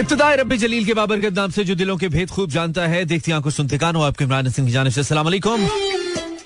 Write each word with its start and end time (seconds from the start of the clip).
इब्तदाई 0.00 0.36
रब्बी 0.36 0.56
जलील 0.56 0.84
के 0.84 0.94
बाबरकत 0.94 1.32
नाम 1.36 1.50
से 1.50 1.64
जो 1.64 1.74
दिलों 1.74 1.96
के 1.96 2.08
भेद 2.08 2.30
खूब 2.30 2.50
जानता 2.50 2.86
है 2.88 3.04
देखती 3.04 3.32
आँखों 3.32 3.50
सुनते 3.50 3.78
कानों 3.78 4.04
आपके 4.06 4.24
इमरान 4.24 4.46
हसन 4.46 4.66
की 4.66 4.72
जानिब 4.72 4.92
से 4.92 5.00
अस्सलाम 5.00 5.28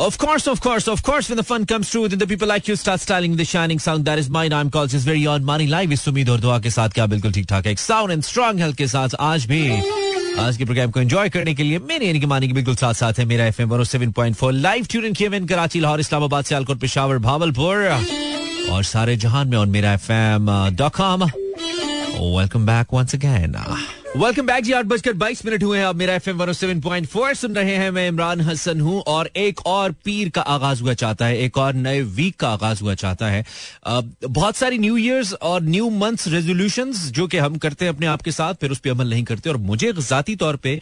Of 0.05 0.17
course, 0.23 0.47
of 0.53 0.59
course, 0.65 0.87
of 0.93 1.03
course, 1.05 1.29
when 1.31 1.39
the 1.41 1.43
fun 1.51 1.63
comes 1.69 1.91
true, 1.91 2.01
then 2.09 2.21
the 2.23 2.27
people 2.31 2.49
like 2.49 2.67
you 2.71 2.75
start 2.81 3.01
styling 3.05 3.37
the 3.37 3.45
shining 3.53 3.79
sound 3.85 4.09
that 4.09 4.19
is 4.23 4.27
mine. 4.35 4.53
I'm 4.57 4.71
called 4.75 4.97
is 4.99 5.07
very 5.11 5.23
on 5.35 5.47
money 5.51 5.67
live. 5.75 5.93
इस 5.93 6.07
उम्मीद 6.09 6.29
और 6.31 6.41
दुआ 6.41 6.59
के 6.67 6.71
साथ 6.71 6.89
क्या 6.99 7.07
बिल्कुल 7.13 7.33
ठीक 7.33 7.47
ठाक 7.51 7.67
है? 7.67 7.73
एक 7.73 7.79
साउंड 7.79 8.13
एंड 8.13 8.23
स्ट्रॉन्ग 8.23 8.61
हेल्थ 8.61 8.77
के 8.77 8.87
साथ 8.89 9.15
आज 9.29 9.47
भी 9.53 9.63
आज 10.45 10.57
के 10.57 10.65
प्रोग्राम 10.65 10.91
को 10.91 11.01
एंजॉय 11.01 11.29
करने 11.37 11.55
के 11.55 11.63
लिए 11.63 11.79
मेरे 11.89 12.07
यानी 12.07 12.21
कि 12.21 12.27
मानी 12.35 12.49
के 12.49 12.55
बिल्कुल 12.55 12.77
साथ 12.77 12.95
साथ 13.01 13.19
है 13.19 13.25
मेरा 13.33 13.47
F 13.47 13.63
M 13.63 13.83
seven 13.95 14.13
point 14.21 14.37
four 14.37 14.53
live 14.53 14.87
tune 14.91 15.05
हुए 15.21 15.41
कराची 15.55 15.81
लाहौर 15.81 16.01
इस्लामाबाद 16.01 16.45
सियालकोट 16.45 16.81
पेशावर 16.81 17.19
भावलपुर 17.31 17.89
और 18.73 18.85
सारे 18.85 19.17
जहान 19.27 19.49
में 19.49 19.59
और 19.59 19.67
मेरा 19.79 19.93
F 19.93 20.13
M 20.13 20.51
dot 20.83 21.46
welcome 22.17 22.67
back 22.67 22.95
once 22.95 23.15
again 23.15 23.57
welcome 24.17 24.47
back 24.47 24.65
जी 24.65 24.73
आठ 24.73 24.85
बजकर 24.85 25.13
बाईस 25.13 25.45
मिनट 25.47 25.63
हुए 25.63 25.79
हैं। 25.79 25.87
अब 25.87 25.97
मेरा 25.97 26.15
F 26.15 26.29
M 26.31 26.37
one 26.37 26.53
seven 26.53 26.81
point 26.81 27.07
four 27.07 27.35
सुन 27.35 27.55
रहे 27.55 27.75
हैं 27.77 27.91
मैं 27.91 28.07
इमरान 28.09 28.41
हसन 28.41 28.81
हूँ 28.81 29.01
और 29.07 29.31
एक 29.37 29.61
और 29.67 29.93
पीर 30.05 30.29
का 30.29 30.41
आगाज़ 30.43 30.83
हुआ 30.83 30.95
चाहता 30.95 31.27
है, 31.27 31.39
एक 31.39 31.59
और 31.59 31.75
नए 31.75 32.01
वीक 32.03 32.37
का 32.41 32.49
आगाज़ 32.49 32.83
हुआ 32.83 32.95
चाहता 32.95 33.27
है। 33.27 33.45
बहुत 34.25 34.57
सारी 34.57 34.79
न्यू 34.79 34.97
ईयर्स 34.97 35.33
और 35.35 35.63
न्यू 35.65 35.91
मंथ्स 35.93 36.29
रेजोल्यूशन 36.29 36.93
जो 36.93 37.27
कि 37.27 37.39
हम 37.39 37.57
करते 37.59 37.85
हैं 37.85 37.93
अपने 37.93 38.07
आप 38.07 38.23
के 38.23 38.33
साथ, 38.33 38.55
फिर 38.55 38.71
उस 38.71 38.79
पर 38.79 38.91
अमल 38.91 39.11
नहीं 39.11 39.25
करते। 39.25 39.51
और 39.51 39.57
मुझे 39.67 39.93
जाती 39.99 40.37
तौर 40.37 40.57
पर 40.67 40.81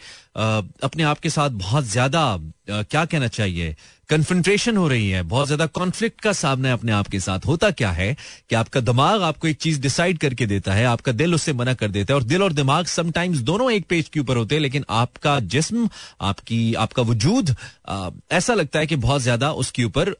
अपने 0.83 1.03
आप 1.03 1.19
के 1.19 1.29
साथ 1.29 1.49
बहुत 1.65 1.83
ज़्यादा 1.87 2.37
क्या 2.69 3.05
कहना 3.05 3.27
चाहिए? 3.29 3.75
कन्फ्रंट्रेशन 4.09 4.77
हो 4.77 4.87
रही 4.87 5.09
है, 5.09 5.21
बहुत 5.23 5.47
ज़्यादा 5.47 5.65
कॉन्फ्लिक्ट 5.67 6.21
का 6.21 6.33
सामना 6.33 6.73
अपने 6.73 6.91
आप 6.91 7.07
के 7.07 7.19
साथ। 7.19 7.45
होता 7.45 7.69
क्या 7.71 7.91
है 7.91 8.15
कि 8.49 8.55
आपका 8.55 8.79
दिमाग 8.81 9.21
आपको 9.23 9.47
एक 9.47 9.57
चीज़ 9.57 9.79
डिसाइड 9.81 10.17
करके 10.17 10.45
देता 10.45 10.73
है, 10.73 10.85
आपका 10.85 11.11
दिल 11.13 11.35
उससे 11.35 11.53
मना 11.53 11.73
कर 11.73 11.87
देता 11.89 12.13
है, 12.13 12.15
और 12.15 12.23
दिल 12.25 12.43
और 12.43 12.53
दिमाग 12.53 12.85
समटाइम्स 12.87 13.39
दोनों 13.41 13.71
एक 13.71 13.85
पेज 13.89 14.09
के 14.09 14.19
ऊपर 14.19 14.37
होते 14.37 14.55
हैं, 14.55 14.61
लेकिन 14.61 14.85
आपका 14.91 15.39
जिस्म, 15.39 15.89
आपकी, 16.21 16.73
आपका 16.75 17.03
वजूद 17.03 17.55
ऐसा 18.31 18.53
लगता 18.53 18.79
है 18.79 18.87
कि 18.87 18.95
बहुत 18.97 19.21
ज़्यादा 19.21 19.51
उसके 19.53 19.83
ऊपर 19.83 20.13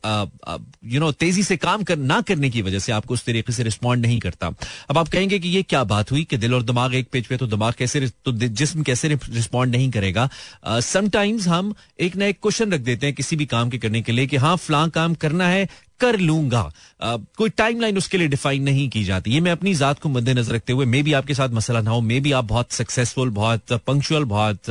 यू 0.85 0.99
नो 0.99 1.11
तेज़ी 1.13 1.43
से 1.43 1.57
काम 1.57 1.83
कर, 1.83 1.97
ना 1.97 2.19
करने 2.21 2.49
की 2.49 2.61
वजह 2.61 2.79
से 2.79 2.91
आपको 2.91 3.13
उस 3.13 3.25
तरीके 3.25 3.53
से 3.53 3.63
रिस्पॉन्ड 3.63 4.05
नहीं 4.05 4.19
करता। 4.19 4.51
अब 4.89 4.97
आप 4.97 5.07
कहेंगे 5.07 5.39
कि 5.39 5.49
ये 5.49 5.63
क्या 5.63 5.83
बात 5.85 6.11
हुई 6.11 6.23
कि 6.23 6.37
दिल 6.37 6.53
और 6.53 6.63
दिमाग 6.63 6.95
एक 6.95 7.07
पेज 7.11 7.27
पे 7.27 7.37
तो 7.37 7.47
दिमाग 7.47 7.73
कैसे 7.73 8.07
तो 8.25 8.31
जिस्म 8.33 8.83
कैसे 8.83 9.07
रिस्पॉन्ड 9.07 9.75
नहीं 9.75 9.89
करेगा? 9.91 10.29
समटाइम्स 10.65 11.47
हम 11.47 11.73
एक 11.99 12.15
ना 12.15 12.25
एक 12.25 12.39
क्वेश्चन 12.41 12.73
रख 12.73 12.81
देते 12.81 13.05
हैं, 13.05 13.15
किसी 13.15 13.35
भी 13.35 13.45
काम 13.47 13.69
के 13.77 13.77
करने 13.79 14.01
के 14.01 14.11
लिए 14.11 14.27
कि 14.27 14.37
हाँ 14.37 14.55
फलां 14.57 14.89
काम 14.89 15.13
करना 15.15 15.47
है, 15.47 15.67
कर 15.99 16.17
लूँगा। 16.19 16.71
कोई 17.01 17.49
टाइमलाइन 17.49 17.97
उसके 17.97 18.17
लिए 18.17 18.27
डिफाइन 18.27 18.63
नहीं 18.63 18.87
की 18.89 19.03
जाती। 19.03 19.31
ये 19.31 19.39
मैं 19.39 19.51
अपनी 19.51 19.73
जात 19.75 19.99
को 19.99 20.09
मद्देनजर 20.09 20.53
रखते 20.53 20.73
हुए, 20.73 20.85
मे 20.85 21.01
भी 21.03 21.13
आपके 21.13 21.33
साथ 21.33 21.49
मसला 21.49 21.81
ना 21.81 21.91
हो, 21.91 22.01
मे 22.01 22.19
भी 22.19 22.31
आप 22.31 22.45
बहुत 22.45 22.71
सक्सेसफुल 22.71 23.29
बहुत 23.31 23.73
पंक्चुअल 23.87 24.23
बहुत 24.25 24.69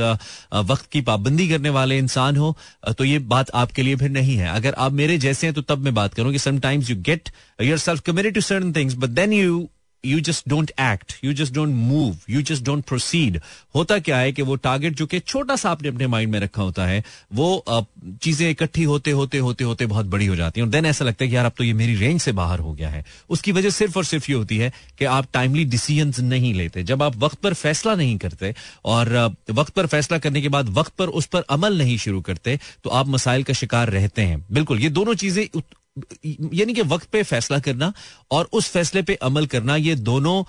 वक्त 0.65 0.89
की 0.91 1.01
पाबंदी 1.01 1.47
करने 1.49 1.69
वाले 1.69 1.97
इंसान 1.97 2.37
हो 2.37 2.55
तो 2.97 3.03
ये 3.03 3.19
बात 3.27 3.51
आपके 3.55 3.83
लिए 3.83 3.95
फिर 3.95 4.09
नहीं 4.11 4.35
है। 4.37 4.49
अगर 4.49 4.73
आप 4.77 4.91
मेरे 4.93 5.17
जैसे 5.17 5.47
हैं 5.47 5.53
तो 5.53 5.61
तब 5.63 5.79
मैं 5.79 5.93
बात 5.93 6.13
करूँ 6.13 6.31
कि 6.31 6.39
sometimes 6.39 6.89
you 6.89 6.95
get 7.01 7.29
yourself 7.77 8.01
committed 8.01 8.33
to 8.33 8.41
certain 8.41 8.73
things 8.73 8.95
but 8.95 9.09
then 9.11 9.33
you 9.33 9.67
you 10.05 10.19
just 10.21 10.49
don't 10.49 10.71
act 10.81 11.13
you 11.23 11.33
just 11.33 11.53
don't 11.53 11.73
move 11.75 12.17
you 12.29 12.41
just 12.43 12.63
don't 12.63 12.83
proceed 12.85 13.39
होता 13.75 13.97
क्या 13.99 14.17
है 14.17 14.31
कि 14.31 14.41
वो 14.41 14.55
टारगेट 14.57 14.95
जो 14.95 15.05
कि 15.05 15.19
छोटा 15.21 15.55
सा 15.55 15.69
आपने 15.69 15.89
अपने 15.89 16.07
माइंड 16.07 16.31
में 16.31 16.39
रखा 16.39 16.61
होता 16.61 16.85
है, 16.85 17.03
वो 17.33 17.87
चीज़ें 18.21 18.49
इकट्ठी 18.49 18.83
होते 18.83 19.11
होते 19.11 19.37
होते 19.39 19.63
होते 19.63 19.85
बहुत 19.85 20.05
बड़ी 20.05 20.25
हो 20.25 20.35
जाती 20.35 20.59
है। 20.59 20.65
और 20.65 20.71
देन 20.71 20.85
ऐसा 20.85 21.05
लगता 21.05 21.23
है 21.23 21.29
कि 21.29 21.35
यार 21.35 21.45
अब 21.45 21.51
तो 21.57 21.63
ये 21.63 21.73
मेरी 21.73 21.95
रेंज 21.95 22.21
से 22.21 22.31
बाहर 22.33 22.59
हो 22.59 22.73
गया 22.73 22.89
है। 22.89 23.03
उसकी 23.29 23.51
वजह 23.51 23.69
सिर्फ़ 23.71 23.97
और 23.97 24.05
सिर्फ़ 24.05 24.31
ये 24.31 24.37
होती 24.37 24.57
है 24.57 24.71
कि 24.99 25.05
आप 25.07 25.27
टाइमली 25.33 25.65
डिसीज़न 25.65 26.25
नहीं 26.25 26.53
लेते। 26.53 26.83
जब 26.83 27.03
आप 27.03 27.15
वक्त 27.17 27.39
पर 27.39 27.53
फैसला 27.55 27.95
नहीं 27.95 28.17
करते 28.17 28.53
और 28.85 29.13
वक्त 29.51 29.73
पर 29.73 29.87
फैसला 29.87 30.17
करने 30.17 30.41
के 30.41 30.49
बाद 30.49 30.69
वक्त 30.73 30.93
पर 30.97 31.09
उस 31.11 31.25
पर 31.25 31.43
अमल 31.49 31.77
नहीं 31.77 31.97
शुरू 31.97 32.21
करते 32.21 32.59
तो 32.83 32.89
आप 32.91 33.07
मसाइल 33.07 33.43
का 33.43 33.53
शिकार 33.53 33.89
रहते 33.89 34.21
हैं। 34.21 34.45
बिल्कुल, 34.51 34.79
ये 34.79 34.89
दोनों 34.91 35.13
चीज़ें 35.15 35.47
यानी 35.95 36.73
कि 36.73 36.81
वक्त 36.83 37.07
पे 37.11 37.23
फैसला 37.23 37.59
करना 37.59 37.91
और 38.31 38.49
उस 38.53 38.69
फैसले 38.69 39.01
पे 39.01 39.15
अमल 39.23 39.45
करना, 39.47 39.75
ये 39.75 39.95
दोनों 39.97 40.43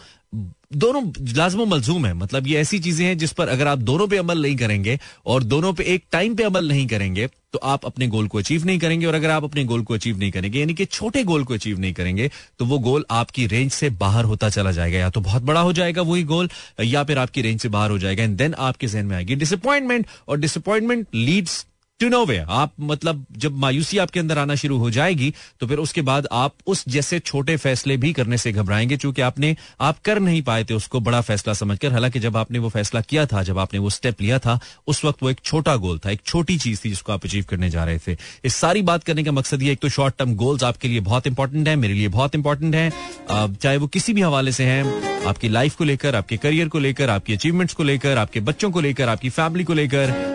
दोनों 0.74 1.02
लाजम 1.28 1.62
मलजूम 1.64 2.06
है। 2.06 2.12
मतलब 2.14 2.46
ये 2.46 2.58
ऐसी 2.60 2.78
चीज़ें 2.78 3.04
हैं 3.06 3.16
जिस 3.18 3.32
पर 3.32 3.48
अगर 3.48 3.66
आप 3.68 3.78
दोनों 3.80 4.06
पे 4.08 4.16
अमल 4.16 4.40
नहीं 4.42 4.56
करेंगे 4.56 4.98
और 5.26 5.42
दोनों 5.44 5.72
पे 5.72 5.84
एक 5.84 6.04
टाइम 6.12 6.34
पे 6.36 6.42
अमल 6.42 6.68
नहीं 6.68 6.86
करेंगे 6.86 7.26
तो 7.26 7.58
आप 7.64 7.84
अपने 7.86 8.06
गोल 8.06 8.26
को 8.28 8.38
अचीव 8.38 8.64
नहीं 8.66 8.78
करेंगे। 8.78 9.06
और 9.06 9.14
अगर 9.14 9.30
आप 9.30 9.44
अपने 9.44 9.64
गोल 9.64 9.82
को 9.82 9.94
अचीव 9.94 10.18
नहीं 10.18 10.30
करेंगे, 10.30 10.58
यानी 10.60 10.74
कि 10.74 10.84
छोटे 10.86 11.22
गोल 11.24 11.44
को 11.44 11.54
अचीव 11.54 11.78
नहीं 11.80 11.92
करेंगे 11.94 12.30
तो 12.58 12.64
वो 12.64 12.78
गोल 12.78 13.04
आपकी 13.12 13.46
रेंज 13.46 13.70
से 13.72 13.90
बाहर 13.92 14.24
होता 14.24 14.48
चला 14.48 14.72
जाएगा। 14.72 14.98
या 14.98 15.10
तो 15.10 15.20
बहुत 15.20 15.42
बड़ा 15.42 15.60
हो 15.60 15.72
जाएगा 15.72 16.02
वही 16.02 16.22
गोल, 16.24 16.48
या 16.80 17.04
फिर 17.04 17.18
आपकी 17.18 17.42
रेंज 17.42 17.60
से 17.60 17.68
बाहर 17.68 17.90
हो 17.90 17.98
जाएगा। 17.98 18.22
एंड 18.22 18.36
देन 18.38 18.54
आपके 18.60 18.86
जहन 18.86 19.06
में 19.06 19.16
आएगी 19.16 19.34
डिसअपॉइंटमेंट 19.36 20.06
और 20.28 20.38
disappointment 20.38 21.06
leads 21.14 21.64
to 22.00 22.08
no 22.08 22.24
way 22.26 22.36
आप 22.48 22.72
मतलब 22.80 23.24
जब 23.32 23.56
मायूसी 23.56 23.98
आपके 23.98 24.20
अंदर 24.20 24.38
आना 24.38 24.54
शुरू 24.54 24.76
हो 24.78 24.90
जाएगी 24.90 25.32
तो 25.60 25.66
फिर 25.66 25.78
उसके 25.78 26.02
बाद 26.02 26.26
आप 26.32 26.54
उस 26.66 26.84
जैसे 26.88 27.18
छोटे 27.18 27.56
फैसले 27.56 27.96
भी 27.96 28.12
करने 28.12 28.38
से 28.38 28.52
घबराएँगे, 28.52 28.96
चूँकि 28.96 29.22
आपने, 29.22 29.56
आप 29.80 30.00
कर 30.04 30.18
नहीं 30.20 30.42
पाए 30.42 30.64
थे 30.64 30.74
उसको 30.74 31.00
बड़ा 31.00 31.20
फैसला 31.20 31.54
समझकर। 31.54 31.92
हालाँकि 31.92 32.20
जब 32.20 32.36
आपने 32.36 32.58
वो 32.58 32.68
फैसला 32.68 33.00
किया 33.00 33.24
था, 33.26 33.42
जब 33.42 33.58
आपने 33.58 33.78
वो 33.78 33.90
स्टेप 33.90 34.20
लिया 34.20 34.38
था, 34.38 34.58
उस 34.86 35.04
वक्त 35.04 35.22
वो 35.22 35.30
एक 35.30 35.40
छोटा 35.44 35.76
गोल 35.76 35.98
था, 35.98 36.10
एक 36.10 36.20
छोटी 36.26 36.58
चीज़ 36.58 36.80
थी 36.84 36.88
जिसको 36.88 37.12
आप 37.12 37.24
अचीव 37.24 37.44
करने 37.50 37.70
जा 37.70 37.84
रहे 37.84 37.98
थे। 37.98 38.16
इस 38.44 38.56
सारी 38.56 38.82
बात 38.82 39.04
करने 39.04 39.24
का 39.24 39.32
मकसद 39.32 39.62
ये 39.62 39.72
एक 39.72 39.80
तो 39.80 39.88
शॉर्ट 39.88 40.16
टर्म 40.18 40.34
गोल्स 40.34 40.64
आपके 40.64 40.88
लिए 40.88 41.00
बहुत 41.00 41.26
इंपॉर्टेंट 41.26 41.68
है, 41.68 41.76
मेरे 41.76 41.94
लिए 41.94 42.08
बहुत 42.08 42.34
इंपॉर्टेंट 42.34 42.74
है। 42.74 42.90
चाहे 43.30 43.76
वो 43.76 43.86
किसी 43.86 44.12
भी 44.12 44.22
हवाले 44.22 44.52
से 44.52 44.64
हैं, 44.64 45.24
आपकी 45.26 45.48
लाइफ 45.48 45.76
को 45.76 45.84
लेकर, 45.84 46.16
आपके 46.16 46.36
करियर 46.36 46.68
को 46.68 46.78
लेकर, 46.78 47.10
आपकी 47.10 47.34
अचीवमेंट्स 47.34 47.74
को 47.74 47.82
लेकर, 47.82 48.18
आपके 48.18 48.40
बच्चों 48.42 48.70
को 48.70 48.80
लेकर, 48.80 49.08
आपकी 49.08 49.30
फैमिली 49.30 49.64
को 49.64 49.74
लेकर 49.74 50.34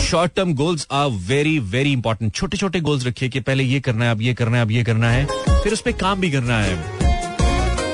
short 0.00 0.32
term 0.36 0.54
goals 0.54 0.86
are 0.92 1.08
very 1.28 1.58
very 1.70 1.92
important 1.92 2.34
छोटे 2.34 2.56
छोटे 2.56 2.80
गोल्स 2.80 3.06
रखिए 3.06 3.28
कि 3.28 3.40
पहले 3.40 3.64
ये 3.64 3.80
करना 3.80 4.04
है, 4.04 4.10
अब 4.10 4.22
ये 4.22 4.34
करना 4.34 4.56
है, 4.56 4.62
अब 4.62 4.70
ये 4.70 4.84
करना 4.84 5.10
है, 5.10 5.26
फिर 5.62 5.72
उस 5.72 5.80
पर 5.80 5.92
काम 5.94 6.20
भी 6.20 6.30
करना 6.30 6.58
है। 6.60 6.76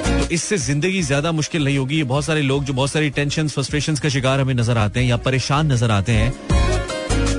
तो 0.04 0.28
इससे 0.30 0.56
ज़िंदगी 0.58 1.02
ज़्यादा 1.02 1.32
मुश्किल 1.32 1.64
नहीं 1.64 1.78
होगी। 1.78 1.96
ये 1.96 2.04
बहुत 2.04 2.24
सारे 2.24 2.42
लोग 2.42 2.64
जो 2.64 2.72
बहुत 2.72 2.90
सारी 2.90 3.10
टेंशन 3.10 3.48
फ्रस्ट्रेशन 3.48 3.96
का 3.96 4.08
शिकार 4.08 4.40
हमें 4.40 4.54
नज़र 4.54 4.78
आते 4.78 5.00
हैं 5.00 5.06
या 5.06 5.16
परेशान 5.18 5.72
नज़र 5.72 5.90
आते 5.90 6.12
हैं 6.12 6.32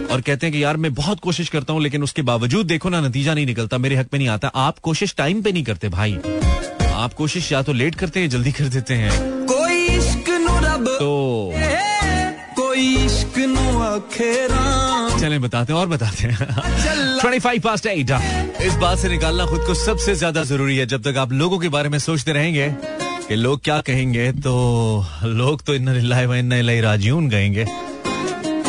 और 0.05 0.21
कहते 0.21 0.45
हैं 0.45 0.53
कि 0.53 0.63
यार 0.63 0.77
मैं 0.77 0.93
बहुत 0.93 1.19
कोशिश 1.19 1.49
करता 1.49 1.73
हूँ, 1.73 1.81
लेकिन 1.83 2.03
उसके 2.03 2.21
बावजूद 2.21 2.67
देखो 2.67 2.89
ना, 2.89 3.01
नतीजा 3.01 3.33
नहीं 3.33 3.45
निकलता, 3.45 3.77
मेरे 3.77 3.95
हक 3.95 4.07
में 4.13 4.17
नहीं 4.19 4.29
आता। 4.29 4.47
आप 4.47 4.79
कोशिश 4.79 5.15
टाइम 5.17 5.41
पे 5.41 5.51
नहीं 5.51 5.63
करते 5.63 5.89
भाई। 5.89 6.17
आप 6.85 7.13
कोशिश 7.13 7.51
या 7.51 7.61
तो 7.61 7.73
लेट 7.73 7.95
करते 7.95 8.19
हैं 8.19 8.29
जल्दी 8.29 8.51
कर 8.51 8.67
देते 8.69 8.93
हैं। 8.93 9.11
चले 15.19 15.39
बताते 15.39 15.73
हैं 15.73 15.79
और 15.79 15.87
बताते 15.87 16.27
हैं। 16.27 16.37
ट्वेंटी 17.19 17.39
फाइव 17.39 17.61
पास 17.61 17.81
इस 18.61 18.73
बात 18.73 18.97
से 18.97 19.09
निकालना 19.09 19.45
खुद 19.45 19.61
को 19.61 19.73
सबसे 19.73 20.15
ज़्यादा 20.15 20.43
ज़रूरी 20.43 20.77
है। 20.77 20.85
जब 20.85 21.03
तक 21.03 21.17
आप 21.17 21.31
लोगों 21.31 21.59
के 21.59 21.69
बारे 21.69 21.89
में 21.89 21.99
सोचते 21.99 22.33
रहेंगे 22.33 22.69
कि 23.27 23.35
लोग 23.35 23.61
क्या 23.63 23.79
कहेंगे 23.81 24.31
तो 24.31 24.53
लोग 25.23 25.63
तो 25.63 25.73
इन 25.73 25.89
राजून 26.81 27.29
कहेंगे। 27.29 27.65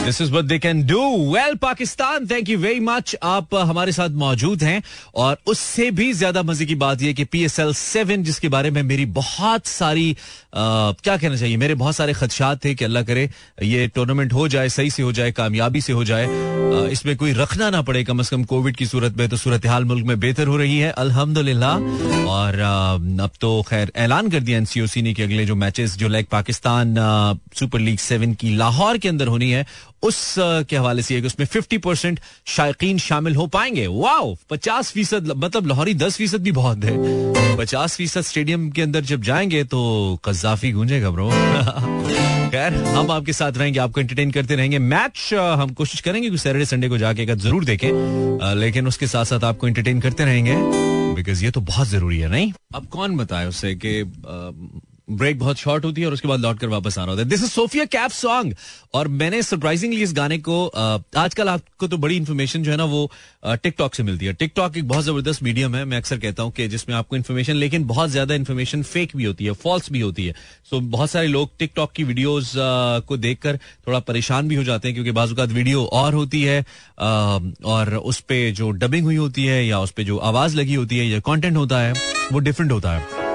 This 0.06 0.20
is 0.22 0.32
they 0.46 0.58
can 0.58 0.82
do 0.86 1.02
well 1.32 1.54
Pakistan 1.62 2.26
thank 2.30 2.48
you 2.48 2.58
very 2.58 2.80
much 2.80 3.14
आप 3.22 3.54
हमारे 3.54 3.92
साथ 3.92 4.10
मौजूद 4.22 4.62
हैं 4.62 4.82
और 5.14 5.36
उससे 5.46 5.90
भी 5.90 6.12
ज़्यादा 6.12 6.42
मज़े 6.42 6.66
की 6.66 6.74
बात 6.82 7.02
यह 7.02 7.12
कि 7.12 7.24
पी 7.24 7.44
एस 7.44 7.58
एल 7.60 7.72
सेवन 7.74 8.22
जिसके 8.22 8.48
बारे 8.48 8.70
में 8.70 8.82
मेरी 8.82 9.06
बहुत 9.20 9.66
सारी 9.66 10.10
आ, 10.10 10.92
क्या 11.04 11.16
कहना 11.16 11.36
चाहिए? 11.36 11.56
मेरे 11.56 11.74
बहुत 11.74 11.96
सारे 11.96 12.12
खदशात 12.12 12.64
थे 12.64 12.74
कि 12.74 12.84
अल्लाह 12.84 13.02
करे 13.02 13.28
ये 13.62 13.86
टूर्नामेंट 13.94 14.32
हो 14.32 14.46
जाए 14.48 14.68
सही 14.68 14.90
से 14.90 15.02
हो 15.02 15.12
जाए 15.12 15.32
कामयाबी 15.32 15.80
से 15.80 15.92
हो 15.92 16.04
जाए 16.04 16.24
आ, 16.26 16.86
इसमें 16.92 17.16
कोई 17.16 17.32
रखना 17.32 17.70
ना 17.70 17.82
पड़े 17.82 18.04
कम 18.04 18.18
अज 18.18 18.28
कम 18.28 18.44
कोविड 18.44 18.76
की 18.76 18.86
सूरत 18.86 19.16
में 19.16 19.28
तो 19.28 19.36
सूरत 19.36 19.66
हाल 19.66 19.84
मुल्क 19.84 20.06
में 20.06 20.18
बेहतर 20.20 20.46
हो 20.46 20.56
रही 20.56 20.78
है 20.78 20.90
अल्हम्दुलिल्लाह। 21.04 21.74
और 22.36 22.60
आ, 22.60 22.94
अब 23.24 23.30
तो 23.40 23.50
खैर 23.68 23.92
ऐलान 24.06 24.30
कर 24.30 24.40
दिया 24.40 24.58
एनसीओसी 24.58 25.02
ने 25.02 25.14
कि 25.14 25.22
अगले 25.22 25.46
जो 25.46 25.54
मैचेस 25.56 25.96
जो 25.98 26.08
like 26.08 26.28
Pakistan 26.32 26.94
super 27.58 27.80
league 27.80 27.98
seven 27.98 28.34
की 28.40 28.56
लाहौर 28.56 28.98
के 28.98 29.08
अंदर 29.08 29.26
होनी 29.26 29.50
है 29.50 29.66
उस 30.02 30.34
के 30.38 30.76
हवाले 30.76 31.02
से 31.02 31.20
उसमें 31.20 31.46
फिफ्टी 31.46 31.78
परसेंट 31.78 32.20
शायकीन 32.46 32.98
शामिल 32.98 33.36
हो 33.36 33.46
पाएँगे। 33.46 33.86
वाओ! 33.86 34.36
पचास 34.50 34.90
फ़ीसद 34.92 35.32
मतलब 35.36 35.66
लाहौरी 35.66 35.94
दस 35.94 36.16
फ़ीसद 36.16 36.42
भी 36.42 36.52
बहुत 36.52 36.84
है। 36.84 37.56
पचास 37.56 37.96
फ़ीसद 37.96 38.20
स्टेडियम 38.20 38.70
के 38.70 38.82
अंदर 38.82 39.00
जब 39.00 39.22
जाएँगे 39.22 39.64
तो 39.64 40.18
कजाफी 40.24 40.72
गूंजेगा, 40.72 41.10
ब्रो। 41.10 41.30
खैर, 42.50 42.74
हम 42.74 43.10
आपके 43.10 43.32
साथ 43.32 43.52
रहेंगे, 43.52 43.78
आपको 43.78 44.00
एंटरटेन 44.00 44.30
करते 44.30 44.56
रहेंगे। 44.56 44.78
मैच 44.78 45.30
हम 45.34 45.70
कोशिश 45.70 46.00
करेंगे 46.00 46.30
कि 46.30 46.38
सैटरडे 46.38 46.64
संडे 46.64 46.88
को 46.88 46.98
जाके 46.98 47.26
ज़रूर 47.26 47.64
देखें। 47.64 47.90
लेकिन 48.54 48.86
उसके 48.86 49.06
साथ 49.06 49.24
साथ 49.24 49.44
आपको 49.44 49.68
एंटरटेन 49.68 50.00
करते 50.00 50.24
रहेंगे 50.24 50.56
बिकॉज़ 51.14 51.44
ये 51.44 51.50
तो 51.50 51.60
बहुत 51.60 51.88
ज़रूरी 51.88 52.18
है, 52.18 52.28
नहीं? 52.28 52.52
अब 52.74 52.86
कौन 52.86 53.16
बताए 53.16 53.46
उससे 53.46 53.74
कि 53.74 54.02
ब्रेक 55.08 55.38
बहुत 55.38 55.56
शॉर्ट 55.56 55.84
होती 55.84 56.00
है 56.00 56.06
और 56.06 56.12
उसके 56.12 56.28
बाद 56.28 56.40
लौट 56.40 56.58
कर 56.58 56.68
वापस 56.68 56.98
आना 56.98 57.10
होता 57.10 57.22
है। 57.22 57.28
This 57.28 57.42
is 57.42 57.50
Sofia 57.50 57.84
cap 57.86 58.10
song 58.10 58.54
और 58.94 59.08
मैंने 59.10 59.42
सरप्राइजिंगली 59.42 60.02
इस 60.02 60.12
गाने 60.14 60.38
को 60.38 60.66
आजकल 60.66 61.48
आपको 61.48 61.88
तो 61.88 61.96
बड़ी 61.96 62.16
इन्फॉर्मेशन 62.16 62.62
जो 62.62 62.70
है 62.70 62.76
ना 62.76 62.84
वो 62.84 63.10
टिकटॉक 63.46 63.94
से 63.94 64.02
मिलती 64.02 64.26
है। 64.26 64.32
टिकटॉक 64.34 64.76
एक 64.76 64.88
बहुत 64.88 65.04
ज़बरदस्त 65.04 65.42
मीडियम 65.42 65.74
है। 65.76 65.84
मैं 65.84 65.96
अक्सर 65.96 66.18
कहता 66.18 66.42
हूँ 66.42 66.52
कि 66.52 66.66
जिसमें 66.68 66.94
आपको 66.96 67.16
इन्फॉर्मेशन 67.16 67.54
लेकिन 67.54 67.84
बहुत 67.86 68.10
ज़्यादा 68.10 68.34
इन्फॉर्मेशन 68.34 68.82
फेक 68.82 69.16
भी 69.16 69.24
होती 69.24 69.44
है 69.44 69.52
फॉल्स 69.54 69.90
भी 69.92 70.00
होती 70.00 70.26
है। 70.26 70.34
सो 70.70 70.80
बहुत 70.80 71.10
सारे 71.10 71.28
लोग 71.28 71.50
टिकटॉक 71.58 71.92
की 71.92 72.04
वीडियोज़ 72.04 72.52
को 73.08 73.16
देखकर 73.16 73.56
थोड़ा 73.86 73.98
परेशान 74.00 74.48
भी 74.48 74.54
हो 74.54 74.64
जाते 74.64 74.88
हैं 74.88 74.94
क्योंकि 74.94 75.10
बाजूकात 75.12 75.48
वीडियो 75.50 75.84
और 75.84 76.14
होती 76.14 76.42
है 76.42 76.64
और 77.66 77.94
उस 77.96 78.20
पर 78.22 78.50
जो 78.52 78.70
डबिंग 78.72 79.04
हुई 79.04 79.16
होती 79.16 79.44
है 79.44 79.64
या 79.66 79.80
उस 79.80 79.90
पर 79.90 80.02
जो 80.02 80.18
आवाज़ 80.24 80.56
लगी 80.56 80.74
होती 80.74 80.98
है 80.98 81.06
या 81.06 81.20
कॉन्टेंट 81.20 81.56
होता 81.56 81.80
है, 81.80 81.92
वो 82.32 82.38
डिफरेंट 82.40 82.72
होता 82.72 82.96
है। 82.96 83.25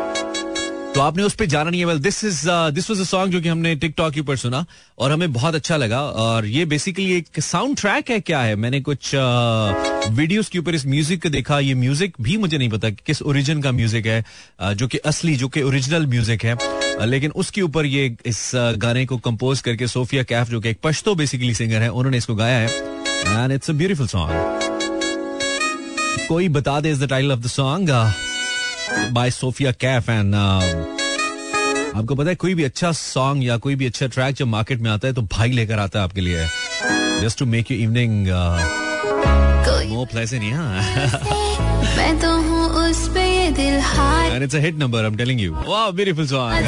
तो 0.95 1.01
आपने 1.01 1.23
उस 1.23 1.33
पर 1.33 1.45
जाना 1.45 1.69
नहीं 1.69 1.79
है। 1.79 1.85
Well 1.85 1.99
this 1.99 2.23
is 2.23 2.41
this 2.75 2.89
was 2.89 2.99
a 3.01 3.03
song 3.03 3.31
जो 3.31 3.39
कि 3.41 3.49
हमने 3.49 3.75
टिकटॉक 3.75 4.13
के 4.13 4.19
ऊपर 4.19 4.35
सुना 4.37 4.65
और 4.99 5.11
हमें 5.11 5.33
बहुत 5.33 5.55
अच्छा 5.55 5.77
लगा 5.77 6.01
और 6.23 6.45
ये 6.45 6.65
बेसिकली 6.65 7.13
एक 7.13 7.39
साउंड 7.41 7.77
ट्रैक 7.77 8.09
है 8.09 8.19
क्या 8.19 8.41
है? 8.41 8.55
मैंने 8.55 8.81
कुछ 8.81 9.11
वीडियोस 9.15 10.45
uh, 10.45 10.51
के 10.51 10.59
ऊपर 10.59 10.75
इस 10.75 10.85
म्यूज़िक 10.85 11.21
को 11.23 11.29
देखा। 11.29 11.59
ये 11.59 11.73
म्यूज़िक 11.75 12.15
भी 12.21 12.37
मुझे 12.37 12.57
नहीं 12.57 12.69
पता 12.69 12.89
कि 12.89 13.03
किस 13.05 13.21
ओरिजिन 13.21 13.61
का 13.61 13.71
म्यूज़िक 13.71 14.05
है 14.05 14.23
uh, 14.63 14.73
जो 14.73 14.87
कि 14.87 14.97
असली 14.97 15.35
जो 15.35 15.47
कि 15.47 15.61
ओरिजिनल 15.61 16.05
म्यूज़िक 16.07 16.43
है। 16.43 16.55
Uh, 16.55 17.05
लेकिन 17.05 17.31
उसके 17.35 17.61
ऊपर 17.61 17.85
ये 17.85 18.15
इस 18.25 18.51
गाने 18.77 19.05
को 19.05 19.17
कंपोज 19.19 19.61
करके 19.61 19.87
सोफिया 19.87 20.23
कैफ 20.23 20.49
जो 20.49 20.59
कि 20.61 20.69
एक 20.69 20.79
पश्तो 20.83 21.15
बेसिकली 21.15 21.53
सिंगर 21.53 21.81
है 21.81 21.89
उन्होंने 21.91 22.17
इसको 22.17 22.35
गाया 22.35 22.57
है। 22.57 22.67
And 23.27 23.51
it's 23.51 23.69
a 23.69 23.73
beautiful 23.73 24.07
song 24.07 24.31
कोई 26.27 26.49
बता 26.49 26.79
दे 26.79 26.91
is 26.91 27.03
the 27.05 27.09
title 27.09 27.31
of 27.31 27.39
the 27.39 27.47
song 27.49 27.89
by 29.13 29.31
Sofia 29.31 29.71
Kaif 29.83 30.09
and 30.09 30.35
आपको 31.95 32.15
पता 32.15 32.29
है 32.29 32.35
कोई 32.41 32.53
भी 32.55 32.63
अच्छा 32.63 32.91
सॉन्ग 32.97 33.43
या 33.43 33.57
कोई 33.65 33.75
भी 33.75 33.85
अच्छा 33.85 34.07
ट्रैक 34.07 34.35
जब 34.35 34.47
मार्केट 34.47 34.79
में 34.81 34.89
आता 34.91 35.07
है 35.07 35.13
तो 35.13 35.21
भाई 35.31 35.51
लेकर 35.51 35.79
आता 35.79 35.99
है 35.99 36.05
आपके 36.05 36.21
लिए। 36.21 36.45
Just 37.21 37.39
to 37.39 37.45
make 37.45 37.71
you 37.71 37.77
evening 37.77 38.27
more 39.91 40.05
pleasant 40.11 40.43
मैं 41.97 42.19
तो 42.19 42.29
हूँ 42.41 42.63
उस 42.83 43.07
पे 43.13 43.23
ये 43.29 43.49
दिल 43.51 43.79
हार। 43.83 44.31
And 44.31 44.43
it's 44.43 44.55
a 44.55 44.59
hit 44.59 44.77
number 44.79 44.99
I 44.99 45.07
am 45.07 45.15
telling 45.17 45.41
you 45.41 45.53
wow 45.67 45.91
beautiful 45.91 46.27
song 46.27 46.67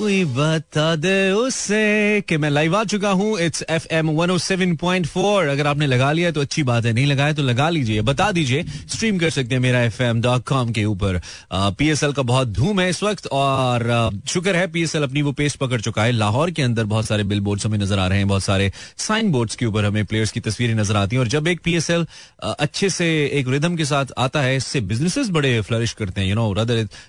कोई 0.00 0.24
बता 0.24 0.94
दे 0.96 1.30
उसे 1.30 2.20
कि 2.28 2.36
मैं 2.36 2.50
लाइव 2.50 2.76
आ 2.76 2.82
चुका 2.84 3.10
हूँ। 3.12 3.38
It's 3.40 3.64
F 3.70 3.86
M 3.92 4.10
one 4.10 4.36
seven 4.38 4.74
point 4.76 5.06
four 5.06 5.46
अगर 5.46 5.66
आपने 5.66 5.86
लगा 5.86 6.10
लिया 6.12 6.30
तो 6.30 6.40
अच्छी 6.40 6.62
बात 6.62 6.84
है, 6.84 6.92
नहीं 6.92 7.06
लगाया 7.06 7.32
तो 7.32 7.42
लगा 7.42 7.68
लीजिए। 7.70 8.02
बता 8.02 8.30
दीजिए 8.32 8.62
स्ट्रीम 8.62 9.18
कर 9.18 9.30
सकते 9.30 9.54
हैं 9.54 9.62
मेरा 9.62 9.80
एफ़ 9.82 10.02
एम 10.02 10.20
डॉट 10.22 10.44
कॉम 10.48 10.70
के 10.72 10.84
ऊपर। 10.84 11.20
पी 11.52 11.88
एस 11.88 12.02
एल 12.04 12.12
का 12.12 12.22
बहुत 12.22 12.48
धूम 12.50 12.80
है 12.80 12.88
इस 12.90 13.02
वक्त 13.02 13.26
और 13.32 13.84
शुक्र 14.28 14.56
है 14.56 14.66
पी 14.72 14.82
एस 14.82 14.96
एल 14.96 15.02
अपनी 15.02 15.22
वो 15.22 15.32
पेस 15.32 15.56
पकड़ 15.56 15.80
चुका 15.80 16.04
है। 16.04 16.12
लाहौर 16.12 16.50
के 16.50 16.62
अंदर 16.62 16.84
बहुत 16.84 17.06
सारे 17.06 17.24
बिल 17.24 17.40
बोर्ड 17.40 17.60
हमें 17.64 17.78
नज़र 17.78 17.98
आ 17.98 18.06
रहे 18.06 18.18
हैं, 18.18 18.28
बहुत 18.28 18.42
सारे 18.42 18.70
साइन 18.98 19.30
बोर्ड 19.32 19.54
के 19.54 19.66
ऊपर 19.66 19.84
हमें 19.84 20.04
प्लेयर्स 20.04 20.32
की 20.32 20.40
तस्वीरें 20.40 20.74
नज़र 20.74 20.96
आती 20.96 21.16
हैं। 21.16 21.20
और 21.20 21.28
जब 21.28 21.48
एक 21.48 21.60
पी 21.64 21.74
एस 21.76 21.90
एल 21.90 22.06
अच्छे 22.42 22.90
से 22.90 23.10
एक 23.32 23.48
रिदम 23.48 23.76
के 23.76 23.84
साथ 23.84 24.16
आता 24.18 24.40
है, 24.40 24.56
इससे 24.56 24.80
बिजनेसेस 24.86 25.28
बड़े 25.30 25.60
फ्लरिश 25.60 25.92
करते 25.92 26.20
हैं। 26.20 26.28
You 26.28 26.34
know 26.34 26.48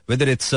whether 0.10 0.30
it's 0.30 0.54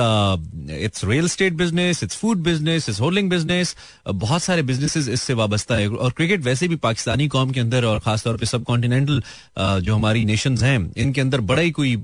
it's 0.83 1.05
real 1.05 1.29
estate 1.29 1.53
business 1.55 2.03
it's 2.03 2.23
food 2.25 2.39
business 2.43 2.89
is 2.89 3.01
holding 3.01 3.29
business 3.31 3.75
बहुत 4.17 4.43
सारे 4.43 4.63
बिजनेसेस 4.65 5.09
इससे 5.11 5.35
वाबस्ता 5.35 5.77
है। 5.77 5.89
और 5.89 6.13
क्रिकेट 6.17 6.41
वैसे 6.43 6.69
भी 6.69 6.77
पाकिस्तानी 6.81 7.27
कौम 7.29 7.51
के 7.51 7.61
अंदर 7.61 7.85
और 7.85 7.99
खासतौर 8.01 8.37
पर 8.37 8.47
सब 8.47 8.63
कॉन्टिनेंटल 8.65 9.23
जो 9.59 9.95
हमारी 9.95 10.25
नेशन 10.25 10.57
हैं 10.59 10.79
इनके 10.97 11.21
अंदर 11.21 11.41
बड़ा 11.51 11.63
ही 11.63 11.71
कोई 11.71 11.97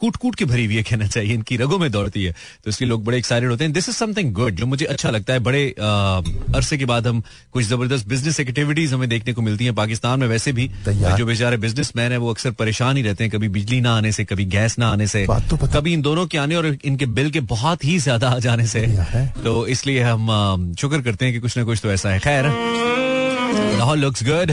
कूट 0.00 0.16
कूट 0.16 0.34
के 0.34 0.44
भरी 0.44 0.64
हुई 0.64 0.76
है 0.76 0.82
कहना 0.82 1.06
चाहिए। 1.06 1.34
इनकी 1.34 1.56
रगों 1.56 1.78
में 1.78 1.90
दौड़ती 1.92 2.22
है। 2.24 2.32
तो 2.64 2.70
इसलिए 2.70 2.88
लोग 2.88 3.04
बड़े 3.04 3.18
एक्साइटेड 3.18 3.50
होते 3.50 3.64
हैं। 3.64 3.72
दिस 3.72 3.88
इज़ 3.88 3.96
समथिंग 3.96 4.32
गुड 4.34 4.54
जो 4.56 4.66
मुझे 4.66 4.84
अच्छा 4.86 5.10
लगता 5.10 5.32
है। 5.32 5.38
बड़े 5.40 5.64
अरसे 5.78 6.78
के 6.78 6.84
बाद 6.84 7.06
हम 7.06 7.22
कुछ 7.52 7.64
ज़बरदस्त 7.64 8.08
बिज़नेस 8.08 8.38
एक्टिविटीज़ 8.40 8.94
हमें 8.94 9.08
देखने 9.08 9.32
को 9.32 9.42
मिलती 9.42 9.64
है 9.64 9.72
पाकिस्तान 9.74 10.20
में। 10.20 10.26
वैसे 10.28 10.52
भी 10.52 10.68
जो 10.88 11.26
बेचारे 11.26 11.56
बिजनेसमैन 11.58 12.12
है 12.12 12.18
वो 12.18 12.30
अक्सर 12.30 12.50
परेशान 12.60 12.96
ही 12.96 13.02
रहते 13.02 13.24
हैं। 13.24 13.32
कभी 13.32 13.48
बिजली 13.48 13.80
ना 13.80 13.96
आने 13.96 14.12
से 14.12 14.24
कभी 14.24 14.44
गैस 14.54 14.78
ना 14.78 14.88
आने 14.88 15.06
से। 15.06 15.26
तो 15.50 15.66
कभी 15.68 15.92
इन 15.92 16.02
दोनों 16.02 16.26
के 16.26 16.38
आने 16.38 16.56
और 16.56 16.66
इनके 16.84 17.06
बिल 17.18 17.30
के 17.30 17.40
बहुत 17.48 17.84
ही 17.84 17.98
ज़्यादा 17.98 18.28
आ 18.28 18.38
जाने 18.38 18.66
से। 18.66 18.86
तो 19.48 19.66
इसलिए 19.66 20.02
हम 20.02 20.74
शुक्र 20.78 21.00
करते 21.02 21.24
हैं 21.24 21.34
कि 21.34 21.40
कुछ 21.40 21.56
ना 21.56 21.62
कुछ 21.64 21.80
तो 21.82 21.90
ऐसा 21.92 22.10
है 22.10 22.18
खैर 22.20 22.46
Lahore 23.78 23.98
looks 23.98 24.22
good 24.24 24.50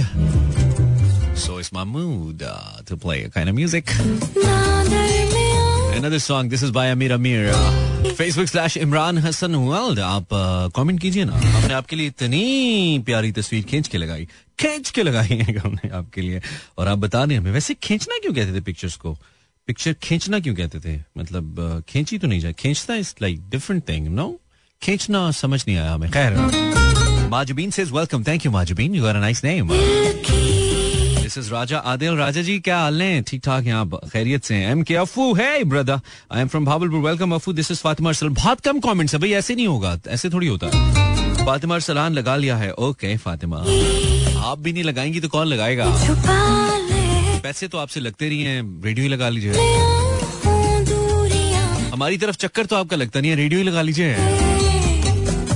So 1.38 1.58
it's 1.62 1.70
my 1.74 1.84
mood 1.84 2.42
uh, 2.42 2.82
to 2.86 2.96
play 2.96 3.16
a 3.24 3.30
kind. 3.30 3.50
Another 5.96 6.20
song. 6.20 6.52
This 6.54 6.64
is 6.64 6.72
by 6.72 6.86
Amir 6.92 7.12
Amir. 7.16 7.50
Uh, 7.50 8.14
Facebook 8.20 8.48
slash 8.48 8.78
Imran 8.78 9.20
Hassan 9.26 9.58
World. 9.64 10.00
आप 10.00 10.28
कमेंट 10.76 10.96
uh, 10.96 11.02
कीजिए 11.02 11.26
ना 11.26 11.34
हमने 11.34 11.74
आपके 11.74 11.96
लिए 11.96 12.08
इतनी 12.08 13.04
प्यारी 13.06 13.32
तस्वीर 13.32 13.64
खींच 13.64 13.88
के 13.88 13.98
लगाई 13.98 14.28
खींच 14.60 14.90
के 14.90 15.04
लगाई 15.04 15.38
है 15.42 15.58
हमने 15.58 15.90
आपके 15.98 16.22
लिए 16.22 16.42
और 16.78 16.88
आप 16.88 16.98
बता 16.98 17.26
दें 17.26 17.38
हमें 17.38 17.52
वैसे 17.52 17.74
खींचना 17.84 18.20
क्यों 18.22 18.34
कहते 18.34 18.56
थे 18.56 18.62
पिक्चर्स 18.72 18.96
को 19.04 19.16
पिक्चर 19.68 19.94
खींचना 20.04 20.40
क्यों 20.40 20.56
कहते 20.56 20.80
थे 20.80 20.98
मतलब 21.18 21.84
खींची 21.90 22.18
तो 22.18 22.28
नहीं 22.28 22.40
जाए 22.40 22.54
खींचता 22.60 22.96
is 22.96 23.14
like 23.22 23.50
different 23.50 23.88
thing 23.90 24.08
no 24.16 24.32
खींचना 24.82 25.30
समझ 25.32 25.64
नहीं 25.68 25.78
आया 25.78 25.94
हमें। 25.94 26.10
खैर। 26.12 27.28
माजुबीन 27.30 27.72
से 27.72 27.84
welcome 27.84 28.24
thank 28.24 28.46
you 28.46 28.52
Mahjabeen. 28.52 28.96
You 28.96 29.06
are 29.06 29.16
a 29.16 29.20
nice 29.20 29.44
name 29.44 29.70
this 31.22 31.38
is 31.38 31.52
Raja 31.52 31.78
Adil 31.92 32.16
Raja 32.16 32.42
ji 32.42 32.60
क्या 32.60 32.78
हाल 32.80 33.02
है? 33.02 33.22
ठीक 33.22 33.42
ठाक 33.46 33.66
यहाँ 33.66 34.00
खैरियत 34.14 34.44
से 34.44 34.56
एम 34.64 34.84
के 34.84 34.96
अफू 34.96 35.34
है 35.36 35.64
brother 35.64 36.00
I 36.32 36.42
am 36.42 36.48
from 36.48 36.66
Bahawalpur 36.66 37.00
welcome 37.00 37.32
Afu 37.36 37.54
this 37.54 37.72
is 37.72 37.80
Fatima 37.80 38.10
Arsal 38.10 38.30
बहुत 38.30 38.60
कम 38.60 38.80
कमेंट्स 38.80 39.14
है 39.14 39.20
भाई, 39.20 39.32
ऐसे 39.32 39.56
नहीं 39.56 39.68
होगा। 39.68 39.98
ऐसे 40.08 40.30
थोड़ी 40.30 40.48
होता 40.48 40.68
है। 40.68 41.46
फातिमा 41.46 41.76
अरसलान 41.76 42.14
लगा 42.14 42.36
लिया 42.36 42.58
है। 42.58 42.72
ओके 42.72 43.16
फातिमा 43.18 43.58
आप 44.46 44.60
भी 44.60 44.74
नहीं 44.74 44.84
लगाएँगी 44.84 45.20
तो 45.20 45.28
कौन 45.28 45.48
लगाएगा? 45.48 45.86
पैसे 47.44 47.68
तो 47.68 47.78
आपसे 47.78 48.00
लगते 48.00 48.30
रही 48.30 48.44
हैं। 48.44 48.62
रेडियो 48.86 49.04
ही 49.04 49.10
लगा 49.10 49.30
लीजिए। 49.30 49.54
हमारी 51.94 52.18
तरफ़ 52.18 52.36
चक्कर 52.38 52.66
तो 52.66 52.76
आपका 52.76 52.96
लगता 52.96 53.20
नहीं 53.22 53.32
है। 53.32 53.38
रेडियो 53.38 53.60
ही 53.60 53.66
लगा 53.66 53.82
लीजिए। 53.82 54.16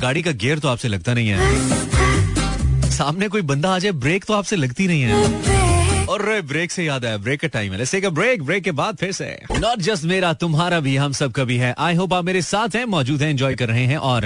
गाड़ी 0.01 0.21
का 0.21 0.31
गियर 0.31 0.59
तो 0.59 0.67
आपसे 0.67 0.87
लगता 0.87 1.13
नहीं 1.13 1.29
है। 1.29 2.91
सामने 2.91 3.27
कोई 3.27 3.41
बंदा 3.41 3.69
आ 3.69 3.79
जाए, 3.79 3.91
ब्रेक 3.91 4.25
तो 4.25 4.33
आपसे 4.33 4.55
लगती 4.55 4.87
नहीं 4.87 5.01
है। 5.01 5.57
और 6.05 6.41
ब्रेक 6.41 6.71
से 6.71 6.83
याद 6.83 7.05
आया, 7.05 7.17
ब्रेक 7.17 7.39
का 7.41 7.47
टाइम 7.47 7.73
है। 7.73 8.01
का 8.01 8.09
ब्रेक 8.09 8.43
ब्रेक 8.43 8.63
के 8.63 8.71
बाद 8.71 8.97
फिर 8.97 9.11
से। 9.11 9.25
नॉट 9.51 9.79
जस्ट 9.79 10.03
मेरा, 10.03 10.31
तुम्हारा 10.33 10.79
भी, 10.79 10.95
हम 10.95 11.11
सब 11.11 11.31
का 11.31 11.43
भी 11.43 11.57
है। 11.57 11.73
आई 11.77 11.95
होप 11.95 12.13
आप 12.13 12.25
मेरे 12.25 12.41
साथ 12.41 12.75
हैं, 12.75 12.85
मौजूद 12.85 13.21
हैं 13.21 13.29
एंजॉय 13.29 13.55
कर 13.55 13.67
रहे 13.67 13.85
हैं, 13.85 13.97
और 13.97 14.21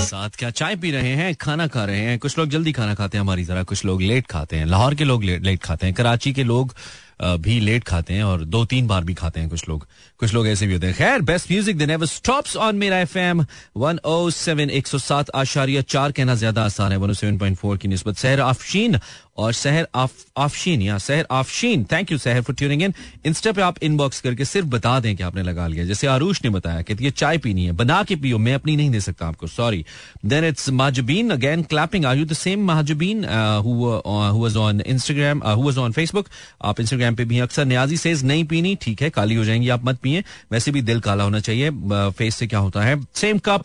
साथ 0.00 0.38
क्या 0.38 0.50
चाय 0.50 0.76
पी 0.76 0.90
रहे 0.90 1.14
हैं, 1.14 1.34
खाना 1.34 1.66
खा 1.66 1.84
रहे 1.84 2.00
हैं। 2.00 2.18
कुछ 2.18 2.38
लोग 2.38 2.48
जल्दी 2.48 2.72
खाना 2.72 2.94
खाते 2.94 3.18
हैं, 3.18 3.24
हमारी 3.24 3.44
तरह 3.44 3.62
कुछ 3.62 3.84
लोग 3.84 4.02
लेट 4.02 4.26
खाते 4.26 4.56
हैं। 4.56 4.66
लाहौर 4.66 4.94
के 4.94 5.04
लोग 5.04 5.24
लेट 5.24 5.62
खाते 5.62 5.86
हैं। 5.86 5.94
कराची 5.94 6.32
के 6.32 6.44
लोग 6.44 6.74
भी 7.22 7.58
लेट 7.60 7.84
खाते 7.84 8.14
हैं, 8.14 8.24
और 8.24 8.44
दो 8.44 8.64
तीन 8.64 8.86
बार 8.86 9.04
भी 9.04 9.14
खाते 9.14 9.40
हैं 9.40 9.48
कुछ 9.48 9.68
लोग। 9.68 9.86
कुछ 10.20 10.34
लोग 10.34 10.46
ऐसे 10.48 10.66
भी 10.66 10.72
होते 10.72 10.86
हैं। 10.86 10.94
खैर 10.94 11.22
best 11.22 11.50
music 11.50 11.78
the 11.78 11.82
never 11.90 12.06
stops 12.06 12.56
on 12.58 12.76
मेरा 12.76 12.98
F 13.00 13.16
M 13.18 13.44
one 13.76 13.98
O 14.04 14.30
seven 14.32 14.70
एक 14.70 14.86
सौ 14.86 14.98
सात 15.00 15.30
आशारिया 15.36 15.82
चार 15.88 16.12
कहना 16.12 16.34
ज़्यादा 16.34 16.64
आसान 16.64 16.92
है 16.92 16.98
one 16.98 17.10
O 17.10 17.14
seven 17.14 17.38
point 17.38 17.56
four 17.58 17.76
की 17.76 17.88
नस्बत। 17.88 18.16
सहर 18.16 18.40
आफशीन 18.40 18.98
और 19.38 19.52
सहर 19.52 19.86
आफ, 19.94 20.12
आफशीन 20.38 20.82
या 20.82 20.96
Sahar 20.98 21.26
Afsheen. 21.30 21.84
Thank 21.92 22.10
you 22.12 22.18
Sahar 22.18 22.42
for 22.42 22.54
tuning 22.54 22.82
in 22.82 22.94
insta 23.26 23.52
पे 23.52 23.62
आप 23.62 23.76
इनबॉक्स 23.82 24.20
करके 24.20 24.44
सिर्फ़ 24.44 24.66
बता 24.68 24.98
दें 25.00 25.14
कि 25.16 25.22
आपने 25.22 25.42
लगा 25.42 25.66
लिया। 25.66 25.84
जैसे 25.84 26.06
आरुष 26.06 26.40
ने 26.44 26.50
बताया 26.50 26.82
कि 26.82 26.96
ये 27.04 27.10
चाय 27.12 27.38
पीनी 27.38 27.64
है 27.66 27.72
बना 27.74 28.02
के 28.02 28.16
पियो 28.16 28.38
मैं 28.38 28.54
अपनी 28.54 28.74
नहीं 28.76 28.90
दे 28.90 29.00
सकता 29.00 29.26
आपको 29.28 29.46
sorry 29.46 29.84
then 30.24 30.44
it's 30.44 30.68
Mahjabeen 30.72 31.30
again 31.30 31.62
clapping 31.70 32.04
are 32.06 32.16
you 32.18 32.24
the 32.24 32.32
same 32.32 32.64
Mahjabeen 32.64 33.24
who 33.64 34.40
was 34.40 34.56
on 34.58 34.80
Instagram 34.86 35.42
who 35.46 35.62
was 35.62 35.78
on 35.78 35.92
Facebook 35.92 36.28
आप 36.62 36.80
इंस्टाग्राम 36.80 37.14
पे 37.14 37.24
भी 37.24 37.38
अक्सर 37.40 37.64
न्याजी 37.66 37.96
सेज 37.96 38.24
नहीं 38.24 38.44
पीनी 38.52 38.76
ठीक 38.82 39.02
है 39.02 39.10
काली 39.10 39.34
हो 39.34 39.44
जाएँगी 39.44 39.68
आप 39.68 39.84
मत 39.84 40.00
पिए 40.10 40.24
वैसे 40.52 40.70
भी 40.70 40.82
दिल 40.82 41.00
काला 41.00 41.24
होना 41.24 41.40
चाहिए 41.40 41.70
फेस 42.10 42.34
से 42.34 42.46
क्या 42.46 42.58
होता 42.58 42.82
है? 42.82 43.00
Same 43.14 43.38
cup 43.38 43.64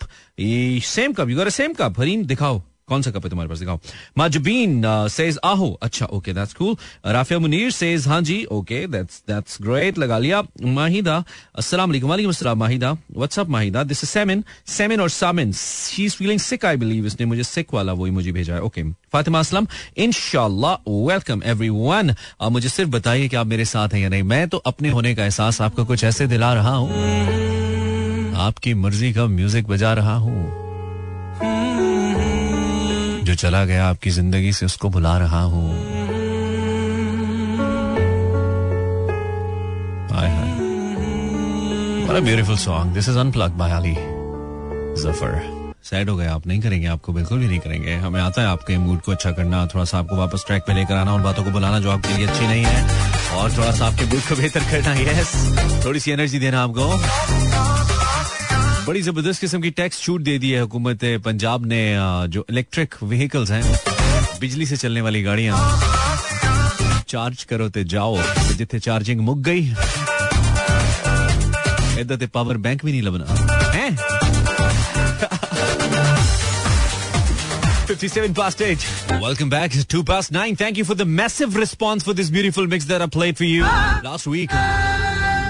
same 0.86 1.14
cup 1.14 1.30
you 1.30 1.50
same 1.50 1.74
cup 1.74 2.00
Hareen, 2.00 2.26
दिखाओ। 2.26 2.62
कौन 2.88 3.02
सा 3.02 3.12
कप 3.12 3.24
है 3.24 3.30
तुम्हारे 3.30 3.50
पास? 3.50 3.60
दिखाओ। 3.60 3.80
माजबीन 4.18 4.82
सेज 5.10 5.36
uh, 5.36 5.46
आहो। 5.46 5.72
अच्छा 5.82 6.06
okay 6.06 6.34
that's 6.34 6.54
cool 6.54 6.76
Rafia 7.06 7.40
Munir 7.40 7.72
says 7.72 8.08
हाँ 8.08 8.22
जी 8.22 8.44
ओके 8.52 8.86
दैट्स 8.88 9.22
दैट्स 9.28 9.58
ग्रेट 9.62 9.98
लगा 9.98 10.18
लिया। 10.18 10.42
माहिदा 10.64 11.24
अस्सलाम 11.56 11.90
वालेकुम। 11.90 12.10
वालेकुम 12.10 12.32
अस्सलाम 12.32 12.60
Mahida. 12.60 12.92
What's 12.92 13.40
up 13.40 13.50
Mahida? 13.50 13.84
This 13.84 14.04
is 14.04 14.12
Samin 14.12 14.44
Samin 14.68 15.02
और 15.02 15.10
Samin 15.10 15.52
she 15.54 16.06
is 16.06 16.16
feeling 16.16 16.40
sick 16.40 16.66
I 16.66 16.78
believe 16.78 17.06
इसने 17.06 17.26
मुझे 17.26 17.44
सिक 17.44 17.74
वाला 17.74 17.94
वही 17.94 18.12
मुझे 18.12 18.32
भेजा 18.32 18.54
है। 18.54 18.62
ओके 18.62 18.84
फातिमा 19.14 19.40
असलम 19.40 19.68
इनशाला 19.98 20.74
वेलकम 20.88 21.42
एवरीवन 21.46 22.16
मुझे 22.52 22.70
सिर्फ़ 22.70 22.92
बताइए 22.92 23.28
कि 23.28 23.36
आप 23.36 23.48
मेरे 23.48 23.66
साथ 23.66 23.94
हैं 23.94 24.02
या 24.02 24.10
नहीं। 24.10 24.24
मैं 24.24 24.48
तो 24.50 24.58
अपने 24.58 24.90
होने 24.90 25.16
का 25.16 25.24
एहसास 25.24 25.62
आपको 25.62 25.86
कुछ 25.86 26.04
ऐसे 26.04 26.28
दिला 26.28 26.54
रहा 26.54 26.76
हूँ। 26.76 26.92
आपकी 28.46 28.74
मर्ज़ी 28.76 29.12
का 29.14 29.26
म्यूज़िक 29.28 29.68
बजा 29.68 29.94
रहा 29.94 30.16
हूँ। 30.18 30.65
चला 33.36 33.64
गया, 33.66 33.88
आपकी 33.88 34.10
ज़िंदगी 34.12 34.54
से 34.54 34.66
उसको 34.66 34.90
बुला 34.90 35.18
रहा 35.18 35.42
हूँ। 35.44 36.04
Beautiful 42.16 42.58
song 42.58 42.94
this 42.94 43.08
is 43.10 43.18
unplug 43.20 43.52
by 43.52 43.72
Ali 43.72 43.94
Zafar 45.02 45.34
sad 45.84 46.10
हो 46.10 46.16
गए 46.18 46.28
आप 46.28 46.48
नहीं 46.48 46.60
करेंगे, 46.62 46.88
आपको 46.88 47.14
बिल्कुल 47.14 47.40
भी 47.40 47.48
नहीं 47.48 47.60
करेंगे। 47.60 47.96
हमें 47.96 48.20
आता 48.22 48.42
है 48.42 48.48
आपके 48.48 48.78
मूड 48.78 49.02
को 49.02 49.12
अच्छा 49.12 49.32
करना, 49.32 49.66
थोड़ा 49.66 49.86
सा 49.86 49.98
आपको 50.00 50.16
वापस 50.16 50.44
ट्रैक 50.48 50.64
पे 50.68 50.74
लेकर 50.74 50.94
आना, 50.94 51.14
उन 51.14 51.24
बातों 51.24 51.44
को 51.44 51.52
बुलाना 51.52 51.80
जो 51.80 51.92
आपके 51.92 52.18
लिए 52.18 52.28
अच्छी 52.28 52.48
नहीं 52.48 52.64
है। 52.66 53.38
और 53.38 53.52
थोड़ा 53.58 53.72
सा 53.72 53.86
आपके 53.86 54.06
मूड 54.06 54.22
को 54.30 54.36
बेहतर 54.36 54.64
करना 54.72 54.94
यस 55.02 55.36
थोड़ी 55.86 56.00
सी 56.00 56.12
एनर्जी 56.12 56.40
देना 56.40 56.64
आपको। 56.64 57.75
बड़ी 58.88 59.02
ज़बरदस्त 59.02 59.42
किस्म 59.42 59.62
की 59.62 59.70
टैक्स 59.78 60.02
छूट 60.02 60.22
दे 60.22 60.38
दी 60.40 60.50
है 60.52 60.60
हुकूमत 60.62 61.04
पंजाब 61.26 61.66
ने 61.66 61.82
जो 62.34 62.46
इलेक्ट्रिक 62.50 62.96
व्हीकल्स 63.04 63.52
हैं 63.52 63.64
बिजली 64.40 64.66
से 64.66 64.78
चलने 64.78 65.02
वाली 65.02 65.22
गाड़ियाँ 65.24 65.58
चार्ज 67.10 67.44
करो 67.50 67.70
ते 67.78 67.84
जाओ 67.94 68.18
जिथे 68.58 68.80
चार्जिंग 68.80 69.22
मुक 69.30 69.40
गई 69.50 69.64
इधर 72.02 72.16
ते 72.16 72.28
पावर 72.38 72.58
बैंक 72.68 72.86
भी 72.86 72.92
नहीं 72.92 73.02
लबना 73.02 73.26
है 73.78 73.90
57 77.90 78.34
past 78.38 78.62
8. 78.68 78.86
Welcome 79.24 79.50
back. 79.50 79.76
It's 79.76 79.86
2 79.86 80.04
past 80.04 80.32
9. 80.32 80.56
Thank 80.62 80.80
you 80.82 80.86
for 80.86 80.96
the 80.96 81.06
massive 81.06 81.56
response 81.56 82.04
for 82.04 82.16
this 82.22 82.32
beautiful 82.32 82.66
mix 82.74 82.86
that 82.94 83.08
I 83.08 83.08
played 83.20 83.38
for 83.38 83.44
you 83.44 83.62
last 84.10 84.26
week. 84.26 84.50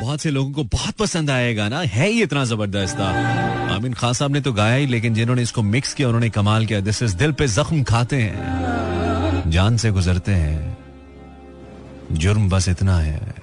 बहुत 0.06 0.22
से 0.22 0.32
लोगों 0.32 0.52
को 0.52 0.64
बहुत 0.64 0.96
पसंद 0.96 1.30
आएगा 1.30 1.68
ना 1.70 1.80
है 1.80 2.10
ही 2.10 2.22
इतना 2.24 2.46
ज़बरदस्त। 2.46 3.00
था 3.00 3.06
आमिन 3.76 3.94
खान 3.94 4.14
साहब 4.14 4.32
ने 4.32 4.42
तो 4.42 4.54
गाया 4.54 4.76
ही, 4.76 4.86
लेकिन 4.86 5.14
जिन्होंने 5.14 5.42
इसको 5.42 5.62
मिक्स 5.62 5.94
किया, 5.94 6.08
उन्होंने 6.08 6.30
कमाल 6.30 6.66
किया। 6.66 6.80
दिस 6.80 7.04
इज़ 7.04 7.16
दिल 7.16 7.32
पे 7.32 7.48
जख्म 7.48 7.84
खाते 7.84 8.16
हैं। 8.16 9.50
जान 9.50 9.78
से 9.78 9.92
गुजरते 9.92 10.32
हैं। 10.32 10.78
जुर्म 12.12 12.50
बस 12.50 12.70
इतना 12.70 12.98
है। 13.00 13.36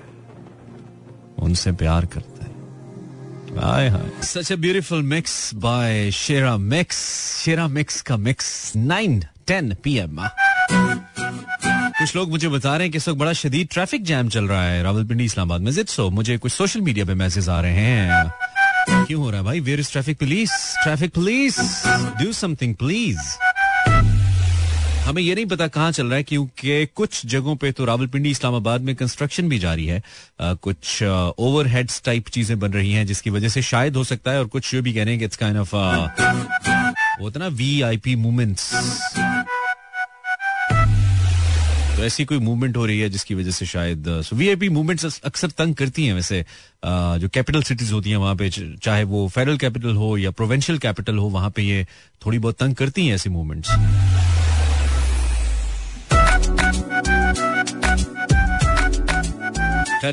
उनसे 1.38 1.72
प्यार 1.72 2.06
करते 2.06 2.44
हैं। 2.44 4.20
Such 4.22 4.52
a 4.52 4.56
beautiful 4.56 5.02
mix 5.02 5.54
by 5.54 6.10
Shera 6.10 6.56
mix 6.56 6.98
Shera 7.44 7.68
mix 7.68 8.00
का 8.02 8.16
mix 8.16 8.72
nine 8.76 9.24
ten 9.46 9.74
P 9.74 9.98
M 9.98 10.20
कुछ 12.02 12.14
लोग 12.16 12.30
मुझे 12.30 12.48
बता 12.48 12.70
रहे 12.70 12.82
हैं 12.82 12.90
कि 12.92 12.98
इस 12.98 13.08
वक्त 13.08 13.18
बड़ा 13.18 13.32
शदीद 13.32 13.68
ट्रैफ़िक 13.72 14.04
जैम 14.04 14.28
चल 14.28 14.44
रहा 14.44 14.62
है 14.64 14.82
रावलपिंडी 14.82 15.24
इस्लामाबाद 15.24 15.60
में। 15.60 15.70
जित 15.72 15.88
सो 15.88 16.08
मुझे 16.10 16.36
कुछ 16.38 16.52
सोशल 16.52 16.80
मीडिया 16.80 17.04
पे 17.06 17.14
मैसेज 17.14 17.48
आ 17.48 17.60
रहे 17.60 17.72
हैं। 17.72 19.04
क्यों 19.06 19.22
हो 19.22 19.28
रहा 19.30 19.40
है 19.40 19.44
भाई? 19.46 19.60
Where 19.60 19.80
is 19.80 19.90
traffic 19.92 20.18
police 20.18 20.50
traffic 20.82 21.12
police 21.14 21.58
do 22.22 22.32
something 22.32 22.74
please 22.74 23.18
हमें 25.04 25.22
ये 25.22 25.34
नहीं 25.34 25.46
पता 25.46 25.66
कहाँ 25.68 25.92
चल 25.92 26.06
रहा 26.06 26.16
है 26.16 26.22
क्योंकि 26.22 26.86
कुछ 26.94 27.24
जगहों 27.26 27.56
पे 27.56 27.72
तो 27.72 27.84
रावलपिंडी 27.84 28.30
इस्लामाबाद 28.30 28.80
में 28.80 28.94
कंस्ट्रक्शन 28.96 29.48
भी 29.48 29.58
जारी 29.58 29.86
है। 29.86 30.02
आ, 30.40 30.54
कुछ 30.54 31.02
ओवरहेड्स 31.02 32.02
टाइप 32.04 32.28
चीज़ें 32.28 32.58
बन 32.60 32.72
रही 32.72 32.92
हैं 32.92 33.06
जिसकी 33.06 33.30
वजह 33.30 33.48
से 33.48 33.62
शायद 33.62 33.96
हो 33.96 34.04
सकता 34.04 34.30
है 34.30 34.38
और 34.38 34.46
कुछ 34.48 34.74
ये 34.74 34.80
भी 34.80 34.92
कह 34.92 35.04
रहे 35.04 35.10
हैं 35.10 35.18
कि 35.18 35.24
इट्स 35.24 35.36
काइंड 35.36 35.58
ऑफ़ 35.58 35.74
होता 37.22 37.40
ना 37.40 37.46
वी 37.46 37.80
आई 37.82 37.96
पी 37.96 38.16
मूवमेंट्स 38.16 38.70
तो 42.02 42.06
ऐसी 42.06 42.24
कोई 42.24 42.38
मूवमेंट 42.38 42.76
हो 42.76 42.84
रही 42.86 43.00
है 43.00 43.08
जिसकी 43.10 43.34
वजह 43.34 43.50
से 43.50 43.66
शायद 43.66 44.08
वी 44.32 44.48
आई 44.48 44.56
पी 44.56 44.68
मूवमेंट्स 44.68 45.20
अक्सर 45.24 45.50
तंग 45.58 45.74
करती 45.74 46.06
हैं 46.06 46.14
वैसे 46.14 46.40
uh, 46.42 47.18
जो 47.18 47.28
कैपिटल 47.28 47.62
सिटीज़ 47.62 47.92
होती 47.92 48.10
हैं 48.10 48.16
वहाँ 48.16 48.34
पे 48.36 48.48
चाहे 48.50 49.04
वो 49.12 49.28
फेडरल 49.28 49.58
कैपिटल 49.58 49.94
हो 49.96 50.16
या 50.18 50.30
प्रोविंशियल 50.30 50.78
कैपिटल 50.78 51.18
हो 51.18 51.28
वहाँ 51.28 51.50
पे 51.50 51.62
ये 51.62 51.86
थोड़ी 52.26 52.38
बहुत 52.38 52.58
तंग 52.58 52.74
करती 52.74 53.06
हैं 53.06 53.14
ऐसी 53.14 53.30
मूवमेंट्स 53.30 53.70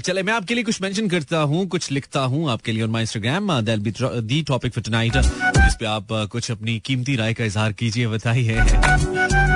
चले 0.06 0.24
मैं 0.24 0.34
आपके 0.34 0.54
लिए 0.56 0.64
कुछ 0.64 0.82
मेंशन 0.82 1.08
करता 1.10 1.38
हूँ 1.52 1.68
कुछ 1.68 1.92
लिखता 1.92 2.20
हूँ 2.32 2.50
आपके 2.52 2.72
लिए 2.72 2.84
on 2.84 2.90
my 2.90 3.02
Instagram 3.02 3.60
that 3.62 3.80
be 3.80 3.94
the 4.02 4.42
topic 4.48 4.74
for 4.74 4.84
tonight 4.84 5.18
जिस 5.18 5.76
पे 5.80 5.86
आप 5.86 6.08
uh, 6.08 6.28
कुछ 6.28 6.52
अपनी 6.52 6.80
कीमती 6.86 7.16
राय 7.16 7.34
का 7.34 7.46
इजहार 7.46 7.74
कीजिए 7.74 8.08
बताइए। 8.08 9.49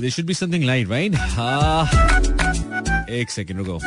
This 0.00 0.14
should 0.16 0.24
be 0.26 0.34
something 0.34 0.64
light 0.64 0.88
right 0.90 1.14
एक 3.10 3.30
सेकंड 3.30 3.58
रुको। 3.58 3.78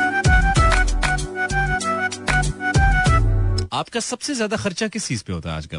आपका 3.72 4.00
सबसे 4.00 4.34
ज़्यादा 4.34 4.56
खर्चा 4.56 4.88
किस 4.88 5.06
चीज़ 5.08 5.22
पे 5.26 5.32
होता 5.32 5.50
है 5.50 5.56
आजकल? 5.56 5.78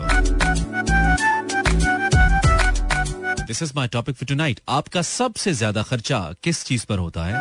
This 3.48 3.62
is 3.64 3.72
my 3.76 3.88
topic 3.88 4.16
for 4.16 4.28
tonight 4.28 4.60
आपका 4.70 5.02
सबसे 5.02 5.54
ज़्यादा 5.54 5.82
खर्चा 5.84 6.20
किस 6.44 6.64
चीज़ 6.66 6.86
पर 6.90 6.98
होता 6.98 7.26
है? 7.26 7.34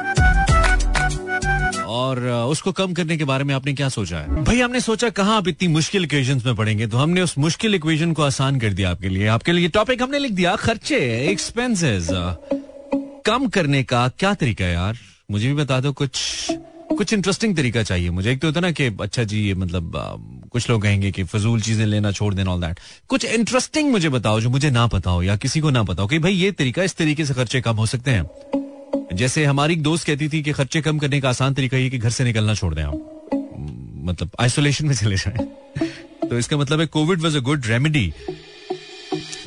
और 1.93 2.21
उसको 2.29 2.73
कम 2.73 2.93
करने 2.95 3.17
के 3.17 3.25
बारे 3.25 3.45
में 3.45 3.55
आपने 3.55 3.73
क्या 3.75 3.89
सोचा 3.89 4.19
है? 4.19 4.45
भाई, 4.45 4.61
हमने 4.61 4.81
सोचा 4.81 5.09
कहाँ 5.11 5.37
आप 5.37 5.49
इतनी 5.49 5.69
मुश्किल 5.69 6.05
इक्वेशन 6.05 6.43
में 6.47 6.55
पढ़ेंगे 6.57 6.87
तो 6.87 6.97
हमने 6.97 7.23
उस 7.23 7.37
मुश्किल 7.39 7.75
इक्वेशन 7.75 8.13
को 8.13 8.23
आसान 8.23 8.61
कर 8.61 8.73
दिया 8.73 8.91
आपके 8.91 9.09
लिए। 9.09 9.27
आपके 9.29 9.53
लिए 9.53 9.69
टॉपिक 9.69 10.03
हमने 10.03 10.19
लिख 10.19 10.33
दिया, 10.33 10.57
खर्चे 10.57 10.99
एक्सपेंसेस 11.31 12.11
कम 13.26 13.47
करने 13.49 13.83
का 13.83 14.09
क्या 14.19 14.33
तरीका 14.35 14.64
है 14.64 14.73
यार? 14.73 14.97
मुझे 15.31 15.49
भी 15.49 15.55
बता 15.55 15.81
दो 15.81 15.93
कुछ 15.93 16.21
कुछ 16.99 17.12
इंटरेस्टिंग 17.12 17.57
तरीका 17.57 17.83
चाहिए 17.83 18.11
मुझे। 18.11 18.33
एक 18.33 18.41
तो 18.41 18.49
होता 18.49 18.61
ना 18.61 18.71
कि 18.71 18.87
अच्छा 19.00 19.23
जी 19.25 19.41
ये 19.41 19.55
मतलब 19.55 19.97
आ, 19.97 20.14
कुछ 20.49 20.69
लोग 20.71 20.83
कहेंगे 20.83 21.11
कि 21.11 21.25
फजूल 21.25 21.61
चीज़ें 21.61 21.85
लेना 21.87 22.12
छोड़ 22.12 22.35
देना 22.35 22.50
ऑल 22.50 22.61
दैट 22.61 22.81
कुछ 23.09 23.25
इंटरेस्टिंग 23.25 23.91
मुझे 23.91 24.09
बताओ 24.09 24.41
जो 24.41 24.50
मुझे 24.50 24.71
ना 24.71 24.87
पता 24.87 25.11
हो 25.11 25.23
या 25.23 25.37
किसी 25.37 25.61
को 25.61 25.71
ना 25.71 25.83
पता 25.83 26.02
हो 26.02 26.09
कि 26.09 26.19
भाई 26.19 26.33
ये 26.33 26.50
तरीका 26.52 26.83
इस 26.83 26.97
तरीके 26.97 27.25
से 27.25 27.35
खर्चे 27.35 27.61
कम 27.61 27.76
हो 27.76 27.87
सकते 27.87 28.11
हैं। 28.11 29.17
जैसे 29.17 29.45
हमारी 29.45 29.73
एक 29.73 29.83
दोस्त 29.83 30.07
कहती 30.07 30.29
थी 30.29 30.43
कि 30.43 30.52
खर्चे 30.52 30.81
कम 30.81 30.99
करने 30.99 31.21
का 31.21 31.29
आसान 31.29 31.55
तरीका 31.55 31.76
ये 31.76 31.91
कि 31.91 31.99
घर 31.99 32.11
से 32.11 32.25
निकलना 32.25 32.55
छोड़ 32.55 32.75
दें 32.75 32.83
आप। 32.83 33.31
मतलब 34.05 34.31
आइसोलेशन 34.41 34.87
में 34.87 34.95
चले 34.95 35.17
जाए। 35.17 35.47
तो 36.31 36.38
इसका 36.38 36.57
मतलब 36.57 36.81
है 36.81 36.87
Covid 36.87 37.21
was 37.21 37.37
a 37.37 37.41
good 37.41 37.67
remedy 37.67 38.12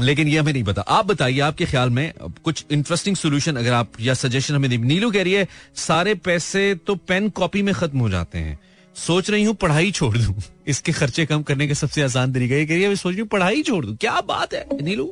लेकिन 0.02 0.28
ये 0.28 0.38
हमें 0.38 0.52
नहीं 0.54 0.64
पता। 0.64 0.82
आप 0.82 1.06
बताइए, 1.06 1.40
आपके 1.40 1.66
ख्याल 1.66 1.90
में 1.90 2.14
कुछ 2.44 2.66
इंटरेस्टिंग 2.72 3.16
सोल्यूशन 3.16 3.56
अगर 3.56 3.74
आप, 3.74 3.92
या 4.02 4.14
सजेशन 4.14 4.56
हमें 4.56 4.70
नीलू 4.70 5.12
कह 5.12 5.24
रही 5.24 5.34
है, 5.34 5.48
सारे 5.76 6.16
पैसे 6.16 6.74
तो 6.88 6.96
पेन 6.96 7.30
कॉपी 7.30 7.62
में 7.62 7.74
खत्म 7.74 8.00
हो 8.00 8.10
जाते 8.10 8.40
हैं। 8.40 8.60
सोच 8.96 9.30
रही 9.30 9.44
हूँ, 9.44 9.56
पढ़ाई 9.56 9.92
छोड़ 9.92 10.18
दू। 10.18 10.36
इसके 10.68 10.92
खर्चे 10.92 11.26
कम 11.26 11.42
करने 11.44 11.68
का 11.68 11.74
सबसे 11.74 12.02
आसान 12.02 12.34
तरीका 12.34 12.56
ये 12.56 12.66
कह 12.66 12.74
रही 12.74 12.84
है 12.84 12.96
सोच 12.96 13.12
रही 13.12 13.22
हूँ, 13.22 13.28
पढ़ाई 13.28 13.64
छोड़ 13.64 13.86
दू। 13.86 13.96
क्या 13.96 14.22
बात 14.22 14.54
है, 14.54 14.66
नीलू? 14.82 15.12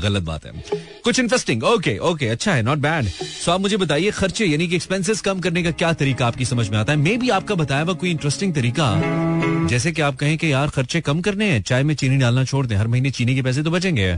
गलत 0.00 0.22
बात 0.22 0.44
है। 0.46 0.52
कुछ 1.04 1.18
इंटरेस्टिंग 1.18 1.64
ओके 1.64 1.96
ओके 2.02 2.28
अच्छा 2.28 2.54
है 2.54 2.62
नॉट 2.62 2.78
बैड 2.78 3.08
सो 3.08 3.52
आप 3.52 3.60
मुझे 3.60 3.76
बताइए, 3.76 4.10
खर्चे 4.10 4.46
यानी 4.46 4.68
कि 4.68 4.76
एक्सपेंसेस 4.76 5.20
कम 5.20 5.40
करने 5.40 5.62
का 5.62 5.70
क्या 5.72 5.92
तरीका 5.92 6.26
आपकी 6.26 6.44
समझ 6.44 6.68
में 6.68 6.78
आता 6.78 6.92
है? 6.92 6.98
मे 6.98 7.16
भी 7.16 7.28
आपका 7.30 7.54
बताया 7.54 7.82
हुआ 7.82 7.94
कोई 7.94 8.10
इंटरेस्टिंग 8.10 8.54
तरीका। 8.54 9.66
जैसे 9.68 9.92
कि 9.92 10.02
आप 10.02 10.16
कहें 10.16 10.36
कि 10.38 10.52
यार, 10.52 10.68
खर्चे 10.68 11.00
कम 11.00 11.20
करने 11.20 11.50
हैं, 11.50 11.62
चाय 11.62 11.82
में 11.82 11.94
चीनी 11.94 12.16
डालना 12.16 12.44
छोड़ 12.44 12.66
दें, 12.66 12.76
हर 12.76 12.86
महीने 12.86 13.10
चीनी 13.10 13.34
के 13.34 13.42
पैसे 13.42 13.62
तो 13.62 13.70
बचेंगे। 13.70 14.16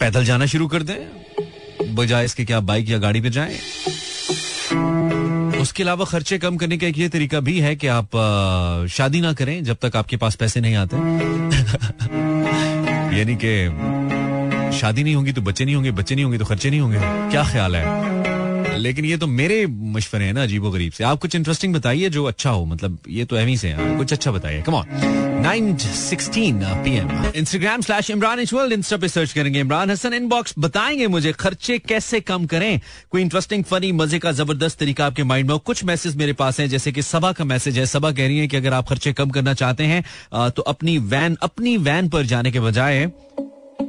पैदल 0.00 0.24
जाना 0.24 0.46
शुरू 0.46 0.66
कर 0.68 0.82
दें, 0.82 0.96
बजाय 1.94 2.24
इसके 2.24 2.44
क्या 2.44 2.60
बाइक 2.60 2.90
या 2.90 2.98
गाड़ी 2.98 3.20
पे 3.20 3.30
जाएँ। 3.30 3.58
उसके 5.60 5.82
अलावा 5.82 6.04
खर्चे 6.04 6.38
कम 6.38 6.56
करने 6.56 6.78
का 6.78 6.86
एक 6.86 6.98
ये 6.98 7.08
तरीका 7.08 7.40
भी 7.40 7.58
है 7.60 7.74
कि 7.76 7.86
आप 7.86 8.10
शादी 8.90 9.20
ना 9.20 9.32
करें 9.32 9.62
जब 9.64 9.76
तक 9.82 9.96
आपके 9.96 10.16
पास 10.16 10.34
पैसे 10.36 10.60
नहीं 10.60 10.74
आते। 10.76 10.96
यानी 13.18 13.36
कि 13.44 14.78
शादी 14.78 15.02
नहीं 15.02 15.14
होगी 15.14 15.32
तो 15.32 15.42
बच्चे 15.42 15.64
नहीं 15.64 15.74
होंगे, 15.74 15.90
बच्चे 15.90 16.14
नहीं 16.14 16.24
होंगे 16.24 16.38
तो 16.38 16.44
खर्चे 16.44 16.70
नहीं 16.70 16.80
होंगे। 16.80 16.98
क्या 17.30 17.44
ख्याल 17.44 17.76
है? 17.76 18.17
लेकिन 18.78 19.04
ये 19.04 19.16
तो 19.16 19.26
मेरे 19.26 19.66
मशवरे 19.66 20.24
हैं 20.24 20.32
ना, 20.32 20.42
अजीबो 20.42 20.70
गरीब 20.70 20.92
से। 20.92 21.04
आप 21.04 21.18
कुछ 21.20 21.34
इंटरेस्टिंग 21.34 21.74
बताइए 21.74 22.08
जो 22.10 22.24
अच्छा 22.24 22.50
हो 22.50 22.64
मतलब 22.64 22.98
ये 23.08 23.24
तो 23.24 23.36
एवी 23.36 23.56
से 23.56 23.68
है। 23.68 23.96
कुछ 23.98 24.12
अच्छा 24.12 24.32
बताइए। 24.32 24.62
Come 24.62 24.74
on 24.74 24.86
Instagram 27.36 27.80
slash 27.80 28.10
Imran 28.10 28.40
equal 28.40 28.72
insta 28.72 28.96
पे 28.96 29.08
सर्च 29.08 29.32
करेंगे। 29.32 29.60
इमरान 29.60 29.90
हसन 29.90 30.14
इनबॉक्स 30.14 30.54
बताएँगे 30.58 31.06
मुझे, 31.06 31.32
खर्चे 31.32 31.78
कैसे 31.78 32.20
कम 32.22 32.46
करें? 32.46 32.80
कोई 33.10 33.22
इंटरेस्टिंग 33.22 33.64
फनी 33.64 33.92
मज़े 33.92 34.18
का, 34.18 34.32
ज़बरदस्त 34.32 34.78
तरीका 34.78 35.06
आपके 35.06 35.24
माइंड 35.24 35.50
में 35.50 35.58
कुछ 35.60 35.84
मैसेज 35.84 36.16
मेरे 36.16 36.32
पास 36.32 36.60
हैं, 36.60 36.68
जैसे 36.68 36.92
कि 36.92 37.02
सबा 37.02 37.32
का 37.32 37.44
मैसेज 37.44 37.78
है। 37.78 37.86
सबा 37.86 38.12
कह 38.12 38.26
रही 38.26 38.38
है 38.38 38.46
कि 38.48 38.56
अगर 38.56 38.72
आप 38.72 38.88
खर्चे 38.88 39.12
कम 39.12 39.30
करना 39.30 39.54
चाहते 39.54 39.84
हैं 39.84 40.50
तो 40.50 40.62
अपनी 40.64 40.98
वैन 41.08 41.36
अपनी 41.42 41.76
वैन 41.78 42.08
पर 42.08 42.26
जाने 42.26 42.50
के 42.52 42.60
बजाय 42.60 43.10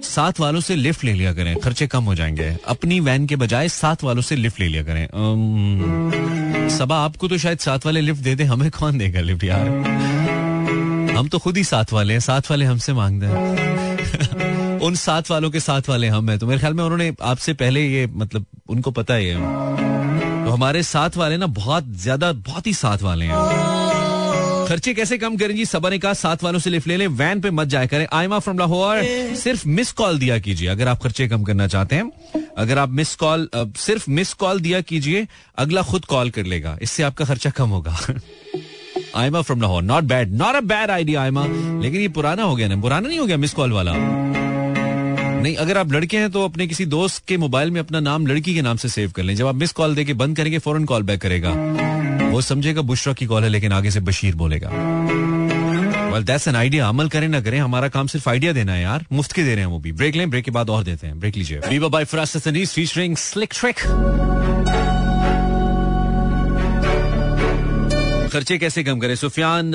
साथ 0.04 0.40
वालों 0.40 0.60
से 0.60 0.76
लिफ्ट 0.76 1.04
ले 1.04 1.14
लिया 1.14 1.34
करें, 1.34 1.56
खर्चे 1.56 1.88
कम 1.88 2.04
हो 2.04 2.16
जाएँगे। 2.16 2.58
अपनी 2.68 3.00
वैन 3.00 3.28
के 3.28 3.36
बजाय 3.36 3.70
साथ 3.70 3.96
वालों 4.04 4.22
से 4.22 4.36
लिफ्ट 4.36 4.60
ले 4.60 4.68
लिया 4.68 4.84
करें। 4.84 5.08
सबा, 6.70 6.98
आपको 6.98 7.28
तो 7.28 7.38
शायद 7.38 7.58
साथ 7.58 7.80
वाले 7.86 8.02
लिफ्ट 8.02 8.22
दे 8.22 8.36
दे, 8.36 8.44
हमें 8.44 8.72
कौन 8.72 8.98
देगा 8.98 9.22
लिफ्ट 9.22 9.44
यार? 9.44 9.68
हम 11.18 11.28
तो 11.28 11.40
खुद 11.40 11.58
ही 11.58 11.64
साथ 11.64 11.86
वाले 11.94 12.14
हैं 12.14 12.20
साथ 12.20 12.42
वाले 12.52 12.66
हमसे 12.66 12.94
मांगते 12.94 13.26
हैं। 13.26 14.80
उन 14.80 14.96
साथ 14.96 15.22
वालों 15.32 15.52
के 15.52 15.60
साथ 15.60 15.82
वाले 15.90 16.08
हम 16.08 16.30
हैं। 16.30 16.40
तो 16.40 16.48
मेरे 16.48 16.60
ख्याल 16.60 16.74
में 16.74 16.84
उन्होंने 16.84 17.16
आपसे 17.22 17.54
पहले 17.54 17.88
ये 17.88 18.08
मतलब 18.08 18.46
उनको 18.70 18.92
पता 18.92 19.14
ही 19.14 19.26
है। 19.26 19.36
तो 20.46 20.52
हमारे 20.52 20.84
साथ 20.84 21.10
वाले 21.18 21.38
ना, 21.38 21.46
बहुत 21.46 21.86
ज़्यादा, 21.88 22.32
बहुत 22.34 22.68
ही 22.68 22.74
साथ 22.74 22.98
वाले 22.98 23.26
हैं। 23.26 23.79
खर्चे 24.70 24.94
कैसे 24.94 25.18
कम 25.18 25.36
करें 25.38 25.56
जी? 25.56 25.66
सबा 25.66 25.90
ने 25.90 25.98
कहा 26.00 26.14
साथ 26.14 26.44
वालों 26.44 26.60
से 26.60 26.70
लिफ्ट 26.70 26.88
ले 26.88 26.98
लें 26.98 27.08
वैन 27.08 27.40
पे 27.42 27.52
मत 27.52 27.68
जाया 27.68 27.86
करें। 27.86 28.06
आयमा 28.14 28.40
फ्रॉम 28.40 28.58
लाहौर 28.60 29.02
सिर्फ़ 29.36 29.68
मिस 29.68 29.92
कॉल 29.92 30.20
दिया 30.20 30.38
कीजिए 30.40 30.68
अगर 30.70 30.88
आप 30.88 31.02
खर्चे 31.04 31.28
कम 31.28 31.44
करना 31.44 31.68
चाहते 31.68 31.96
हैं। 31.96 32.44
अगर 32.58 32.78
आप 32.78 32.90
मिस 32.90 33.16
कॉल 33.16 33.50
सिर्फ़ 33.56 34.10
मिस 34.10 34.34
कॉल 34.34 34.60
दिया 34.60 34.82
कीजिए 34.82 35.28
अगला 35.58 35.82
खुद 35.82 36.06
कॉल 36.06 36.30
कर 36.30 36.46
लेगा। 36.46 36.78
इससे 36.82 37.04
आपका 37.04 37.26
खर्चा 37.26 37.50
कम 37.50 37.70
होगा। 37.70 37.98
Ayma 39.16 39.42
from 39.42 39.62
Lahore 39.62 39.84
not 39.84 40.04
bad 40.04 40.34
not 40.34 40.56
a 40.56 40.62
bad 40.62 40.92
idea 40.92 41.22
Ayma. 41.22 41.46
लेकिन 41.82 42.02
ये 42.02 42.08
पुराना 42.10 42.44
हो 42.44 42.56
गया 42.56 42.68
ना 42.68 42.76
पुराना 42.76 43.08
नहीं 43.08 43.20
हो 43.20 43.26
गया 43.26 43.38
मिस 43.38 43.54
कॉल 43.54 43.72
वाला? 43.72 43.94
नहीं 43.96 45.56
अगर 45.56 45.78
आप 45.78 45.92
लड़के 45.94 46.18
हैं 46.18 46.32
तो 46.32 46.46
अपने 46.46 46.68
किसी 46.68 46.86
दोस्त 46.86 47.26
के 47.28 47.38
मोबाइल 47.38 47.72
में 47.72 47.80
अपना 47.80 48.00
नाम 48.00 48.28
लड़की 48.28 48.54
के 48.54 48.62
नाम 48.62 48.78
से 48.78 48.90
सेव 48.90 49.12
कर 49.12 49.24
लें। 49.24 49.36
जब 49.36 49.48
आप 49.48 49.56
मिस 49.56 49.72
कॉल 49.72 49.96
देके 49.96 50.14
बंद 50.14 50.38
करेंगे 50.38 50.60
फ़ौरन 50.60 50.86
कॉल 50.86 51.04
बैक 51.04 51.22
करेगा। 51.22 51.79
वो 52.30 52.42
समझेगा 52.42 52.82
बुशरा 52.82 53.14
की 53.14 53.26
कॉल 53.26 53.44
है, 53.44 53.50
लेकिन 53.50 53.72
आगे 53.72 53.92
से 53.92 54.00
बशीर 54.00 54.36
बोलेगा। 54.36 54.70
वेल 56.14 56.24
दैट्स 56.24 56.48
एन 56.48 56.56
आइडिया 56.56 56.88
अमल 56.88 57.10
करें 57.10 57.28
ना 57.28 57.42
करें, 57.42 57.60
हमारा 57.60 57.88
काम 57.88 58.08
सिर्फ़ 58.08 58.30
आइडिया 58.30 58.54
देना 58.54 58.74
है 58.74 58.82
यार। 58.82 59.06
मुफ़्त 59.14 59.32
के 59.32 59.44
दे 59.44 59.50
रहे 59.50 59.60
हैं 59.60 59.72
वो 59.72 59.80
भी। 59.80 59.92
ब्रेक 59.92 60.16
लें 60.16 60.30
ब्रेक 60.30 60.46
के 60.46 60.52
बाद 60.52 60.70
और 60.70 60.84
देते 60.84 61.08
हैं। 61.08 61.20
ब्रेक 61.20 61.38
लीजिए। 61.38 61.62
बाय 61.90 62.06
स्लिक 63.16 63.54
ट्रिक 63.56 63.76
खर्चे 68.30 68.58
कैसे 68.58 68.84
कम 68.84 69.00
करें? 69.00 69.16
सुफियान 69.16 69.72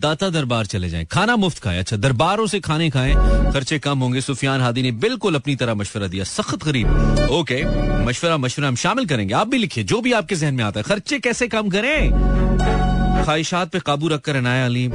दाता 0.00 0.28
दरबार 0.30 0.66
चले 0.66 0.88
जाएँ। 0.88 1.04
खाना 1.04 1.36
मुफ़्त 1.36 1.58
खाएँ। 1.58 1.78
अच्छा 1.78 1.96
दरबारों 1.96 2.46
से 2.46 2.60
खाने 2.60 2.88
खाएँ। 2.90 3.14
खर्चे 3.52 3.78
कम 3.78 3.98
होंगे। 3.98 4.20
सुफियान 4.20 4.60
हादी 4.60 4.82
ने 4.82 4.90
बिल्कुल 4.92 5.34
अपनी 5.34 5.56
तरह 5.56 5.74
मशवरा 5.74 6.06
दिया। 6.06 6.24
सख्त 6.24 6.64
गरीब। 6.64 7.28
ओके, 7.30 7.62
मशवरा 8.06 8.36
मशवरा 8.36 8.68
हम 8.68 8.76
शामिल 8.76 9.06
करेंगे। 9.06 9.34
आप 9.34 9.48
भी 9.48 9.58
लिखिए, 9.58 9.84
जो 9.84 10.00
भी 10.00 10.12
आपके 10.12 10.34
जहन 10.34 10.54
में 10.54 10.64
आता 10.64 10.80
है। 10.80 10.84
खर्चे 10.84 11.18
कैसे 11.18 11.48
कम 11.48 11.68
करें? 11.68 12.87
ख्वाहिशात 13.24 13.68
पे 13.68 13.78
काबू 13.78 14.08
रखकर 14.08 14.36
अनाया 14.36 14.64
अली। 14.66 14.90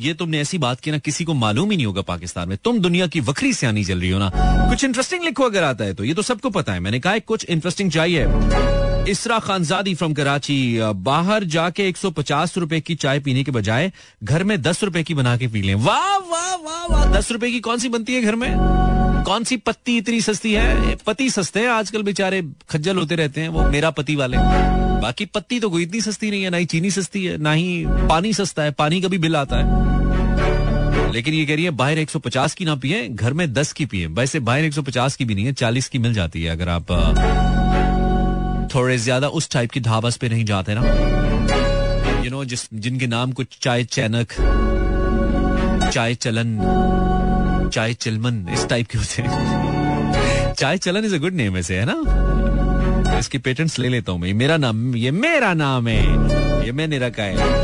ये 0.00 0.12
तुमने 0.14 0.40
ऐसी 0.40 0.58
बात 0.58 0.80
की 0.80 0.90
ना, 0.90 0.98
किसी 0.98 1.24
को 1.24 1.34
मालूम 1.34 1.70
ही 1.70 1.76
नहीं 1.76 1.86
होगा 1.86 2.02
पाकिस्तान 2.02 2.48
में। 2.48 2.56
तुम 2.64 2.78
दुनिया 2.78 3.06
की 3.06 3.20
वक्री 3.20 3.52
से 3.52 3.66
आनी 3.66 3.84
चल 3.84 4.00
रही 4.00 4.10
हो 4.10 4.18
ना। 4.18 4.30
कुछ 4.68 4.84
इंटरेस्टिंग 4.84 5.24
लिखो 5.24 5.44
अगर 5.44 5.64
आता 5.64 5.84
है 5.84 5.94
तो 5.94 6.04
ये 6.04 6.14
तो 6.14 6.22
सबको 6.22 6.50
पता 6.50 6.72
है। 6.72 6.80
मैंने 6.80 7.00
कहा 7.00 7.18
कुछ 7.18 7.44
इंटरेस्टिंग 7.44 7.90
चाहिए। 7.90 8.26
इसरा 9.10 9.38
खानजादी 9.38 9.94
फ्रॉम 9.94 10.14
कराची। 10.14 10.78
बाहर 10.80 11.44
जाके 11.44 11.88
150 11.88 12.56
रुपए 12.58 12.80
की 12.80 12.94
चाय 12.94 13.20
पीने 13.20 13.44
के 13.44 13.50
बजाय 13.50 13.92
घर 14.24 14.44
में 14.44 14.60
दस 14.62 14.82
रुपए 14.84 15.02
की 15.02 15.14
बना 15.14 15.36
के 15.36 15.48
पी 15.48 15.62
लें। 15.62 15.74
वाह 15.74 16.16
वाह 16.18 16.54
वाह 16.56 16.86
वाह। 16.86 17.12
दस 17.12 17.30
रुपए 17.32 17.50
की 17.50 17.60
कौन 17.60 17.78
सी 17.78 17.88
बनती 17.88 18.14
है 18.14 18.22
घर 18.22 18.34
में? 18.34 18.50
कौन 19.26 19.44
सी 19.44 19.56
पत्ती 19.56 19.96
इतनी 19.96 20.20
सस्ती 20.20 20.52
है? 20.52 20.96
पति 20.96 21.30
सस्ते 21.30 21.60
हैं 21.60 21.68
आजकल 21.68 22.02
बेचारे। 22.02 22.42
खज्जल 22.70 22.96
होते 22.96 23.14
रहते 23.14 23.40
हैं 23.40 23.48
वो, 23.48 23.68
मेरा 23.68 23.90
पति 23.90 24.16
वाले। 24.16 24.36
बाकी 25.02 25.24
पत्ती 25.24 25.60
तो 25.60 25.70
कोई 25.70 25.82
इतनी 25.82 26.00
सस्ती 26.00 26.30
नहीं 26.30 26.42
है, 26.42 26.50
ना 26.50 26.56
ही 26.56 26.64
चीनी 26.64 26.90
सस्ती 26.90 27.24
है, 27.24 27.36
ना 27.38 27.52
ही 27.52 27.84
पानी 27.86 28.32
सस्ता 28.32 28.62
है, 28.62 28.70
पानी 28.70 29.00
का 29.00 29.08
भी 29.08 29.18
बिल 29.18 29.36
आता 29.36 29.56
है। 29.56 31.12
लेकिन 31.12 31.34
ये 31.34 31.44
कह 31.46 31.54
रही 31.54 31.64
है, 31.64 31.70
बाहर 31.70 31.98
150 31.98 32.54
की 32.54 32.64
ना 32.64 32.74
पिए, 32.74 33.08
घर 33.08 33.32
में 33.32 33.52
10 33.52 33.72
की 33.72 33.86
पिए। 33.86 34.06
वैसे 34.06 34.40
बाहर 34.40 34.64
150 34.64 35.16
की 35.16 35.24
भी 35.24 35.34
नहीं 35.34 35.44
है 35.44 35.52
40 35.52 35.88
की 35.88 35.98
मिल 35.98 36.14
जाती 36.14 36.42
है, 36.42 36.50
अगर 36.50 36.68
आप 36.68 36.92
थोड़े 38.74 38.98
ज़्यादा 38.98 39.28
उस 39.28 39.50
टाइप 39.50 39.70
की 39.70 39.80
ढाबस 39.80 40.16
पे 40.16 40.28
नहीं 40.28 40.44
जाते 40.44 40.74
ना। 40.74 40.82
यू 42.24 42.30
नो 42.30 42.44
जिस, 42.44 42.68
जिनके 42.74 43.06
नाम 43.06 43.32
कुछ 43.32 43.58
चाय 43.62 43.84
चैनक, 43.84 44.32
चाय 45.92 46.14
चलन, 46.14 46.58
चाय 47.72 47.94
चिलमन, 47.94 48.46
इस 48.52 48.66
टाइप 48.68 48.86
के 48.86 48.98
होते 48.98 49.22
हैं। 49.22 50.54
चाय 50.54 50.78
चलन 50.78 51.04
इज़ 51.04 51.14
अ 51.14 51.18
गुड 51.18 51.34
नेम 51.34 51.56
ऐसे 51.56 51.78
है 51.78 51.84
ना? 51.84 51.94
इसकी 53.18 53.38
पेटेंट्स 53.38 53.78
ले 53.78 53.88
लेता 53.88 54.12
हूँ, 54.12 54.20
मैं। 54.20 54.32
मेरा 54.34 54.56
नाम, 54.56 54.94
ये 54.96 55.10
मेरा 55.10 55.52
नाम 55.54 55.88
है। 55.88 56.64
ये 56.66 56.72
मैंने 56.72 56.98
रखा 56.98 57.22
है। 57.22 57.54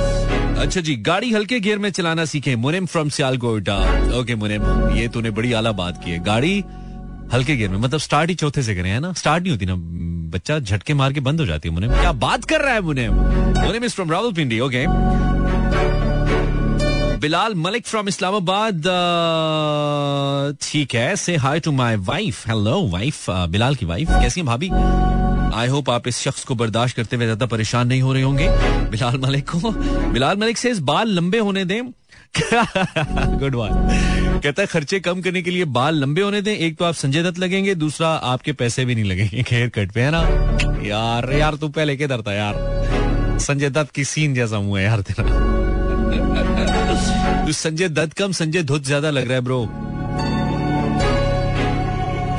अच्छा 0.56 0.80
जी, 0.80 0.94
गाड़ी 0.96 1.32
हल्के 1.32 1.58
गियर 1.60 1.78
में 1.78 1.90
चलाना 1.90 2.24
सीखे। 2.24 2.56
मुनिम 2.56 2.86
फ्रॉम 2.86 3.08
सियालकोटा। 3.08 3.76
ओके 4.18 4.34
मुनिम, 4.34 4.62
ये 4.96 5.08
तूने 5.08 5.30
बड़ी 5.30 5.52
आला 5.52 5.72
बात 5.72 6.02
की 6.04 6.10
है। 6.10 6.18
गाड़ी 6.24 6.64
हल्के 7.32 7.56
गियर 7.56 7.70
में 7.70 7.78
मतलब 7.78 8.00
स्टार्ट 8.00 8.30
ही 8.30 8.34
चौथे 8.34 8.62
से 8.62 8.74
करें, 8.74 8.90
है 8.90 9.00
ना? 9.00 9.12
स्टार्ट 9.12 9.42
नहीं 9.42 9.52
होती 9.52 9.66
ना, 9.66 9.74
बच्चा 10.32 10.58
झटके 10.58 10.94
मार 10.94 11.12
के 11.12 11.20
बंद 11.20 11.40
हो 11.40 11.46
जाती 11.46 11.68
है, 11.68 11.74
मुनिम। 11.74 11.90
क्या 11.90 12.12
बात 12.20 12.44
कर 12.44 12.60
रहा 12.60 12.74
है, 12.74 12.80
Munim? 12.80 13.14
Munim 13.58 13.84
is 13.84 13.92
from 13.92 14.10
Rawalpindi 14.10 14.60
okay 14.60 14.84
Bilal 17.20 17.54
Malik 17.54 17.86
from 17.86 18.08
Islamabad 18.08 18.82
ठीक 20.62 20.94
है। 20.94 21.14
से 21.16 21.36
hi 21.36 21.60
to 21.60 21.72
my 21.72 21.96
wife 21.96 22.46
hello 22.48 22.80
wife 22.88 23.24
Bilal 23.30 23.74
की 23.74 23.86
वाइफ 23.86 24.08
कैसी 24.10 24.40
है 24.40 24.46
भाभी? 24.46 24.70
आई 25.54 25.68
होप 25.68 25.90
आप 25.90 26.08
इस 26.08 26.18
शख्स 26.18 26.44
को 26.44 26.54
बर्दाश्त 26.54 26.96
करते 26.96 27.16
हुए 27.16 27.24
ज़्यादा 27.24 27.46
परेशान 27.46 27.88
नहीं 27.88 28.02
हो 28.02 28.12
रहे 28.12 28.22
होंगे। 28.22 28.48
बिलाल 28.90 29.18
मलिक 29.18 29.50
को। 29.50 29.70
बिलाल 30.12 30.36
मलिक 30.36 30.58
से 30.58 30.70
इस 30.70 30.78
बाल 30.78 31.08
लंबे 31.08 31.38
होने 31.38 31.64
दें। 31.64 31.92
गुड 32.36 33.54
वन 33.54 33.68
कहता 34.42 34.62
है, 34.62 34.66
खर्चे 34.66 35.00
कम 35.00 35.22
करने 35.22 35.42
के 35.42 35.50
लिए 35.50 35.64
बाल 35.64 35.94
लंबे 35.94 36.22
होने 36.22 36.42
दें। 36.42 36.56
एक 36.56 36.78
तो 36.78 36.84
आप 36.84 36.94
संजय 36.94 37.22
दत्त 37.22 37.38
लगेंगे, 37.38 37.74
दूसरा 37.74 38.08
आपके 38.08 38.52
पैसे 38.52 38.84
भी 38.84 38.94
नहीं 38.94 39.04
लगेंगे। 39.04 39.44
हेयर 39.50 39.68
कट 39.68 39.92
पे, 39.92 40.00
है 40.00 40.10
ना? 40.10 40.20
यार 40.82 41.32
यार, 41.32 41.54
तू 41.54 41.68
पहले 41.68 41.96
किधर 41.96 42.22
था 42.22 42.32
यार? 42.32 42.54
संजय 43.38 43.70
दत्त 43.70 43.90
की 43.90 44.04
सीन 44.04 44.34
जैसा 44.34 44.60
मुँह 44.60 44.80
है 44.80 44.86
यार 44.86 45.00
तेरा। 45.00 45.24
तू 47.46 47.52
संजय 47.52 47.88
दत्त 47.88 48.12
कम, 48.12 48.32
संजय 48.32 48.62
धुत 48.62 48.84
ज़्यादा 48.84 49.10
लग 49.10 49.24
रहा 49.24 49.34
है 49.34 49.40
ब्रो 49.40 49.91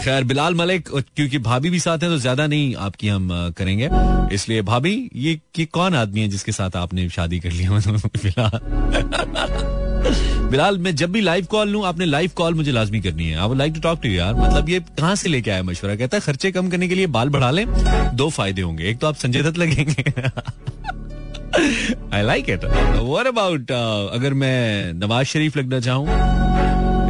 खैर, 0.03 0.23
बिलाल 0.23 0.55
मलिक 0.55 0.89
क्योंकि 1.15 1.37
भाभी 1.37 1.69
भी 1.69 1.79
साथ 1.79 1.97
हैं 1.97 2.11
तो 2.11 2.17
ज़्यादा 2.17 2.47
नहीं 2.47 2.75
आपकी 2.75 3.07
हम 3.07 3.29
करेंगे। 3.57 3.89
इसलिए 4.35 4.61
भाभी, 4.61 5.09
ये 5.15 5.39
कि 5.55 5.65
कौन 5.65 5.95
आदमी 5.95 6.21
है 6.21 6.27
जिसके 6.27 6.51
साथ 6.51 6.75
आपने 6.75 7.09
शादी 7.09 7.39
कर 7.39 7.51
ली 7.51 7.63
बिलाल। 8.23 8.59
बिलाल, 10.51 10.77
मैं 10.77 10.95
जब 10.95 11.11
भी 11.11 11.21
लाइव 11.21 11.45
कॉल 11.45 11.69
लू, 11.69 11.83
आपने 11.83 12.05
लाइव 12.05 12.31
कॉल 12.35 12.53
मुझे 12.53 12.71
लाजमी 12.71 12.99
करनी 13.01 13.29
है। 13.29 13.37
I 13.39 13.55
like 13.55 13.73
to 13.73 13.79
talk 13.79 14.01
to 14.03 14.09
यार। 14.09 14.33
मतलब 14.33 14.69
ये 14.69 14.79
कहाँ 14.79 15.15
से 15.15 15.29
लेके 15.29 15.51
आया 15.51 15.63
मशवरा? 15.63 15.95
कहता 15.95 16.17
है, 16.17 16.21
खर्चे 16.21 16.51
कम 16.51 16.69
करने 16.69 16.87
के 16.87 16.95
लिए 16.95 17.07
बाल 17.07 17.29
बढ़ा 17.29 17.51
लें, 17.51 17.65
दो 18.15 18.29
फ़ायदे 18.29 18.61
होंगे। 18.61 18.83
एक 18.83 18.99
तो 18.99 19.07
आप 19.07 19.15
संजय 19.15 19.41
दत्त 19.41 19.57
लगेंगे। 19.57 20.11
I 22.13 22.21
like 22.21 22.49
it 22.49 22.65
what 22.65 23.27
about 23.27 23.71
अगर 23.71 24.33
मैं 24.33 24.93
नवाज़ 24.93 25.27
शरीफ 25.27 25.57
लगना 25.57 25.79
चाहूँ? 25.79 26.07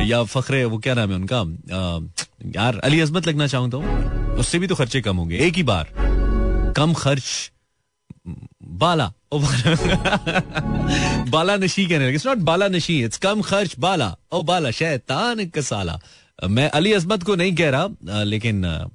या 0.03 0.23
फखरे, 0.23 0.65
वो 0.65 0.77
क्या 0.77 0.93
नाम 0.93 1.09
है 1.09 1.15
उनका? 1.15 1.39
यार, 2.45 2.79
अली 2.79 2.99
अजमत 2.99 3.27
लगना 3.27 3.47
चाहूँ 3.47 3.69
तो। 3.71 3.81
उससे 4.35 4.59
भी 4.59 4.67
तो 4.67 4.75
खर्चे 4.75 5.01
कम 5.01 5.17
होंगे, 5.17 5.37
एक 5.37 5.53
ही 5.53 5.63
बार। 5.63 5.87
कम 6.77 6.93
खर्च, 6.93 7.51
बाला। 8.63 9.13
बाला। 11.29 11.55
नशी 11.55 11.85
कहने 11.85 12.05
लगे। 12.05 12.15
इट्स 12.15 12.27
नॉट 12.27 12.37
बाला 12.37 12.67
नशी 12.67 13.03
इट्स 13.03 13.17
कम 13.17 13.41
खर्च, 13.41 13.75
बाला। 13.79 14.15
ओ, 14.31 14.41
बाला, 14.41 14.71
शैतान 14.71 15.45
कसाला। 15.45 15.99
मैं 16.47 16.69
अली 16.69 16.93
अजमत 16.93 17.23
को 17.23 17.35
नहीं 17.35 17.55
कह 17.55 17.69
रहा 17.69 17.87
लेकिन 18.23 18.87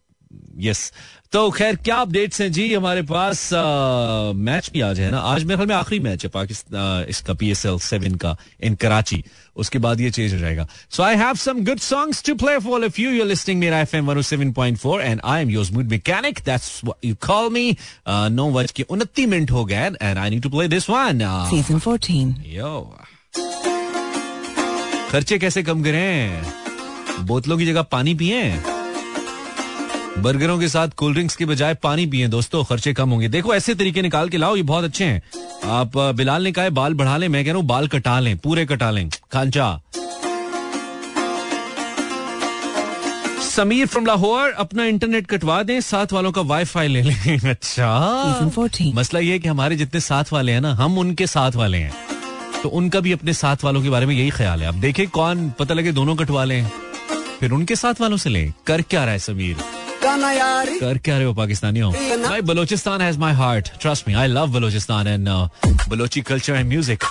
यस 0.59 0.92
तो 1.33 1.51
खैर 1.51 1.77
क्या 1.77 1.97
अपडेट्स 1.97 2.41
हैं? 2.41 2.51
जी 2.53 2.75
हमारे 2.75 3.03
पास 3.03 3.53
आ, 3.53 4.33
मैच 4.35 4.71
भी 4.75 4.81
आज 4.81 5.01
है 5.01 5.11
ना? 5.11 5.19
आज 5.19 5.45
मेरे 5.45 5.57
ख्याल 5.57 5.69
में 5.69 5.75
आखिरी 5.77 5.99
मैच 6.01 6.23
है 6.25 6.31
पाकिस्तान 6.35 7.05
इसका 7.09 7.35
पी 7.35 7.51
एस 7.51 7.64
एल 7.67 7.79
सेवन 7.79 8.14
का 8.23 8.37
इन 8.64 8.75
कराची 8.75 9.23
उसके 9.57 9.79
बाद 9.79 10.01
ये 10.01 10.11
चेंज 10.11 10.33
हो 10.35 10.38
जाएगा। 10.38 10.67
So 10.91 11.03
I 11.03 11.17
have 11.17 11.35
some 11.43 11.64
good 11.64 11.79
songs 11.79 12.23
to 12.27 12.35
play 12.35 12.59
for 12.59 12.85
of 12.85 13.01
you 13.01 13.11
you 13.11 13.25
listening 13.25 13.61
मेरा 13.61 13.81
FM 13.81 14.12
107.4 14.12 15.01
and 15.01 15.21
I 15.25 15.43
am 15.43 15.51
yours 15.51 15.73
mood 15.73 15.91
mechanic 15.91 16.41
that's 16.47 16.81
you 17.05 17.14
call 17.27 17.51
me 17.53 17.77
नौ 18.09 18.51
बज 18.53 18.73
के 18.73 18.83
उनतीस 18.91 19.29
मिनट 19.29 19.51
हो 19.51 19.64
गए 19.64 19.91
and 20.03 20.19
I 20.19 20.31
need 20.31 20.43
to 20.43 20.49
play 20.49 20.69
this 20.69 20.91
one 20.91 21.21
season 21.51 21.81
14 21.88 22.35
yo 22.55 22.73
खर्चे 25.12 25.38
कैसे 25.38 25.62
कम 25.62 25.83
करें? 25.83 26.43
बोतलों 27.27 27.59
की 27.59 27.67
जगह 27.67 27.83
पानी 27.93 28.14
पिए? 28.14 28.43
बर्गरों 30.22 30.59
के 30.59 30.68
साथ 30.68 30.88
कोल्ड 30.96 31.14
ड्रिंक्स 31.14 31.37
के 31.37 31.44
बजाय 31.46 31.74
पानी 31.74 32.07
पिए 32.07 32.28
दोस्तों 32.28 32.62
खर्चे 32.64 32.92
कम 32.92 33.11
होंगे। 33.11 33.28
देखो 33.28 33.54
ऐसे 33.54 33.74
तरीके 33.74 34.02
निकाल 34.02 34.28
के 34.28 34.37
लाओ 34.37 34.57
ये 34.57 34.62
बहुत 34.62 34.85
अच्छे 34.85 35.04
हैं। 35.04 35.22
आप 35.72 35.96
बिलाल 36.16 36.42
ने 36.44 36.52
कहा 36.52 36.68
बाल 36.70 36.94
बढ़ा 36.94 37.16
लें 37.16 37.28
मैं 37.28 37.44
कह 37.44 37.50
रहा 37.50 37.59
हूँ 37.59 37.66
बाल 37.66 37.88
कटा 37.88 38.18
लें 38.20 38.37
पूरे 38.38 38.64
कटा 38.66 38.90
लें। 38.90 39.09
खांचा 39.33 39.81
समीर 43.48 43.87
फ्रॉम 43.87 44.07
लाहौर 44.07 44.50
अपना 44.59 44.85
इंटरनेट 44.85 45.26
कटवा 45.26 45.62
दें 45.62 45.81
साथ 45.81 46.12
वालों 46.12 46.33
का 46.33 46.40
वाईफाई 46.40 46.88
ले 46.88 47.02
लें। 47.02 47.38
अच्छा। 47.50 48.90
मसला 48.94 49.20
ये 49.20 49.33
है 49.33 49.38
कि 49.38 49.48
हमारे 49.48 49.76
जितने 49.76 50.00
साथ 50.00 50.33
वाले 50.33 50.52
हैं 50.52 50.61
ना 50.61 50.74
हम 50.74 50.98
उनके 50.98 51.26
साथ 51.26 51.57
वाले 51.57 51.78
हैं। 51.78 51.92
तो 52.62 52.68
उनका 52.68 53.00
भी 53.00 53.12
अपने 53.12 53.33
साथ 53.33 53.64
वालों 53.64 53.83
के 53.83 53.90
बारे 53.90 54.07
में 54.07 54.14
यही 54.14 54.31
ख्याल 54.31 54.62
है। 54.62 54.68
अब 54.68 54.81
देखे 54.81 55.07
कौन 55.07 55.50
पता 55.59 55.74
लगे 55.74 55.92
दोनों 55.92 56.16
कटवा 56.16 56.44
लें 56.44 56.64
फिर 57.40 57.52
उनके 57.52 57.76
साथ 57.76 58.00
वालों 58.00 58.16
से 58.16 58.31
लें। 58.31 58.52
कर 58.66 58.83
क्या 58.83 59.04
रहा 59.04 59.12
है 59.12 59.18
समीर? 59.18 59.57
कर 60.20 60.98
क्या 60.98 61.16
रहे 61.16 61.26
हो 61.26 61.33
पाकिस्तानियों? 61.35 61.92
भाई 62.22 62.40
Balochistan 62.42 63.00
has 63.00 63.18
my 63.18 63.33
heart 63.35 63.70
trust 63.81 64.09
me 64.09 64.14
I 64.14 64.26
love 64.28 64.52
Balochistan 64.52 65.07
and 65.07 65.28
Balochi 65.88 66.20
culture 66.22 66.54
and 66.54 66.68
music 66.68 67.04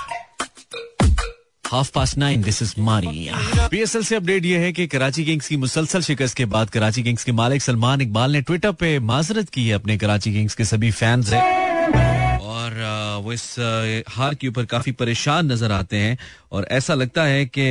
half 1.66 1.92
past 1.96 2.18
nine 2.18 2.42
this 2.42 2.62
is 2.62 2.74
मारी 2.80 3.30
पीएसएल 3.72 4.04
से 4.04 4.16
अपडेट 4.16 4.46
ये 4.46 4.60
है 4.60 4.72
कि 4.74 4.88
कराची 4.88 5.26
किंग्स 5.26 5.48
की 5.48 5.58
मुसलसल 5.58 6.02
शिकस्त 6.02 6.38
के 6.38 6.46
बाद 6.48 6.70
कराची 6.70 7.04
किंग्स 7.04 7.24
के 7.24 7.32
मालिक 7.32 7.62
सलमान 7.62 8.02
इकबाल 8.02 8.32
ने 8.32 8.42
ट्विटर 8.42 8.72
पे 8.72 9.00
माजरत 9.00 9.50
की 9.50 9.68
है 9.68 9.76
अपने 9.76 9.98
कराची 9.98 10.34
किंग्स 10.34 10.56
के 10.56 10.66
सभी 10.66 10.92
फैंस 10.92 11.30
से। 11.30 11.38
और 11.38 12.68
और 12.68 13.22
वो 13.24 13.34
इस 13.34 13.56
हार 14.10 14.34
के 14.36 14.48
ऊपर 14.48 14.66
काफ़ी 14.66 14.92
परेशान 14.92 15.52
नज़र 15.52 15.72
आते 15.72 15.98
हैं। 15.98 16.18
और 16.52 16.68
ऐसा 16.72 16.94
लगता 16.94 17.24
है 17.24 17.46
कि 17.46 17.68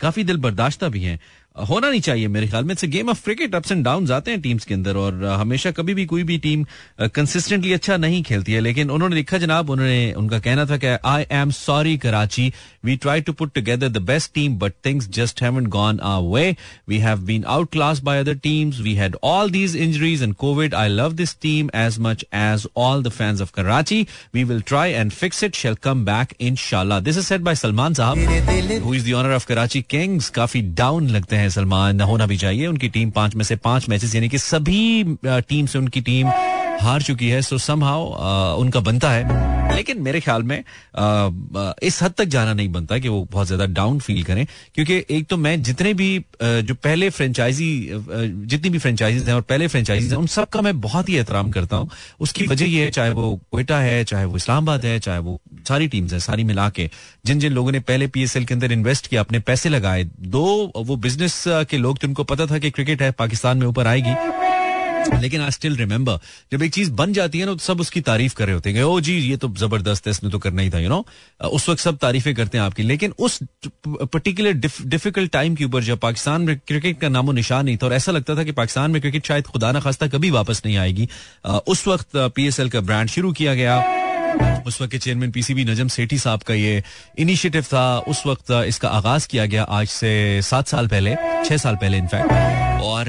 काफ़ी 0.00 0.24
दिल 0.24 0.36
बर्दाश्ता 0.36 0.88
भी 0.88 1.02
हैं। 1.04 1.18
होना 1.56 1.88
नहीं 1.90 2.00
चाहिए 2.00 2.28
मेरे 2.28 2.46
ख्याल 2.48 2.64
में। 2.64 2.74
Game 2.84 3.08
of 3.10 3.22
cricket 3.24 3.54
ups 3.54 3.72
and 3.72 3.84
down 3.84 4.10
आते 4.12 4.30
हैं 4.30 4.40
टीम्स 4.42 4.64
के 4.64 4.74
अंदर 4.74 4.96
और 4.96 5.24
हमेशा 5.24 5.70
कभी 5.70 5.94
भी 5.94 6.04
कोई 6.06 6.22
भी 6.24 6.38
टीम 6.38 6.64
कंसिस्टेंटली 7.14 7.72
अच्छा 7.72 7.96
नहीं 7.96 8.22
खेलती 8.22 8.52
है। 8.52 8.60
लेकिन 8.60 8.90
उन्होंने 8.90 9.16
लिखा 9.16 9.38
जनाब 9.38 9.70
उन्होंने 9.70 10.12
उनका 10.12 10.38
कहना 10.38 10.64
था 10.66 10.76
कि 10.76 10.96
I 11.06 11.26
am 11.32 11.50
sorry 11.50 11.96
Karachi. 11.98 12.52
We 12.84 12.96
try 12.96 13.20
to 13.20 13.32
put 13.32 13.52
together 13.54 13.88
the 13.88 14.02
best 14.02 14.32
team 14.34 14.56
but 14.58 14.72
things 14.86 15.08
just 15.14 15.42
haven't 15.42 15.68
gone 15.68 16.00
our 16.02 16.30
way 16.32 16.54
we 16.88 16.98
have 16.98 17.18
been 17.26 17.44
out 17.54 17.70
class 17.72 18.00
by 18.02 18.20
other 18.20 18.34
teams 18.42 18.80
we 18.80 18.94
had 18.94 19.16
all 19.24 19.50
these 19.50 19.76
injuries 19.76 20.22
and 20.22 20.34
Covid 20.34 20.74
I 20.74 20.88
love 20.88 21.12
this 21.12 21.36
team 21.42 21.70
as 21.76 21.98
much 22.00 22.24
as 22.34 22.66
all 22.76 23.02
the 23.02 23.08
fans 23.10 23.40
of 23.42 23.52
Karachi 23.54 24.00
we 24.34 24.44
will 24.44 24.60
try 24.66 24.92
and 24.92 25.10
fix 25.12 25.44
it 25.44 25.54
shall 25.54 25.74
come 25.82 26.04
back 26.04 26.34
in 26.40 26.56
this 27.02 27.16
is 27.18 27.26
set 27.26 27.40
by 27.40 27.54
Salman 27.56 27.94
साहब 27.94 28.82
who 28.84 28.94
is 28.94 29.10
the 29.10 29.14
owner 29.14 29.34
of 29.34 29.46
Karachi 29.46 29.82
kings 29.90 30.28
काफ़ी 30.30 30.60
down 30.74 31.08
लगते 31.08 31.36
हैं। 31.36 31.41
हैं, 31.42 31.50
सलमान 31.50 32.00
होना 32.00 32.26
भी 32.26 32.36
चाहिए 32.36 32.66
उनकी 32.66 32.88
team 32.88 33.10
पाँच 33.10 33.34
में 33.34 33.44
से 33.44 33.56
पाँच 33.56 33.88
मैचेस 33.88 34.14
यानी 34.14 34.28
कि 34.28 34.38
सभी 34.38 35.16
टीम 35.24 35.66
से 35.66 35.78
उनकी 35.78 36.00
टीम 36.00 36.28
हार 36.80 37.02
चुकी 37.02 37.28
है। 37.28 37.42
सो 37.42 37.58
समहाउ 37.58 38.56
उनका 38.56 38.80
बनता 38.80 39.10
है। 39.10 39.61
लेकिन 39.74 40.00
मेरे 40.02 40.20
ख्याल 40.20 40.42
में 40.42 40.58
इस 41.82 42.02
हद 42.02 42.12
तक 42.18 42.24
जाना 42.26 42.52
नहीं 42.54 42.68
बनता 42.72 42.98
कि 42.98 43.08
वो 43.08 43.26
बहुत 43.32 43.46
ज़्यादा 43.46 43.66
डाउन 43.72 43.98
फील 44.00 44.22
करें, 44.22 44.46
क्योंकि 44.74 45.02
एक 45.10 45.26
तो 45.26 45.36
मैं 45.36 45.62
जितने 45.62 45.94
भी 45.94 46.10
जो 46.42 46.74
पहले 46.74 47.10
फ्रेंचाइजी 47.10 47.70
जितनी 47.92 48.70
भी 48.70 48.78
फ्रेंचाइजीज 48.78 49.28
हैं 49.28 49.34
और 49.34 49.42
पहले 49.42 49.68
फ्रेंचाइजीज 49.68 50.10
हैं, 50.12 50.18
उन 50.18 50.26
सब 50.28 50.48
का 50.48 50.60
मैं 50.62 50.80
बहुत 50.80 51.08
ही 51.08 51.16
एहतराम 51.16 51.50
करता 51.50 51.76
हूँ। 51.76 51.90
उसकी 52.20 52.46
वजह 52.46 52.66
ये 52.66 52.84
है, 52.84 52.90
चाहे 52.90 53.10
वो 53.12 53.38
कोयटा 53.52 53.78
है, 53.80 54.02
चाहे 54.04 54.24
वो 54.24 54.36
इस्लामाबाद 54.36 54.84
है, 54.84 54.98
चाहे 55.00 55.18
वो 55.18 55.40
सारी 55.68 55.88
टीम्स 55.88 56.12
है, 56.12 56.20
सारी 56.20 56.44
मिला 56.44 56.68
के, 56.70 56.88
जिन 57.26 57.40
जिन 57.40 57.52
लोगों 57.52 57.72
ने 57.72 57.80
पहले 57.82 58.06
पीएसएल 58.08 58.44
के 58.44 58.54
अंदर 58.54 58.72
इन्वेस्ट 58.72 59.06
किया, 59.06 59.20
अपने 59.20 59.38
पैसे 59.40 59.68
लगाए, 59.68 60.04
दो 60.04 60.72
वो 60.76 60.96
बिज़नेस 60.98 61.42
के 61.48 61.78
लोग, 61.78 61.98
जिनको 61.98 62.24
पता 62.24 62.46
था 62.46 62.58
कि 62.58 62.70
क्रिकेट 62.70 63.02
है, 63.02 63.10
पाकिस्तान 63.14 63.58
में 63.58 63.66
ऊपर 63.66 63.86
आएगी 63.86 64.14
लेकिन 65.22 65.40
आई 65.40 65.50
स्टिल 65.50 65.76
रिमेम्बर 65.76 66.18
जब 66.52 66.62
एक 66.62 66.72
चीज़ 66.74 66.90
बन 66.92 67.12
जाती 67.12 67.38
है 67.38 67.46
ना 67.46 67.52
तो 67.52 67.58
सब 67.58 67.80
उसकी 67.80 68.00
तारीफ़ 68.00 68.34
कर 68.34 68.46
रहे 68.46 68.54
होते 68.54 68.70
हैं 68.70 68.82
ओ 68.82 69.00
जी, 69.00 69.14
ये 69.14 69.36
तो 69.36 69.48
ज़बरदस्त 69.56 70.06
है, 70.06 70.10
इसने 70.10 70.30
तो 70.30 70.38
करना 70.38 70.62
ही 70.62 70.70
था 70.70 70.78
यू 70.78 70.88
you 70.88 70.94
नो 70.94 71.00
know? 71.00 71.50
उस 71.50 71.68
वक्त 71.68 71.80
सब 71.80 71.96
तारीफें 71.98 72.34
करते 72.34 72.58
हैं 72.58 72.64
आपकी 72.64 72.82
लेकिन 72.82 73.14
उस 73.18 73.38
पर्टिकुलर 73.86 74.52
डिफ़िकल्ट 74.86 75.32
टाइम 75.32 75.54
के 75.54 75.64
ऊपर 75.64 75.82
जब 75.84 75.98
पाकिस्तान 75.98 76.42
में 76.42 76.58
क्रिकेट 76.58 77.00
का 77.00 77.08
नामो 77.08 77.32
निशान 77.32 77.64
नहीं 77.64 77.76
था, 77.76 77.86
और 77.86 77.92
ऐसा 77.92 78.12
लगता 78.12 78.36
था 78.36 78.44
कि 78.44 78.52
पाकिस्तान 78.52 78.90
में 78.90 79.00
क्रिकेट 79.00 79.26
शायद 79.26 79.46
खुदा 79.46 79.72
ना 79.72 79.80
खास्ता 79.80 80.06
कभी 80.08 80.30
वापस 80.30 80.62
नहीं 80.66 80.76
आएगी 80.76 81.08
उस 81.68 81.86
वक्त 81.88 82.16
पीएसएल 82.16 82.68
का 82.70 82.80
ब्रांड 82.80 83.08
शुरू 83.10 83.32
किया 83.32 83.54
गया 83.54 83.80
उस 84.66 84.80
वक्त 84.82 84.90
के 84.92 84.98
चेयरमैन 84.98 85.30
पीसीबी 85.30 85.64
नजम 85.64 85.88
सेठी 85.88 86.18
साहब 86.18 86.42
का 86.42 86.54
ये 86.54 86.82
इनिशिएटिव 87.18 87.62
था। 87.62 87.98
उस 87.98 88.22
वक्त 88.26 88.50
इसका 88.66 88.88
आगाज़ 88.90 89.28
किया 89.28 89.46
गया 89.46 89.62
आज 89.70 89.86
से 89.88 90.42
सात 90.42 90.68
साल 90.68 90.88
पहले, 90.88 91.14
छह 91.44 91.56
साल 91.56 91.76
पहले 91.76 91.98
इनफैक्ट 91.98 92.80
और 92.82 93.04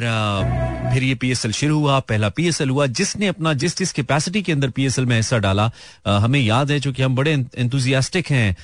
फिर 0.93 1.03
ये 1.03 1.15
पीएसएल 1.15 1.51
शुरू 1.51 1.79
हुआ, 1.79 1.99
पहला 1.99 2.29
पीएसएल 2.29 2.69
हुआ। 2.69 2.85
जिसने 2.87 3.27
अपना, 3.27 3.53
जिस 3.53 3.77
जिस 3.77 3.91
कैपेसिटी 3.91 4.41
के 4.41 4.51
अंदर 4.51 4.69
पीएसएल 4.69 5.05
में 5.05 5.15
हिस्सा 5.15 5.37
डाला 5.37 5.71
हमें 6.07 6.39
याद 6.39 6.71
है, 6.71 6.79
चूँकि 6.79 7.03
हम 7.03 7.15
बड़े 7.15 7.33
एंथुजियास्टिक 7.33 8.29
हैं 8.31 8.55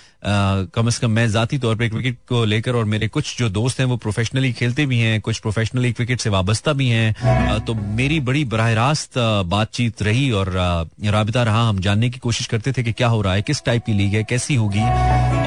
कम 0.75 0.87
अज 0.87 0.97
कम 0.97 1.11
मैं 1.11 1.29
जाती 1.31 1.57
तौर 1.57 1.75
पर 1.75 1.87
क्रिकेट 1.89 2.17
को 2.29 2.43
लेकर 2.45 2.75
और 2.75 2.85
मेरे 2.85 3.07
कुछ 3.07 3.37
जो 3.37 3.49
दोस्त 3.49 3.79
हैं, 3.79 3.85
वो 3.87 3.97
प्रोफेशनली 3.97 4.51
खेलते 4.53 4.85
भी 4.85 4.99
हैं, 4.99 5.19
कुछ 5.21 5.39
प्रोफेशनली 5.39 5.91
क्रिकेट 5.91 6.19
से 6.19 6.29
वाबस्ता 6.29 6.73
भी 6.73 6.87
हैं। 6.89 7.59
तो 7.65 7.73
मेरी 7.73 8.19
बड़ी 8.19 8.43
बरह 8.45 8.73
रास्त 8.73 9.17
बातचीत 9.47 10.01
रही 10.01 10.29
और 10.31 10.49
रहा। 10.49 11.67
हम 11.69 11.79
जानने 11.79 12.09
की 12.09 12.19
कोशिश 12.19 12.47
करते 12.49 12.71
थे 12.71 12.83
कि 12.83 12.91
क्या 12.91 13.07
हो 13.07 13.21
रहा 13.21 13.33
है, 13.33 13.41
किस 13.41 13.63
टाइप 13.65 13.85
की 13.85 13.93
लीग 13.93 14.13
है, 14.13 14.23
कैसी 14.23 14.55
होगी, 14.55 14.83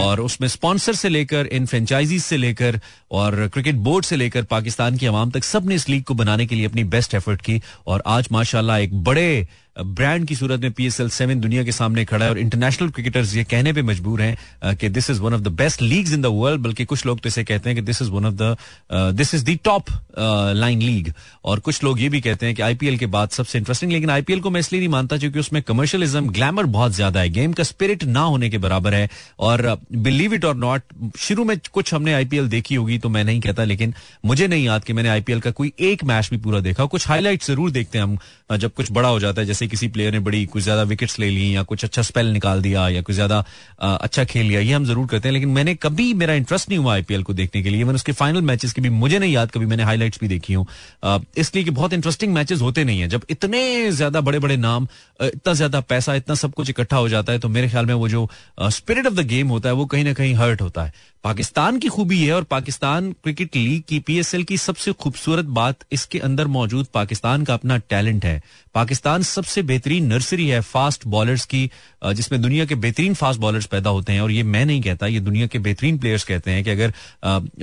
और 0.03 0.21
उसमें 0.21 0.49
स्पॉन्सर 0.49 0.93
से 0.93 1.09
लेकर, 1.09 1.47
इन 1.47 1.67
फ्रेंचाइजीज 1.67 2.23
से 2.23 2.37
लेकर, 2.37 2.81
और 3.11 3.49
क्रिकेट 3.49 3.75
बोर्ड 3.75 4.05
से 4.05 4.17
लेकर 4.17 4.43
पाकिस्तान 4.43 4.97
की 4.97 5.07
आवाम 5.07 5.31
तक 5.31 5.45
सबने 5.45 5.75
इस 5.75 5.89
लीग 5.89 6.05
को 6.05 6.15
बनाने 6.15 6.47
के 6.47 6.55
लिए 6.55 6.67
अपनी 6.67 6.85
बेस्ट 6.85 7.15
एफर्ट 7.15 7.43
की, 7.43 7.61
और 7.87 8.03
आज 8.07 8.29
माशाला 8.33 8.79
एक 8.79 9.03
बड़े 9.05 9.47
ब्रांड 9.77 10.27
की 10.29 10.35
सूरत 10.37 10.61
में 10.61 10.73
पीएसएल 10.73 11.09
सेवन 11.11 11.41
दुनिया 11.41 11.63
के 11.65 11.73
सामने 11.73 12.05
खड़ा 12.05 12.25
है 12.25 12.31
और 12.31 12.39
इंटरनेशनल 12.39 12.89
क्रिकेटर्स 12.91 13.35
ये 13.37 13.45
कहने 13.45 13.73
पे 13.73 13.83
मजबूर 13.83 14.23
हैं 14.23 14.77
कि 14.77 14.89
this 14.89 15.11
is 15.11 15.21
one 15.21 15.35
of 15.35 15.41
the 15.41 15.49
best 15.61 15.83
leagues 15.83 16.13
in 16.13 16.23
the 16.23 16.27
world 16.33 16.61
बल्कि 16.63 16.85
कुछ 16.85 17.05
लोग 17.07 17.21
तो 17.21 17.29
इसे 17.29 17.45
कहते 17.45 17.71
हैं 17.71 17.77
कि 17.77 17.83
this 17.83 18.03
is 18.03 18.11
one 18.11 18.27
of 18.27 18.35
the 18.35 18.57
this 19.17 19.35
is 19.35 19.45
the 19.45 19.59
top 19.65 19.91
line 20.57 20.83
league 20.83 21.13
और 21.45 21.61
कुछ 21.61 21.83
लोग 21.85 22.01
ये 22.01 22.09
भी 22.09 22.21
कहते 22.21 22.47
हैं 22.47 22.55
कि 22.55 22.63
आईपीएल 22.63 22.99
के 22.99 23.07
बाद 23.07 23.31
सबसे 23.31 23.59
इंटरेस्टिंग 23.59 23.93
लेकिन 23.93 24.11
आईपीएल 24.11 24.41
को 24.41 24.51
मैं 24.51 24.61
इसलिए 24.61 24.81
नहीं 24.81 24.89
मानता 24.89 25.17
क्योंकि 25.19 25.39
उसमें 25.39 25.63
कमर्शलिज्म 25.63 26.31
ग्लैमर 26.31 26.67
बहुत 26.77 26.93
ज़्यादा 26.93 27.21
है। 27.21 27.29
गेम 27.31 27.53
का 27.53 27.63
स्पिरिट 27.63 28.05
ना 28.05 28.21
होने 28.23 28.51
के 28.51 28.59
बराबर 28.59 28.95
है। 28.95 29.09
और 29.41 29.79
बिलीव 29.95 30.35
इट 30.35 30.45
और 30.45 30.57
नॉट 30.57 30.83
शुरू 31.19 31.45
में 31.45 31.57
कुछ 31.73 31.95
हमने 31.95 32.15
आईपीएल 32.15 32.49
देखी 32.49 32.75
होगी 32.75 32.99
तो 32.99 33.09
मैं 33.09 33.25
नहीं 33.25 33.41
कहता, 33.41 33.65
लेकिन 33.65 33.95
मुझे 34.25 34.47
नहीं 34.47 34.65
याद 34.65 34.85
कि 34.85 34.93
मैंने 34.93 35.09
आईपीएल 35.09 35.41
का 35.41 35.51
कोई 35.51 35.73
एक 35.81 36.05
मैच 36.05 36.31
भी 36.31 36.37
पूरा 36.39 36.61
देखा। 36.61 36.85
कुछ 36.87 37.09
हाईलाइट 37.09 37.45
ज़रूर 37.45 37.71
देखते 37.71 37.99
हैं 37.99 38.05
हम 38.05 38.57
जब 38.57 38.73
कुछ 38.75 38.93
बड़ा 38.93 39.09
हो 39.09 39.21
जाता 39.21 39.41
है, 39.41 39.47
जैसे 39.47 39.62
किसी 39.69 39.89
प्लेयर 39.89 40.13
ने 40.13 40.19
बड़ी 40.21 40.45
कुछ 40.47 40.63
ज़्यादा 40.63 40.83
विकेट्स 40.85 41.19
ले 41.19 41.29
ली 41.31 41.55
या 41.55 41.63
कुछ 41.65 41.85
अच्छा 41.85 42.03
स्पेल 42.03 42.27
निकाल 42.33 42.63
दिया 42.63 42.89
या 42.89 43.03
कुछ 43.03 43.15
ज़्यादा 43.15 43.45
अच्छा 43.81 44.25
खेल 44.25 44.47
लिया, 44.47 44.61
ये 44.61 44.73
हम 44.73 44.85
ज़रूर 44.85 45.07
करते 45.07 45.29
हैं। 45.29 45.33
लेकिन 45.33 45.49
मैंने 45.51 45.75
कभी, 45.77 46.13
मेरा 46.15 46.35
इंटरेस्ट 46.35 46.69
नहीं 46.69 46.79
हुआ 46.79 46.93
आईपीएल 46.95 47.23
को 47.23 47.35
देखने 47.35 47.63
के 47.63 47.71
लिए। 47.71 47.85
मैंने 47.85 47.95
उसके 47.95 48.13
फाइनल 48.13 48.43
मैचेस 48.43 48.73
की 48.73 48.81
भी 48.81 48.89
मुझे 48.91 49.19
नहीं 49.19 49.33
याद, 49.33 49.51
कभी 49.51 49.67
मैंने 49.67 49.83
हाईलाइट्स 49.83 50.19
भी 50.21 50.29
देखी 50.29 50.55
हूँ। 50.55 50.67
इसलिए 51.37 51.65
कि 51.65 51.71
बहुत 51.73 51.93
इंटरेस्टिंग 51.93 52.35
मैचेस 52.35 52.61
होते 52.61 52.85
नहीं 52.85 53.01
है। 53.01 53.09
जब 53.09 53.25
इतने 53.31 53.91
ज़्यादा 53.93 54.21
बड़े 54.23 54.39
बड़े 54.39 54.57
नाम 54.59 54.89
इतना 55.21 55.53
ज़्यादा 55.55 55.81
पैसा, 55.83 56.15
इतना 56.15 56.35
सब 56.35 56.53
कुछ 56.55 56.71
इकट्ठा 56.71 56.97
हो 56.97 57.09
जाता 57.09 57.33
है 57.33 57.39
तो 57.39 57.49
मेरे 57.49 57.69
ख्याल 57.69 57.87
में 57.87 57.95
वो 57.95 58.09
जो 58.09 58.29
स्पिरिट 58.61 59.07
ऑफ़ 59.07 59.15
द 59.15 59.27
गेम 59.27 59.49
होता 59.49 59.69
है, 59.69 59.75
वो 59.75 59.87
कहीं 59.87 60.05
ना 60.05 60.13
कहीं 60.13 60.35
हर्ट 60.35 60.63
होता 60.63 60.85
है। 60.85 60.93
पाकिस्तान 61.25 61.79
की 61.79 61.89
खूबी 61.89 62.19
है 62.19 62.33
और 62.33 62.45
पाकिस्तान 62.45 63.11
क्रिकेट 63.13 63.57
लीग 63.57 63.83
की 63.89 63.99
पीएसएल 63.99 64.43
की 64.45 64.57
सबसे 64.59 64.93
खूबसूरत 64.93 65.45
बात 65.59 65.85
इसके 65.93 66.19
अंदर 66.19 66.47
मौजूद 66.47 66.87
पाकिस्तान 66.95 67.45
का 67.45 67.55
अपना 67.55 67.77
टैलेंट 67.91 68.25
है। 68.25 68.43
पाकिस्तान 68.75 69.23
सबसे 69.23 69.63
बेहतरीन 69.63 70.07
नर्सरी 70.07 70.47
है 70.49 70.61
फास्ट 70.63 71.07
बॉलर्स 71.07 71.45
की 71.45 71.71
जिसमें 72.07 72.41
दुनिया 72.43 72.65
के 72.65 72.75
बेहतरीन 72.75 73.15
फास्ट 73.15 73.41
बॉलर्स 73.41 73.67
पैदा 73.67 73.91
होते 73.91 74.13
हैं 74.13 74.21
और 74.21 74.31
ये 74.31 74.43
मैं 74.43 74.65
नहीं 74.67 74.81
कहता, 74.83 75.07
ये 75.07 75.21
दुनिया 75.21 75.47
के 75.47 75.59
बेहतरीन 75.59 75.99
प्लेयर्स 75.99 76.25
कहते 76.25 76.51
हैं 76.51 76.65
कि 76.65 76.71
अगर 76.71 76.93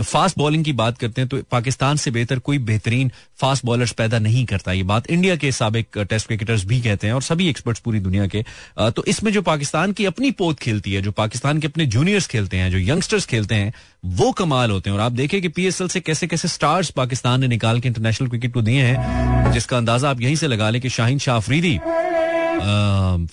फास्ट 0.04 0.38
बॉलिंग 0.38 0.64
की 0.66 0.74
बात 0.74 0.98
करते 0.98 1.22
हैं 1.22 1.28
तो 1.30 1.42
पाकिस्तान 1.52 1.98
से 1.98 2.12
बेहतर 2.12 2.40
कोई 2.40 2.58
बेहतरीन 2.62 3.12
फास्ट 3.40 3.66
बॉलर्स 3.66 3.92
पैदा 3.92 4.20
नहीं 4.20 4.46
करता। 4.46 4.72
ये 4.72 4.84
बात 4.84 5.10
इंडिया 5.10 5.36
के 5.36 5.52
सबक 5.52 5.98
टेस्ट 6.00 6.28
क्रिकेटर्स 6.28 6.66
भी 6.66 6.82
कहते 6.82 7.08
हैं 7.08 7.14
और 7.14 7.22
सभी 7.22 7.50
एक्सपर्ट्स 7.50 7.82
पूरी 7.82 8.00
दुनिया 8.00 8.28
के। 8.28 8.44
तो 8.80 9.04
इसमें 9.08 9.32
जो 9.34 9.42
पाकिस्तान 9.42 9.94
की 9.94 10.06
अपनी 10.06 10.32
पोत 10.32 10.60
खेलती 10.60 10.94
है, 10.94 11.02
जो 11.02 11.12
पाकिस्तान 11.14 11.60
के 11.60 11.68
अपने 11.68 11.86
जूनियर्स 11.88 12.28
खेलते 12.28 12.58
हैं, 12.58 12.72
जो 12.72 12.78
यंगस्टर्स 12.78 13.26
खेलते 13.26 13.49
हैं, 13.56 13.74
वो 14.06 14.32
कमाल 14.32 14.72
होते 14.72 14.90
हैं। 14.90 14.98
और 14.98 15.04
आप 15.04 15.12
देखें 15.12 15.42
कि 15.42 15.48
पीएसएल 15.48 15.88
से 15.88 16.00
कैसे 16.00 16.28
कैसे 16.28 16.48
स्टार्स 16.48 16.90
पाकिस्तान 16.90 17.40
ने 17.42 17.48
निकाल 17.48 17.80
के 17.80 17.88
इंटरनेशनल 17.88 18.28
क्रिकेट 18.28 18.54
को 18.54 18.62
दिए 18.62 18.82
हैं, 18.82 19.52
जिसका 19.52 19.78
अंदाज़ा 19.78 20.10
आप 20.10 20.22
यहीं 20.22 20.36
से 20.36 20.48
लगा 20.48 20.70
लें 20.70 20.82
कि 20.82 20.90
शाहिन 20.90 21.20
शाह 21.20 21.36
अफरीदी 21.36 21.78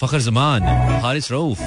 फखर 0.01 0.21
जमान, 0.21 0.63
हारिस 1.03 1.31
रऊफ 1.33 1.59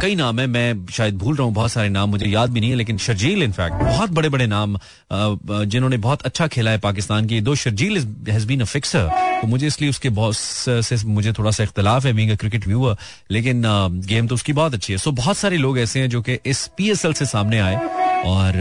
कई 0.00 0.14
नाम 0.14 0.40
है, 0.40 0.46
मैं 0.46 0.86
शायद 0.92 1.16
भूल 1.18 1.36
रहा 1.36 1.44
हूँ, 1.44 1.52
बहुत 1.54 1.70
सारे 1.72 1.88
नाम 1.88 2.10
मुझे 2.10 2.26
याद 2.26 2.50
भी 2.50 2.60
नहीं 2.60 2.70
है, 2.70 2.76
लेकिन 2.76 2.98
शर्जील 2.98 3.42
इनफैक्ट 3.42 3.74
बहुत 3.76 4.10
बड़े 4.10 4.28
बड़े 4.28 4.46
नाम 4.46 4.76
जिन्होंने 5.12 5.96
बहुत 5.98 6.22
अच्छा 6.22 6.46
खेला 6.46 6.70
है 6.70 6.78
पाकिस्तान 6.78 7.26
की। 7.26 7.40
Though 7.40 7.54
Sharjeel 7.56 7.98
has 8.28 8.46
been 8.46 8.60
a 8.60 8.64
fixer 8.66 9.08
तो 9.40 9.46
मुझे 9.46 9.66
इसलिए 9.66 9.90
उसके 9.90 10.08
बहुत 10.10 10.36
से 10.36 10.96
मुझे 11.06 11.32
थोड़ा 11.32 11.50
सा 11.50 11.62
इख्तलाफ 11.62 12.06
है 12.06 12.12
बीइंग 12.12 12.36
क्रिकेट 12.36 12.66
व्यूअर 12.66 12.96
लेकिन 13.30 13.62
गेम 14.06 14.26
तो 14.28 14.34
उसकी 14.34 14.52
बहुत 14.52 14.74
अच्छी 14.74 14.92
है। 14.92 14.98
सो 14.98 15.12
बहुत 15.12 15.36
सारे 15.36 15.56
लोग 15.56 15.78
ऐसे 15.78 16.00
हैं 16.00 16.08
जो 16.10 16.22
कि 16.22 16.38
इस 16.46 16.66
पीएसएल 16.76 17.12
से 17.12 17.26
सामने 17.26 17.58
आए, 17.58 17.76
और 18.26 18.56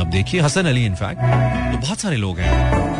अब 0.00 0.10
देखिए, 0.10 0.40
हसन 0.40 0.66
अली 0.66 0.84
इनफैक्ट 0.86 1.20
तो 1.72 1.78
बहुत 1.78 1.98
सारे 2.00 2.16
लोग 2.16 2.38
हैं। 2.38 2.91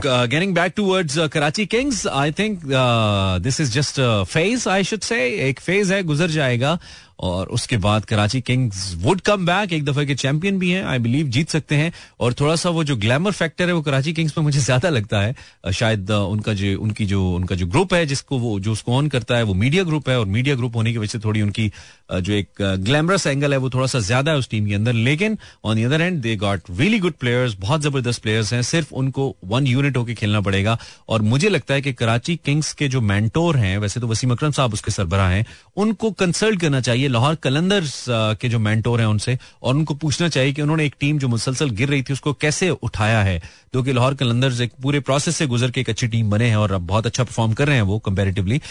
uh, 0.00 0.26
getting 0.26 0.54
back 0.54 0.74
towards 0.74 1.18
uh, 1.18 1.28
Karachi 1.28 1.66
Kings, 1.66 2.06
I 2.06 2.30
think 2.30 2.64
uh, 2.72 3.38
this 3.38 3.60
is 3.60 3.70
just 3.70 3.98
a 3.98 4.24
phase, 4.24 4.66
I 4.66 4.82
should 4.82 5.04
say. 5.04 5.32
एक 5.48 5.60
फेज 5.60 5.92
है 5.92 6.02
गुजर 6.02 6.30
जाएगा 6.30 6.78
और 7.21 7.47
उसके 7.49 7.77
बाद 7.77 8.05
Karachi 8.05 8.41
kings 8.41 8.93
would 8.97 9.21
come 9.21 9.45
back, 9.45 9.73
एक 9.73 9.85
दफे 9.85 10.05
के 10.05 10.15
चैंपियन 10.15 10.59
भी 10.59 10.69
हैं 10.71 10.83
आई 10.83 10.99
बिलीव 10.99 11.27
जीत 11.27 11.49
सकते 11.49 11.75
हैं। 11.75 11.91
और 12.19 12.33
थोड़ा 12.33 12.55
सा 12.55 12.69
वो 12.69 12.83
जो 12.83 12.95
ग्लैमर 12.97 13.31
फैक्टर 13.31 13.67
है, 13.67 13.73
वो 13.73 13.81
कराची 13.81 14.13
किंग्स 14.13 14.37
में 14.37 14.43
मुझे 14.43 14.59
ज़्यादा 14.59 14.89
लगता 14.89 15.21
है। 15.21 15.35
शायद 15.73 16.11
उनका 16.11 16.53
जो, 16.53 16.79
उनकी 16.81 17.05
जो, 17.05 17.23
उनका 17.31 17.55
जो 17.55 17.67
ग्रुप 17.67 17.93
है, 17.93 18.05
जिसको 18.05 18.39
वो, 18.39 18.59
जो 18.59 18.71
उसको 18.71 18.93
ऑन 18.93 19.07
करता 19.07 19.37
है, 19.37 19.43
वो 19.43 19.53
मीडिया 19.55 19.83
ग्रुप 19.83 20.09
है। 20.09 20.19
और 20.19 20.25
मीडिया 20.27 20.55
ग्रुप 20.55 20.75
होने 20.75 20.91
की 20.91 20.97
वजह 20.97 21.11
से 21.11 21.19
थोड़ी 21.19 21.41
उनकी 21.41 21.71
जो 22.11 22.33
एक 22.33 22.61
ग्लैमरस 22.61 23.27
एंगल 23.27 23.53
है, 23.53 23.57
वो 23.59 23.69
थोड़ा 23.69 23.87
सा 23.87 23.99
ज़्यादा 24.01 24.31
है 24.31 24.37
उस 24.37 24.49
टीम 24.49 24.65
के 24.67 24.73
अंदर। 24.75 24.93
लेकिन 24.93 25.37
on 25.65 25.75
the 25.75 25.83
other 25.83 26.01
end 26.01 26.21
they 26.21 26.35
got 26.35 26.61
really 26.71 26.99
good 26.99 27.13
players 27.19 27.55
बहुत 27.59 27.81
ज़बरदस्त 27.81 28.21
प्लेयर्स 28.21 28.53
हैं। 28.53 28.61
सिर्फ़ 28.63 28.93
उनको 28.93 29.35
वन 29.45 29.67
यूनिट 29.67 29.97
होकर 29.97 30.13
खेलना 30.13 30.41
पड़ेगा। 30.41 30.77
और 31.09 31.21
मुझे 31.23 31.49
लगता 31.49 31.73
है 31.73 31.81
कि 31.81 31.93
कराची 31.93 32.35
किंग्स 32.45 32.73
के 32.73 32.87
जो 32.87 33.01
मैंटोर 33.03 33.57
हैं, 33.57 33.77
वैसे 33.77 33.99
तो 33.99 34.07
वसीम 34.07 34.31
अक्रम 34.31 34.51
साहब 34.51 34.73
उसके 34.73 34.91
सरबरा 34.91 35.27
हैं, 35.29 35.45
उनको 35.77 36.11
कंसल्ट 36.13 36.61
करना 36.61 36.81
चाहिए। 36.81 37.07
लाहौर 37.11 37.35
कलंदर्स 37.43 38.05
के 38.09 38.49
जो 38.49 38.59
मैंटोर 38.59 38.99
हैं 39.01 39.07
उनसे, 39.07 39.37
और 39.63 39.75
उनको 39.75 39.93
पूछना 39.95 40.27
चाहिए 40.29 40.53
कि 40.53 40.61
उन्होंने 40.61 40.85
एक 40.85 40.95
टीम 40.99 41.19
जो 41.19 41.27
मुसलसल 41.27 41.69
गिर 41.71 41.89
रही 41.89 42.01
थी, 42.01 42.13
उसको 42.13 42.33
कैसे 42.33 42.69
उठाया 42.69 43.21
है? 43.23 43.41
जो 43.73 43.83
कि 43.83 43.93
लाहौर 43.93 44.13
कलंदर्स 44.15 44.61
एक 44.61 44.71
पूरे 44.83 44.99
प्रोसेस 45.01 45.35
से 45.37 45.47
गुजर 45.47 45.71
के 45.71 45.81
एक 45.81 45.89
अच्छी 45.89 46.07
टीम 46.07 46.29
बने 46.29 46.47
हैं 46.49 46.55
और 46.57 46.71
अब 46.71 46.87
बहुत 46.87 47.05
अच्छा 47.05 47.23
परफॉर्म 47.23 47.53
कर 47.53 47.67
रहे 47.67 47.75
हैं 47.75 47.83
वो 47.83 47.99
कंपेरेटिवली 47.99 48.61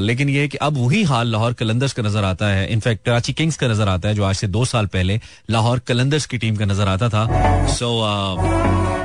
लेकिन 0.00 0.28
ये 0.28 0.46
कि 0.48 0.56
अब 0.58 0.76
वही 0.78 1.02
हाल 1.04 1.30
लाहौर 1.32 1.52
कलंदर्स 1.54 1.92
का 1.92 2.02
नज़र 2.02 2.24
आता 2.24 2.46
है। 2.48 2.66
इनफैक्ट 2.72 3.04
कराची 3.06 3.32
किंग्स 3.32 3.56
का 3.56 3.68
नज़र 3.68 3.88
आता 3.88 4.08
है, 4.08 4.14
जो 4.14 4.24
आज 4.24 4.34
से 4.36 4.46
दो 4.48 4.64
साल 4.64 4.86
पहले 4.86 5.20
लाहौर 5.50 5.78
कलंदर्स 5.88 6.26
की 6.26 6.38
टीम 6.38 6.56
का 6.56 6.64
नज़र 6.64 6.88
आता 6.88 7.08
था। 7.08 7.66
So 7.74 7.88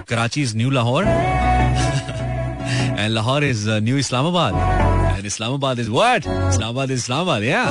Karachi 0.09 0.41
is 0.41 0.57
new 0.57 0.69
Lahore. 0.69 1.03
And 2.99 3.11
Lahore 3.11 3.43
is 3.43 3.69
new 3.69 3.97
Islamabad 3.97 4.53
and 5.17 5.25
Islamabad 5.25 5.79
is 5.79 5.89
what 5.89 6.27
Islamabad 6.27 6.91
is 6.91 6.99
Islamabad 6.99 7.43
या 7.43 7.63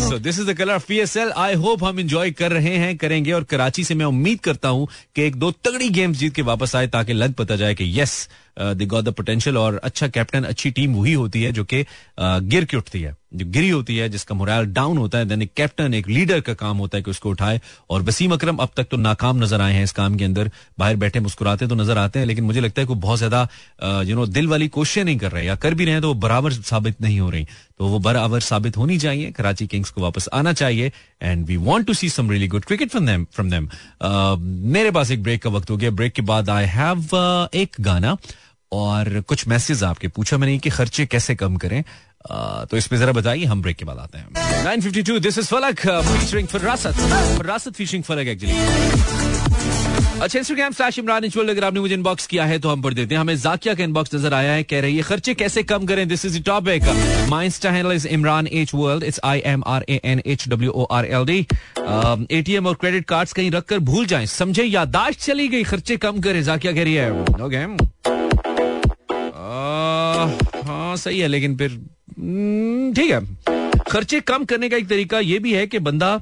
so 0.00 0.18
this 0.18 0.38
is 0.38 0.46
the 0.50 0.54
colour 0.56 0.74
of 0.74 0.92
L 0.92 1.30
I 1.36 1.54
hope 1.54 1.84
हम 1.84 1.98
इंजॉय 2.00 2.30
कर 2.30 2.52
रहे 2.52 2.76
हैं 2.76 2.96
करेंगे 2.96 3.32
और 3.32 3.44
कराची 3.44 3.84
से 3.84 3.94
मैं 3.94 4.06
उम्मीद 4.06 4.40
करता 4.40 4.68
हूँ 4.68 4.88
कि 5.16 5.22
एक 5.22 5.36
दो 5.36 5.50
तगड़ी 5.64 5.88
गेम्स 5.88 6.18
जीत 6.18 6.34
के 6.34 6.42
वापस 6.42 6.74
आए 6.76 6.86
ताकि 6.86 7.12
लग 7.12 7.32
पता 7.34 7.56
जाए 7.56 7.74
कि 7.74 8.00
yes 8.00 8.28
they 8.58 8.86
got 8.86 9.04
the 9.04 9.12
potential 9.12 9.58
और 9.58 9.80
अच्छा 9.84 10.08
कैप्टन 10.08 10.44
अच्छी 10.44 10.70
टीम 10.70 10.94
वही 10.94 11.12
होती 11.14 11.42
है 11.42 11.52
जो 11.52 11.64
कि 11.64 11.84
गिर 12.20 12.64
के 12.64 12.76
उठती 12.76 13.00
है। 13.00 13.14
जो 13.30 13.46
गिरी 13.46 13.68
होती 13.68 13.96
है, 13.96 14.08
जिसका 14.08 14.34
मोराल 14.34 14.64
डाउन 14.66 14.98
होता 14.98 15.18
है 15.18 15.24
देन 15.24 15.42
एक 15.42 15.50
कैप्टन 15.56 15.94
एक 15.94 16.08
लीडर 16.08 16.40
का 16.40 16.54
काम 16.54 16.76
होता 16.78 16.96
है 16.98 17.02
कि 17.02 17.10
उसको 17.10 17.30
उठाए। 17.30 17.60
और 17.90 18.02
वसीम 18.02 18.32
अकरम 18.32 18.56
अब 18.56 18.70
तक 18.76 18.86
तो 18.90 18.96
नाकाम 18.96 19.42
नज़र 19.42 19.60
आए 19.60 19.74
हैं 19.74 19.84
इस 19.84 19.92
काम 19.92 20.16
के 20.16 20.24
अंदर। 20.24 20.50
बाहर 20.78 20.96
बैठे 20.96 21.20
मुस्कुराते 21.20 21.66
तो 21.66 21.74
नज़र 21.74 21.98
आते 21.98 22.18
हैं, 22.18 22.26
लेकिन 22.26 22.44
मुझे 22.44 22.60
लगता 22.60 22.80
है 22.80 22.86
कि 22.86 22.94
बहुत 22.96 23.18
ज़्यादा 23.18 24.02
यू 24.04 24.16
नो 24.16 24.26
दिल 24.28 24.48
वाली 24.48 24.68
कोशिशें 24.70 25.04
नहीं 25.04 25.18
कर 25.18 25.32
रहे। 25.32 25.44
या 25.46 25.54
कर 25.56 25.74
भी 25.74 25.84
रहे 25.84 25.94
हैं 25.94 26.02
तो 26.02 26.08
वो 26.08 26.14
बराबर 26.20 26.52
साबित 26.52 27.00
नहीं 27.00 27.20
हो 27.20 27.30
रही। 27.30 27.46
तो 27.78 27.88
वो 27.88 27.98
बराबर 28.00 28.40
साबित 28.40 28.76
होनी 28.76 28.98
चाहिए। 28.98 29.30
कराची 29.32 29.66
किंग्स 29.66 29.90
को 29.90 30.02
वापस 30.02 30.28
आना 30.32 30.52
चाहिए। 30.54 30.92
And 31.22 31.46
we 31.46 31.56
want 31.58 31.86
to 31.86 31.94
see 31.94 32.08
some 32.10 32.30
really 32.30 32.48
good 32.48 32.64
cricket 32.64 32.90
from 32.90 33.06
them 33.06 33.26
from 33.32 33.50
them 33.50 33.68
मेरे 34.72 34.90
पास 34.90 35.10
एक 35.10 35.22
ब्रेक 35.22 35.42
का 35.42 35.50
वक्त 35.50 35.70
हो 35.70 35.76
गया। 35.76 35.90
ब्रेक 35.92 36.12
के 36.12 36.22
बाद 36.24 36.50
आई 36.50 36.66
हैव 36.68 37.48
एक 37.54 37.76
गाना। 37.80 38.16
और 38.72 39.20
कुछ 39.28 39.46
मैसेज 39.48 39.82
आपके 39.84 40.08
पूछा 40.08 40.38
मैंने 40.38 40.58
कि 40.58 40.70
खर्चे 40.70 41.06
कैसे 41.06 41.34
कम 41.34 41.56
करें? 41.56 41.82
आ, 42.30 42.64
तो 42.64 42.76
इसमें 42.76 42.98
जरा 42.98 43.12
बताइए 43.12 43.44
हम 43.44 43.62
ब्रेक 43.62 43.76
के 43.76 43.84
बाद 43.84 43.98
आते 43.98 44.18
हैं। 44.18 44.26
952 44.64 45.18
this 45.20 45.38
is 45.38 45.46
Falak 45.46 45.80
featuring 45.80 46.48
featuring 47.70 48.04
Falak 48.04 48.26
actually 48.28 48.54
अच्छा 50.20 50.38
इंस्टाग्राम 50.38 50.72
स्लैश 50.72 50.98
इमरान 50.98 51.24
अगर 51.24 51.64
आपने 51.64 51.80
मुझे 51.80 51.94
इनबॉक्स 51.94 52.26
किया 52.26 52.44
है 52.44 52.58
तो 52.58 52.68
हम 52.68 52.82
पढ़ 52.82 52.94
देते 52.94 53.14
हैं। 53.14 53.20
हमें 53.20 53.36
जाकिया 53.38 53.74
का 53.74 53.84
इनबॉक्स 53.84 54.14
नज़र 54.14 54.34
आया 54.34 54.52
है 54.52 54.62
कह 54.62 54.80
रही 54.80 54.96
है 54.96 55.02
खर्चे 55.02 55.34
कैसे 55.34 55.62
कम 55.62 55.86
करें? 55.86 56.06
This 56.08 56.24
is 56.24 56.40
topic 56.42 56.82
my 57.28 57.46
insta 57.46 57.70
handle 57.70 57.92
is 57.92 58.06
Imran 58.08 58.46
H 58.46 58.74
world 58.74 59.04
it's 59.04 59.20
I 59.24 59.42
M 59.46 59.62
R 59.66 59.84
A 59.88 60.00
N 60.04 60.22
H 60.26 60.48
W 60.48 60.70
O 60.70 60.84
R 60.92 61.06
L 61.06 61.24
D 61.24 61.46
ATM 62.38 62.66
और 62.66 62.74
क्रेडिट 62.74 63.04
कार्ड्स 63.08 63.32
कहीं 63.32 63.50
रखकर 63.50 63.78
भूल 63.80 64.06
जाएँ। 64.06 64.26
समझे 64.26 64.64
यादाश्त 64.64 65.20
चली 65.20 65.48
गई 65.48 65.62
खर्चे 65.64 65.96
कम 65.96 66.20
करें 66.20 66.42
जाकिया 66.42 66.72
कह 66.72 66.84
रही 66.84 66.94
है। 66.94 67.10
ओके 67.44 67.66
हाँ 69.40 70.96
सही 70.96 71.18
है 71.20 71.28
लेकिन 71.28 71.56
फिर 71.56 71.70
हम्म, 72.18 72.92
ठीक 72.94 73.10
है। 73.10 73.80
खर्चे 73.90 74.20
कम 74.20 74.44
करने 74.44 74.68
का 74.68 74.76
एक 74.76 74.88
तरीका 74.88 75.18
यह 75.20 75.40
भी 75.40 75.54
है 75.54 75.66
कि 75.66 75.78
बंदा 75.78 76.12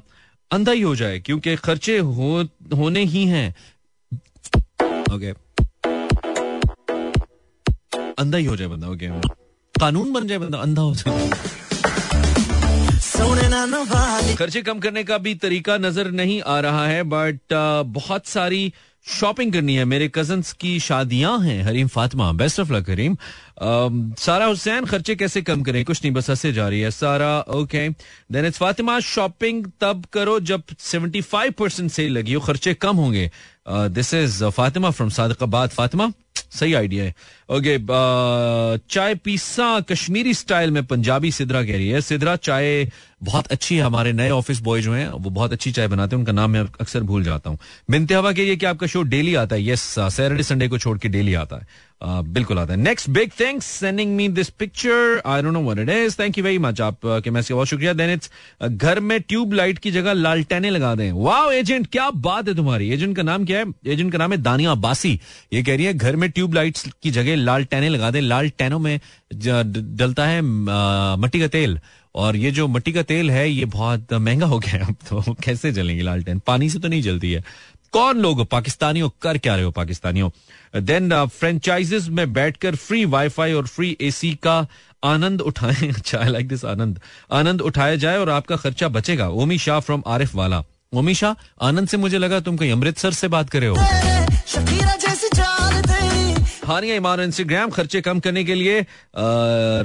अंधा 0.50 0.72
ही 0.72 0.80
हो 0.80 0.94
जाए 0.96 1.18
क्योंकि 1.20 1.56
खर्चे 1.56 1.98
हो, 1.98 2.44
होने 2.76 3.04
ही 3.14 3.24
हैं। 3.26 3.48
ओके 5.14 5.32
अंधा 8.18 8.38
ही 8.38 8.44
हो 8.44 8.56
जाए 8.56 8.68
बंदा 8.68 8.88
ओके 8.88 9.08
कानून 9.80 10.12
बन 10.12 10.26
जाए 10.26 10.38
बंदा 10.38 10.58
अंधा 10.58 10.82
हो 10.82 10.94
जाए। 10.94 11.30
खर्चे 13.18 14.60
कम 14.62 14.78
करने 14.78 15.02
का 15.04 15.16
भी 15.18 15.34
तरीका 15.36 15.76
नज़र 15.78 16.10
नहीं 16.10 16.40
आ 16.42 16.58
रहा 16.60 16.86
है 16.86 17.02
बट 17.04 17.52
बहुत 17.86 18.26
सारी 18.26 18.72
शॉपिंग 19.06 19.52
करनी 19.52 19.74
है। 19.76 19.84
मेरे 19.84 20.08
कज़न 20.14 20.42
की 20.60 20.78
शादियाँ 20.80 21.38
हैं, 21.40 21.62
Hareem 21.64 21.88
Fatima 21.88 22.30
best 22.32 22.60
of 22.60 22.72
luck 22.72 22.90
Hareem. 22.90 23.16
Sara 24.18 24.46
Hussain 24.46 24.84
खर्चे 24.84 25.14
कैसे 25.16 25.42
कम 25.42 25.62
करें? 25.62 25.84
कुछ 25.84 26.02
नहीं, 26.02 26.12
बस 26.14 26.30
हंसे 26.30 26.52
जा 26.52 26.68
रही 26.68 26.80
है। 26.80 26.90
Sara 26.90 27.40
okay 27.40 27.88
then 27.88 28.46
it's 28.46 28.58
Fatima 28.58 28.98
shopping 29.00 29.66
तब 29.80 30.04
करो 30.12 30.38
जब 30.42 30.62
75 30.80 31.50
परसेंट 31.50 31.90
सेल 31.90 32.12
लगी 32.18 32.32
हो, 32.32 32.40
खर्चे 32.40 32.74
कम 32.76 32.96
होंगे। 32.96 33.30
This 33.68 34.14
is 34.14 34.44
Fatima 34.46 34.90
from 34.90 35.08
Sadiqabad 35.10 35.70
Fatima, 35.70 36.12
सही 36.50 36.74
आइडिया 36.74 37.04
है। 37.04 37.14
ओके 37.48 37.78
चाय 38.88 39.14
पीसा 39.24 39.68
कश्मीरी 39.80 40.34
स्टाइल 40.34 40.70
में 40.70 40.84
पंजाबी 40.86 41.30
सिद्रा 41.32 41.62
कह 41.62 41.72
रही 41.72 41.88
है। 41.88 42.00
सिद्रा 42.00 42.36
चाय 42.36 42.90
बहुत 43.22 43.46
अच्छी 43.46 43.76
है 43.76 43.82
हमारे 43.82 44.12
नए 44.12 44.30
ऑफ़िस 44.30 44.60
बॉय 44.62 44.82
जो 44.82 44.92
हैं 44.94 45.08
वो 45.08 45.30
बहुत 45.30 45.52
अच्छी 45.52 45.72
चाय 45.72 45.88
बनाते 45.88 46.16
हैं 46.16 46.20
उनका 46.20 46.32
नाम 46.32 46.50
मैं 46.50 46.60
अक्सर 46.80 47.02
भूल 47.02 47.24
जाता 47.24 47.50
हूँ। 47.50 47.58
बिनते 47.90 48.14
हवा 48.14 48.32
के 48.32 48.44
लिए 48.44 48.56
कि 48.56 48.66
आपका 48.66 48.86
शो 48.86 49.02
डेली 49.02 49.34
आता 49.34 49.56
है? 49.56 49.68
यस 49.68 49.80
सैटरडे 49.98 50.42
संडे 50.42 50.68
को 50.68 50.78
छोड़ 50.78 50.98
के 50.98 51.08
डेली 51.08 51.34
आता 51.34 51.56
है। 51.56 51.86
Uh, 51.98 52.22
बिल्कुल 52.24 52.58
आता 52.58 52.72
है। 52.72 52.78
Next 52.78 53.08
big 53.10 53.30
things 53.38 53.66
sending 53.66 54.14
me 54.16 54.28
this 54.28 54.48
picture 54.58 55.22
I 55.26 55.42
don't 55.42 55.52
know 55.52 55.60
what 55.62 55.78
it 55.78 55.88
is 55.90 56.18
thank 56.18 56.36
you 56.38 56.44
very 56.44 56.58
much 56.58 56.80
आप 56.80 57.00
uh, 57.00 57.22
के 57.22 57.30
मैसेज 57.30 57.52
बहुत 57.52 57.66
शुक्रिया। 57.68 57.92
देन 57.92 58.10
इट्स 58.10 58.30
uh, 58.62 58.68
घर 58.68 59.00
में 59.00 59.20
ट्यूब 59.20 59.52
लाइट 59.52 59.78
की 59.78 59.90
जगह 59.90 60.12
लालटेने 60.12 60.70
लगा 60.70 60.94
दें। 60.94 61.10
वाओ 61.14 61.50
एजेंट 61.50 61.86
क्या 61.92 62.08
बात 62.10 62.48
है 62.48 62.54
तुम्हारी। 62.54 62.90
एजेंट 62.92 63.16
का 63.16 63.22
नाम 63.22 63.44
क्या 63.44 63.58
है? 63.58 63.64
एजेंट 63.86 64.12
का 64.12 64.18
नाम 64.18 64.32
है 64.32 64.38
दानिया 64.42 64.74
बासी 64.76 65.18
ये 65.52 65.62
कह 65.62 65.76
रही 65.76 65.86
है 65.86 65.94
घर 65.94 66.16
में 66.16 66.30
ट्यूब 66.30 66.54
लाइट्स 66.54 66.86
की 67.02 67.10
जगह 67.10 67.36
लालटेने 67.38 67.88
लगा 67.88 68.10
दें। 68.10 68.20
लालटेनों 68.20 68.78
में 68.78 69.00
डलता 69.96 70.26
है 70.26 70.40
मट्टी 71.16 71.40
का 71.40 71.46
तेल। 71.46 71.78
और 72.14 72.36
ये 72.36 72.50
जो 72.50 72.68
मट्टी 72.68 72.92
का 72.92 73.02
तेल 73.02 73.30
है 73.30 73.50
ये 73.50 73.64
बहुत 73.64 74.12
महँगा 74.12 74.46
हो 74.46 74.58
गया 74.58 74.86
अब 74.86 74.94
तो। 74.94 75.36
कैसे 75.44 75.72
जलेंगे 75.72 76.02
लालटेन 76.02 76.38
पानी 76.38 76.70
से 76.70 76.78
तो 76.78 76.88
नहीं 76.88 77.02
जलती 77.02 77.32
है। 77.32 77.44
कौन 77.92 78.18
लोग 78.18 78.46
पाकिस्तानियों? 78.46 79.10
कर 79.22 79.38
क्या 79.38 79.54
रहे 79.54 79.64
हो 79.64 79.70
पाकिस्तानियों? 79.70 80.30
देन 80.80 81.26
फ्रेंचाइजेस 81.26 82.02
uh, 82.02 82.08
में 82.08 82.32
बैठकर 82.32 82.74
फ्री 82.76 83.04
वाईफाई 83.04 83.52
और 83.52 83.66
फ्री 83.66 83.96
एसी 84.00 84.34
का 84.34 84.66
आनंद 85.04 85.40
उठाएँ। 85.40 85.88
अच्छा 85.96 86.18
आई 86.18 86.28
लाइक 86.28 86.48
दिस 86.48 86.64
आनंद। 86.64 87.00
आनंद 87.32 87.60
उठाया 87.60 87.96
जाए 87.96 88.18
और 88.18 88.30
आपका 88.30 88.56
खर्चा 88.56 88.88
बचेगा। 88.88 89.28
ओमी 89.28 89.58
शाह 89.58 89.80
फ्रॉम 89.80 90.02
आरिफ 90.06 90.34
वाला। 90.34 90.64
ओमी 90.92 91.14
शाह 91.14 91.66
आनंद 91.68 91.88
से 91.88 91.96
मुझे 91.96 92.18
लगा 92.18 92.40
तुम 92.40 92.56
कहीं 92.56 92.72
अमृतसर 92.72 93.12
से 93.12 93.28
बात 93.28 93.50
करे 93.50 93.66
हो। 93.66 93.76
हानिया 96.68 96.94
ईमान 96.94 97.20
इंस्टाग्राम 97.20 97.70
खर्चे 97.70 98.00
कम 98.00 98.18
करने 98.20 98.44
के 98.44 98.54
लिए 98.54 98.80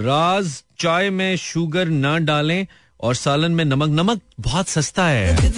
राज 0.03 0.63
चाय 0.79 1.09
में 1.09 1.35
शुगर 1.37 1.87
ना 1.87 2.17
डालें 2.19 2.65
और 3.01 3.15
सालन 3.15 3.51
में 3.51 3.63
नमक। 3.65 3.89
नमक 3.89 4.21
बहुत 4.39 4.67
सस्ता 4.67 5.05
है। 5.07 5.51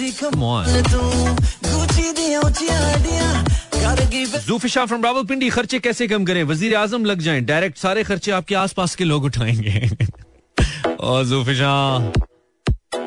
जूफिशा 4.46 4.84
फ्रॉम 4.86 5.04
रावलपिंडी, 5.04 5.48
खर्चे 5.50 5.78
कैसे 5.78 6.08
कम 6.08 6.24
करें? 6.24 6.42
वज़ीर 6.44 6.74
आज़म 6.76 7.04
लग 7.04 7.20
जाएँ। 7.20 7.40
डायरेक्ट 7.40 7.78
सारे 7.78 8.04
खर्चे 8.04 8.30
आपके 8.30 8.54
आसपास 8.54 8.94
के 8.94 9.04
लोग 9.04 9.24
उठाएँगे। 9.24 9.90
और 11.00 11.24
जूफिशा 11.24 11.72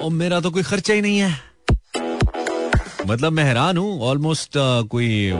और 0.03 0.11
मेरा 0.11 0.39
तो 0.39 0.51
कोई 0.51 0.63
खर्चा 0.63 0.93
ही 0.93 1.01
नहीं 1.01 1.19
है। 1.19 1.31
मतलब 3.07 3.31
मैं 3.31 3.43
हैरान 3.43 3.77
हूँ। 3.77 4.01
ऑलमोस्ट 4.01 4.51
कोई 4.91 5.33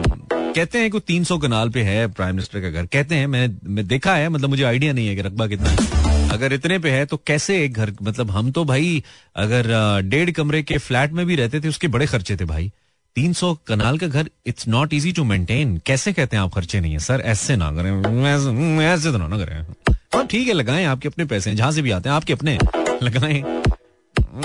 कहते 0.55 0.77
हैं 0.77 0.89
कि 0.91 0.99
तीन 0.99 1.23
सौ 1.23 1.37
कनाल 1.37 1.69
पे 1.69 1.81
है 1.81 2.07
प्राइम 2.07 2.35
मिनिस्टर 2.35 2.61
का 2.61 2.69
घर। 2.69 2.85
कहते 2.85 3.15
हैं, 3.15 3.27
मैंने, 3.27 3.55
मैं 3.65 3.87
देखा 3.87 4.15
है 4.15 4.29
मतलब 4.29 4.49
मुझे 4.49 4.63
आइडिया 4.63 4.93
नहीं 4.93 5.07
है 5.07 5.15
कि 5.15 5.21
रकबा 5.21 5.47
कितना 5.47 5.69
है। 5.69 6.29
अगर 6.29 6.53
इतने 6.53 6.79
पे 6.79 6.89
है 6.89 7.05
तो 7.05 7.17
कैसे 7.17 7.63
एक 7.65 7.73
घर 7.73 7.93
मतलब 8.01 8.31
हम 8.31 8.51
तो 8.51 8.63
भाई, 8.65 9.03
अगर 9.35 10.01
डेढ़ 10.01 10.31
कमरे 10.31 10.61
के 10.63 10.77
फ्लैट 10.77 11.11
में 11.11 11.25
भी 11.25 11.35
रहते 11.35 11.59
थे, 11.59 11.67
उसके 11.67 11.87
बड़े 11.87 12.05
खर्चे 12.05 12.35
थे 12.35 12.45
भाई। 12.45 12.71
तीन 13.15 13.33
सौ 13.33 13.53
कनाल 13.67 13.97
का 13.97 14.07
घर 14.07 14.29
it's 14.45 14.67
not 14.67 14.93
easy 14.93 15.11
to 15.11 15.23
maintain 15.23 15.77
कैसे 15.85 16.13
कहते 16.13 16.37
हैं 16.37 16.43
आप 16.43 16.53
खर्चे 16.53 16.79
नहीं 16.79 16.93
है? 16.93 16.99
सर, 16.99 17.21
ऐसे 17.25 17.55
ना 17.55 17.71
करें। 17.71 18.83
ऐसे 18.85 19.11
तो 19.11 19.17
ना 19.17 19.37
करें। 19.37 20.25
ठीक 20.25 20.47
है, 20.47 20.53
लगाएँ 20.53 20.85
आपके 20.85 21.07
अपने 21.07 21.25
पैसे 21.25 21.55
जहाँ 21.55 21.71
से 21.71 21.81
भी 21.81 21.91
आते 21.91 22.09
हैं, 22.09 22.15
आपके 22.15 22.33
अपने 22.33 22.57
लगाएँ। 23.03 23.43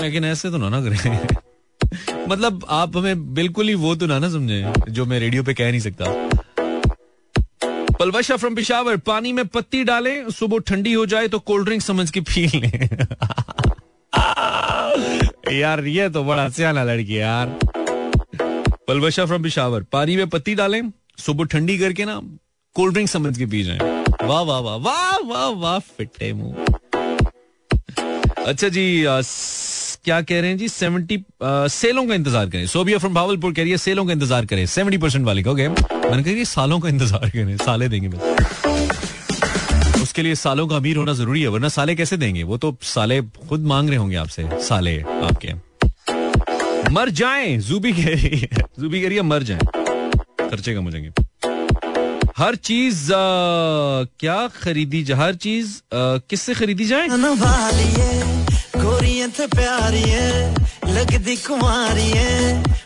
लेकिन 0.01 0.25
ऐसे 0.25 0.49
तो 0.51 0.57
ना 0.57 0.69
ना 0.69 0.81
करें। 0.81 1.27
मतलब 2.27 2.65
आप 2.69 2.97
हमें 2.97 3.33
बिल्कुल 3.33 3.67
ही 3.67 3.73
वो 3.73 3.95
तो 3.95 4.05
ना 4.05 4.19
ना 4.19 4.29
समझे, 4.29 4.73
जो 4.89 5.05
मैं 5.05 5.19
रेडियो 5.19 5.43
पे 5.43 5.53
कह 5.53 5.69
नहीं 5.69 5.79
सकता। 5.79 6.05
पलवशा 7.99 8.37
फ्रॉम 8.37 8.55
पिशावर 8.55 8.97
पानी 8.97 9.33
में 9.33 9.47
पत्ती 9.47 9.83
डालें, 9.83 10.29
सुबह 10.29 10.59
ठंडी 10.59 10.93
हो 10.93 11.05
जाए 11.05 11.27
तो 11.27 11.39
कोल्ड 11.39 11.65
ड्रिंक 11.65 11.81
समझ 11.81 12.09
के 12.09 12.21
पी 12.21 12.47
लें। 12.47 12.89
यार, 15.59 15.85
ये 15.85 16.09
तो 16.09 16.23
बड़ा 16.23 16.49
सियाना 16.49 16.83
लड़की 16.83 17.19
यार। 17.19 17.59
पलवशा 18.87 19.25
फ्रॉम 19.25 19.43
पिशावर 19.43 19.83
पानी 19.83 20.15
में 20.15 20.29
पत्ती 20.29 20.55
डालें, 20.55 20.91
सुबह 21.17 21.45
ठंडी 21.45 21.77
करके 21.77 22.05
ना 22.05 22.21
कोल्ड 22.73 22.93
ड्रिंक 22.93 23.09
समझ 23.09 23.37
के 23.37 23.45
पी 23.45 23.63
जाए। 23.63 23.79
वाह 24.23 24.41
वाह 24.41 24.59
वाह 24.59 24.75
वाह 24.75 25.17
वाह 25.17 25.47
वाह 25.47 25.79
फिटे 25.79 26.33
मुँह। 26.33 26.65
अच्छा 28.43 28.69
जी 28.69 29.05
क्या 30.05 30.19
कह 30.21 30.39
रहे 30.41 30.49
हैं 30.49 30.57
जी? 30.57 30.67
सेवेंटी 30.69 31.17
सेलों 31.43 32.05
का 32.07 32.15
इंतज़ार 32.15 32.49
करें। 32.49 32.65
सोबिया 32.67 32.97
फ्रॉम 32.97 33.13
भावलपुर 33.13 33.53
कह 33.53 33.61
रही 33.61 33.71
है, 33.71 33.77
सेलों 33.79 34.05
का 34.05 34.13
इंतज़ार 34.13 34.45
करें। 34.45 34.65
सेवेंटी 34.67 34.97
परसेंट 34.97 35.25
वाली 35.25 35.43
को 35.43 35.53
मैंने 35.53 36.23
कहा 36.23 36.43
सालों 36.45 36.79
का 36.79 36.89
इंतज़ार 36.89 37.29
करें, 37.29 37.55
साले 37.57 37.87
देंगे 37.89 38.07
बस 38.09 38.21
उसके 40.01 40.21
लिए 40.21 40.35
सालों 40.35 40.67
का 40.67 40.75
अमीर 40.75 40.97
होना 40.97 41.13
ज़रूरी 41.13 41.41
है, 41.41 41.47
वरना 41.47 41.69
साले 41.69 41.95
कैसे 41.95 42.17
देंगे? 42.17 42.43
वो 42.43 42.57
तो 42.57 42.75
साले 42.83 43.21
खुद 43.49 43.65
मांग 43.65 43.89
रहे 43.89 43.97
होंगे 43.97 44.15
आपसे, 44.15 44.47
साले 44.63 44.99
आपके। 45.01 45.53
मर 46.93 47.09
जाएँ, 47.11 47.57
जूबी 47.59 47.91
कह 47.93 48.05
रही 48.05 48.39
है। 48.39 48.49
जूबी 48.79 49.01
कह 49.01 49.07
रही 49.07 49.17
है, 49.17 49.23
मर 49.23 49.43
जाए। 49.43 49.59
खर्चे 50.41 50.73
कम 50.75 50.83
हो 50.83 50.91
जाएँगे। 50.91 51.11
हर 52.37 52.55
चीज़ 52.63 53.07
क्या 54.19 54.47
खरीदी 54.53 55.03
जाए 55.03 55.17
हर 55.17 55.35
चीज़ 55.37 55.79
किससे 55.93 56.53
खरीदी 56.53 56.85
जाए? 56.85 57.07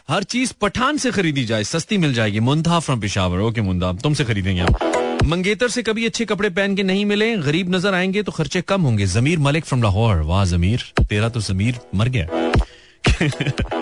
हर 0.09 0.23
चीज़ 0.23 0.53
पठान 0.61 0.97
से 0.97 1.11
खरीदी 1.11 1.45
जाए, 1.45 1.63
सस्ती 1.63 1.97
मिल 1.97 2.13
जाएगी। 2.13 2.39
मुंधा 2.39 2.79
फ्रॉम 2.79 2.99
पिशावर 2.99 3.39
ओके 3.39 3.61
मुंदा 3.61 3.93
तुमसे 3.93 4.23
खरीदेंगे 4.23 4.61
आप 4.61 5.21
मंगेतर 5.25 5.67
से 5.67 5.83
कभी 5.83 6.05
अच्छे 6.05 6.25
कपड़े 6.25 6.49
पहन 6.49 6.75
के 6.75 6.83
नहीं 6.83 7.05
मिले, 7.05 7.37
गरीब 7.37 7.75
नज़र 7.75 7.93
आएँगे 7.93 8.23
तो 8.23 8.31
खर्चे 8.31 8.61
कम 8.61 8.81
होंगे। 8.81 9.05
जमीर 9.05 9.39
मलिक 9.39 9.65
फ्रॉम 9.65 9.83
लाहौर 9.83 10.15
वाह, 10.15 10.45
जमीर, 10.45 10.83
तेरा 11.09 11.29
तो 11.29 11.41
जमीर 11.41 11.79
मर 11.95 12.09
गया। 12.09 12.27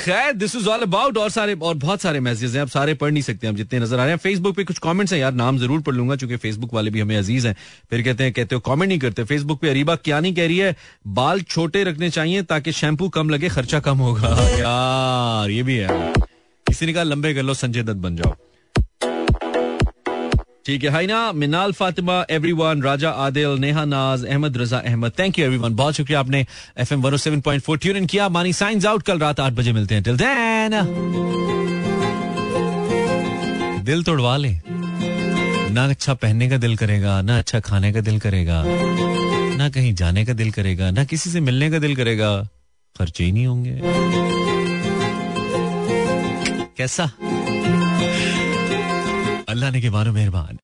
खैर 0.00 0.32
दिस 0.32 0.56
इज़ 0.56 0.68
ऑल 0.68 0.80
अबाउट 0.80 1.18
और 1.18 1.30
सारे, 1.30 1.54
और 1.54 1.74
बहुत 1.74 2.00
सारे 2.00 2.20
मैसेजेस 2.20 2.54
हैं। 2.54 2.62
आप 2.62 2.68
सारे 2.68 2.94
पढ़ 2.94 3.10
नहीं 3.10 3.22
सकते 3.22 3.46
हम 3.46 3.56
जितने 3.56 3.80
नज़र 3.80 3.98
आ 3.98 4.02
रहे 4.02 4.10
हैं। 4.10 4.18
फेसबुक 4.18 4.56
पे 4.56 4.64
कुछ 4.64 4.78
कमेंट्स 4.78 5.12
हैं। 5.12 5.20
यार, 5.20 5.32
नाम 5.32 5.58
ज़रूर 5.58 5.80
पढ़ 5.80 5.94
लूँगा, 5.94 6.16
क्योंकि 6.16 6.36
फेसबुक 6.36 6.74
वाले 6.74 6.90
भी 6.90 7.00
हमें 7.00 7.16
अज़ीज़ 7.16 7.48
हैं। 7.48 7.56
फिर 7.90 8.02
कहते 8.02 8.24
हैं, 8.24 8.32
कहते 8.32 8.54
हो 8.54 8.60
कमेंट 8.60 8.88
नहीं 8.88 8.98
करते। 8.98 9.24
फेसबुक 9.24 9.60
पे 9.60 9.68
अरीबा 9.68 9.96
क्या 9.96 10.20
नहीं 10.20 10.34
कह 10.34 10.46
रही 10.46 10.58
है? 10.58 10.76
बाल 11.06 11.40
छोटे 11.40 11.84
रखने 11.84 12.10
चाहिए 12.10 12.42
ताकि 12.42 12.72
शैम्पू 12.72 13.08
कम 13.08 13.30
लगे, 13.30 13.48
खर्चा 13.48 13.80
कम 13.80 13.98
होगा। 13.98 14.28
यार, 14.48 15.50
ये 15.50 15.62
भी 15.62 15.76
है। 15.76 16.12
किसी 16.66 16.86
ने 16.86 16.92
कहा, 16.92 17.02
लंबे 17.02 17.34
कर 17.34 17.42
लो, 17.42 17.54
संजय 17.54 17.82
दत्त 17.82 17.96
बन 17.96 18.16
जाओ। 18.16 18.34
ठीक 20.66 20.84
है, 20.84 20.90
Haina, 20.90 21.20
Minal, 21.32 21.72
Fatima 21.72 22.24
everyone 22.30 22.82
Raja 22.82 23.10
Adil, 23.18 23.58
Neha 23.58 23.84
Naz, 23.84 24.24
Ahmed, 24.24 24.56
Raza 24.56 24.78
Ahmed 24.78 25.12
thank 25.18 25.38
you 25.38 25.44
everyone 25.44 25.74
बहुत 25.76 25.94
शुक्रिया 25.94 26.20
आपने 26.20 26.40
एफ़ 26.78 26.92
एम 26.94 27.02
वन 27.02 27.16
सेवन 27.16 28.06
किया। 28.06 28.28
मानी 28.28 28.52
साइंस 28.52 28.86
आउट 28.86 29.02
कल 29.02 29.18
रात 29.18 29.40
आठ 29.40 29.52
बजे 29.52 29.72
मिलते 29.72 29.94
हैं। 29.94 30.04
टिल 30.04 30.16
देन 30.16 30.70
दिल 33.84 34.02
तोड़वा 34.04 34.36
ले। 34.36 34.54
ना 35.70 35.84
अच्छा 35.86 36.14
पहनने 36.14 36.48
का 36.50 36.56
दिल 36.56 36.76
करेगा, 36.76 37.20
ना 37.22 37.38
अच्छा 37.38 37.60
खाने 37.60 37.92
का 37.92 38.00
दिल 38.00 38.18
करेगा, 38.20 38.62
ना 39.56 39.68
कहीं 39.68 39.94
जाने 39.94 40.24
का 40.24 40.32
दिल 40.32 40.50
करेगा, 40.50 40.90
ना 40.90 41.04
किसी 41.04 41.30
से 41.30 41.40
मिलने 41.40 41.70
का 41.70 41.78
दिल 41.78 41.96
करेगा, 41.96 42.30
खर्चे 42.96 43.24
ही 43.24 43.32
नहीं 43.32 43.46
होंगे। 43.46 43.80
कैसा? 46.76 47.10
अल्लाह 49.50 49.70
ने 49.70 49.80
के 49.80 49.90
मानो 49.90 50.12
मेहरबान। 50.12 50.58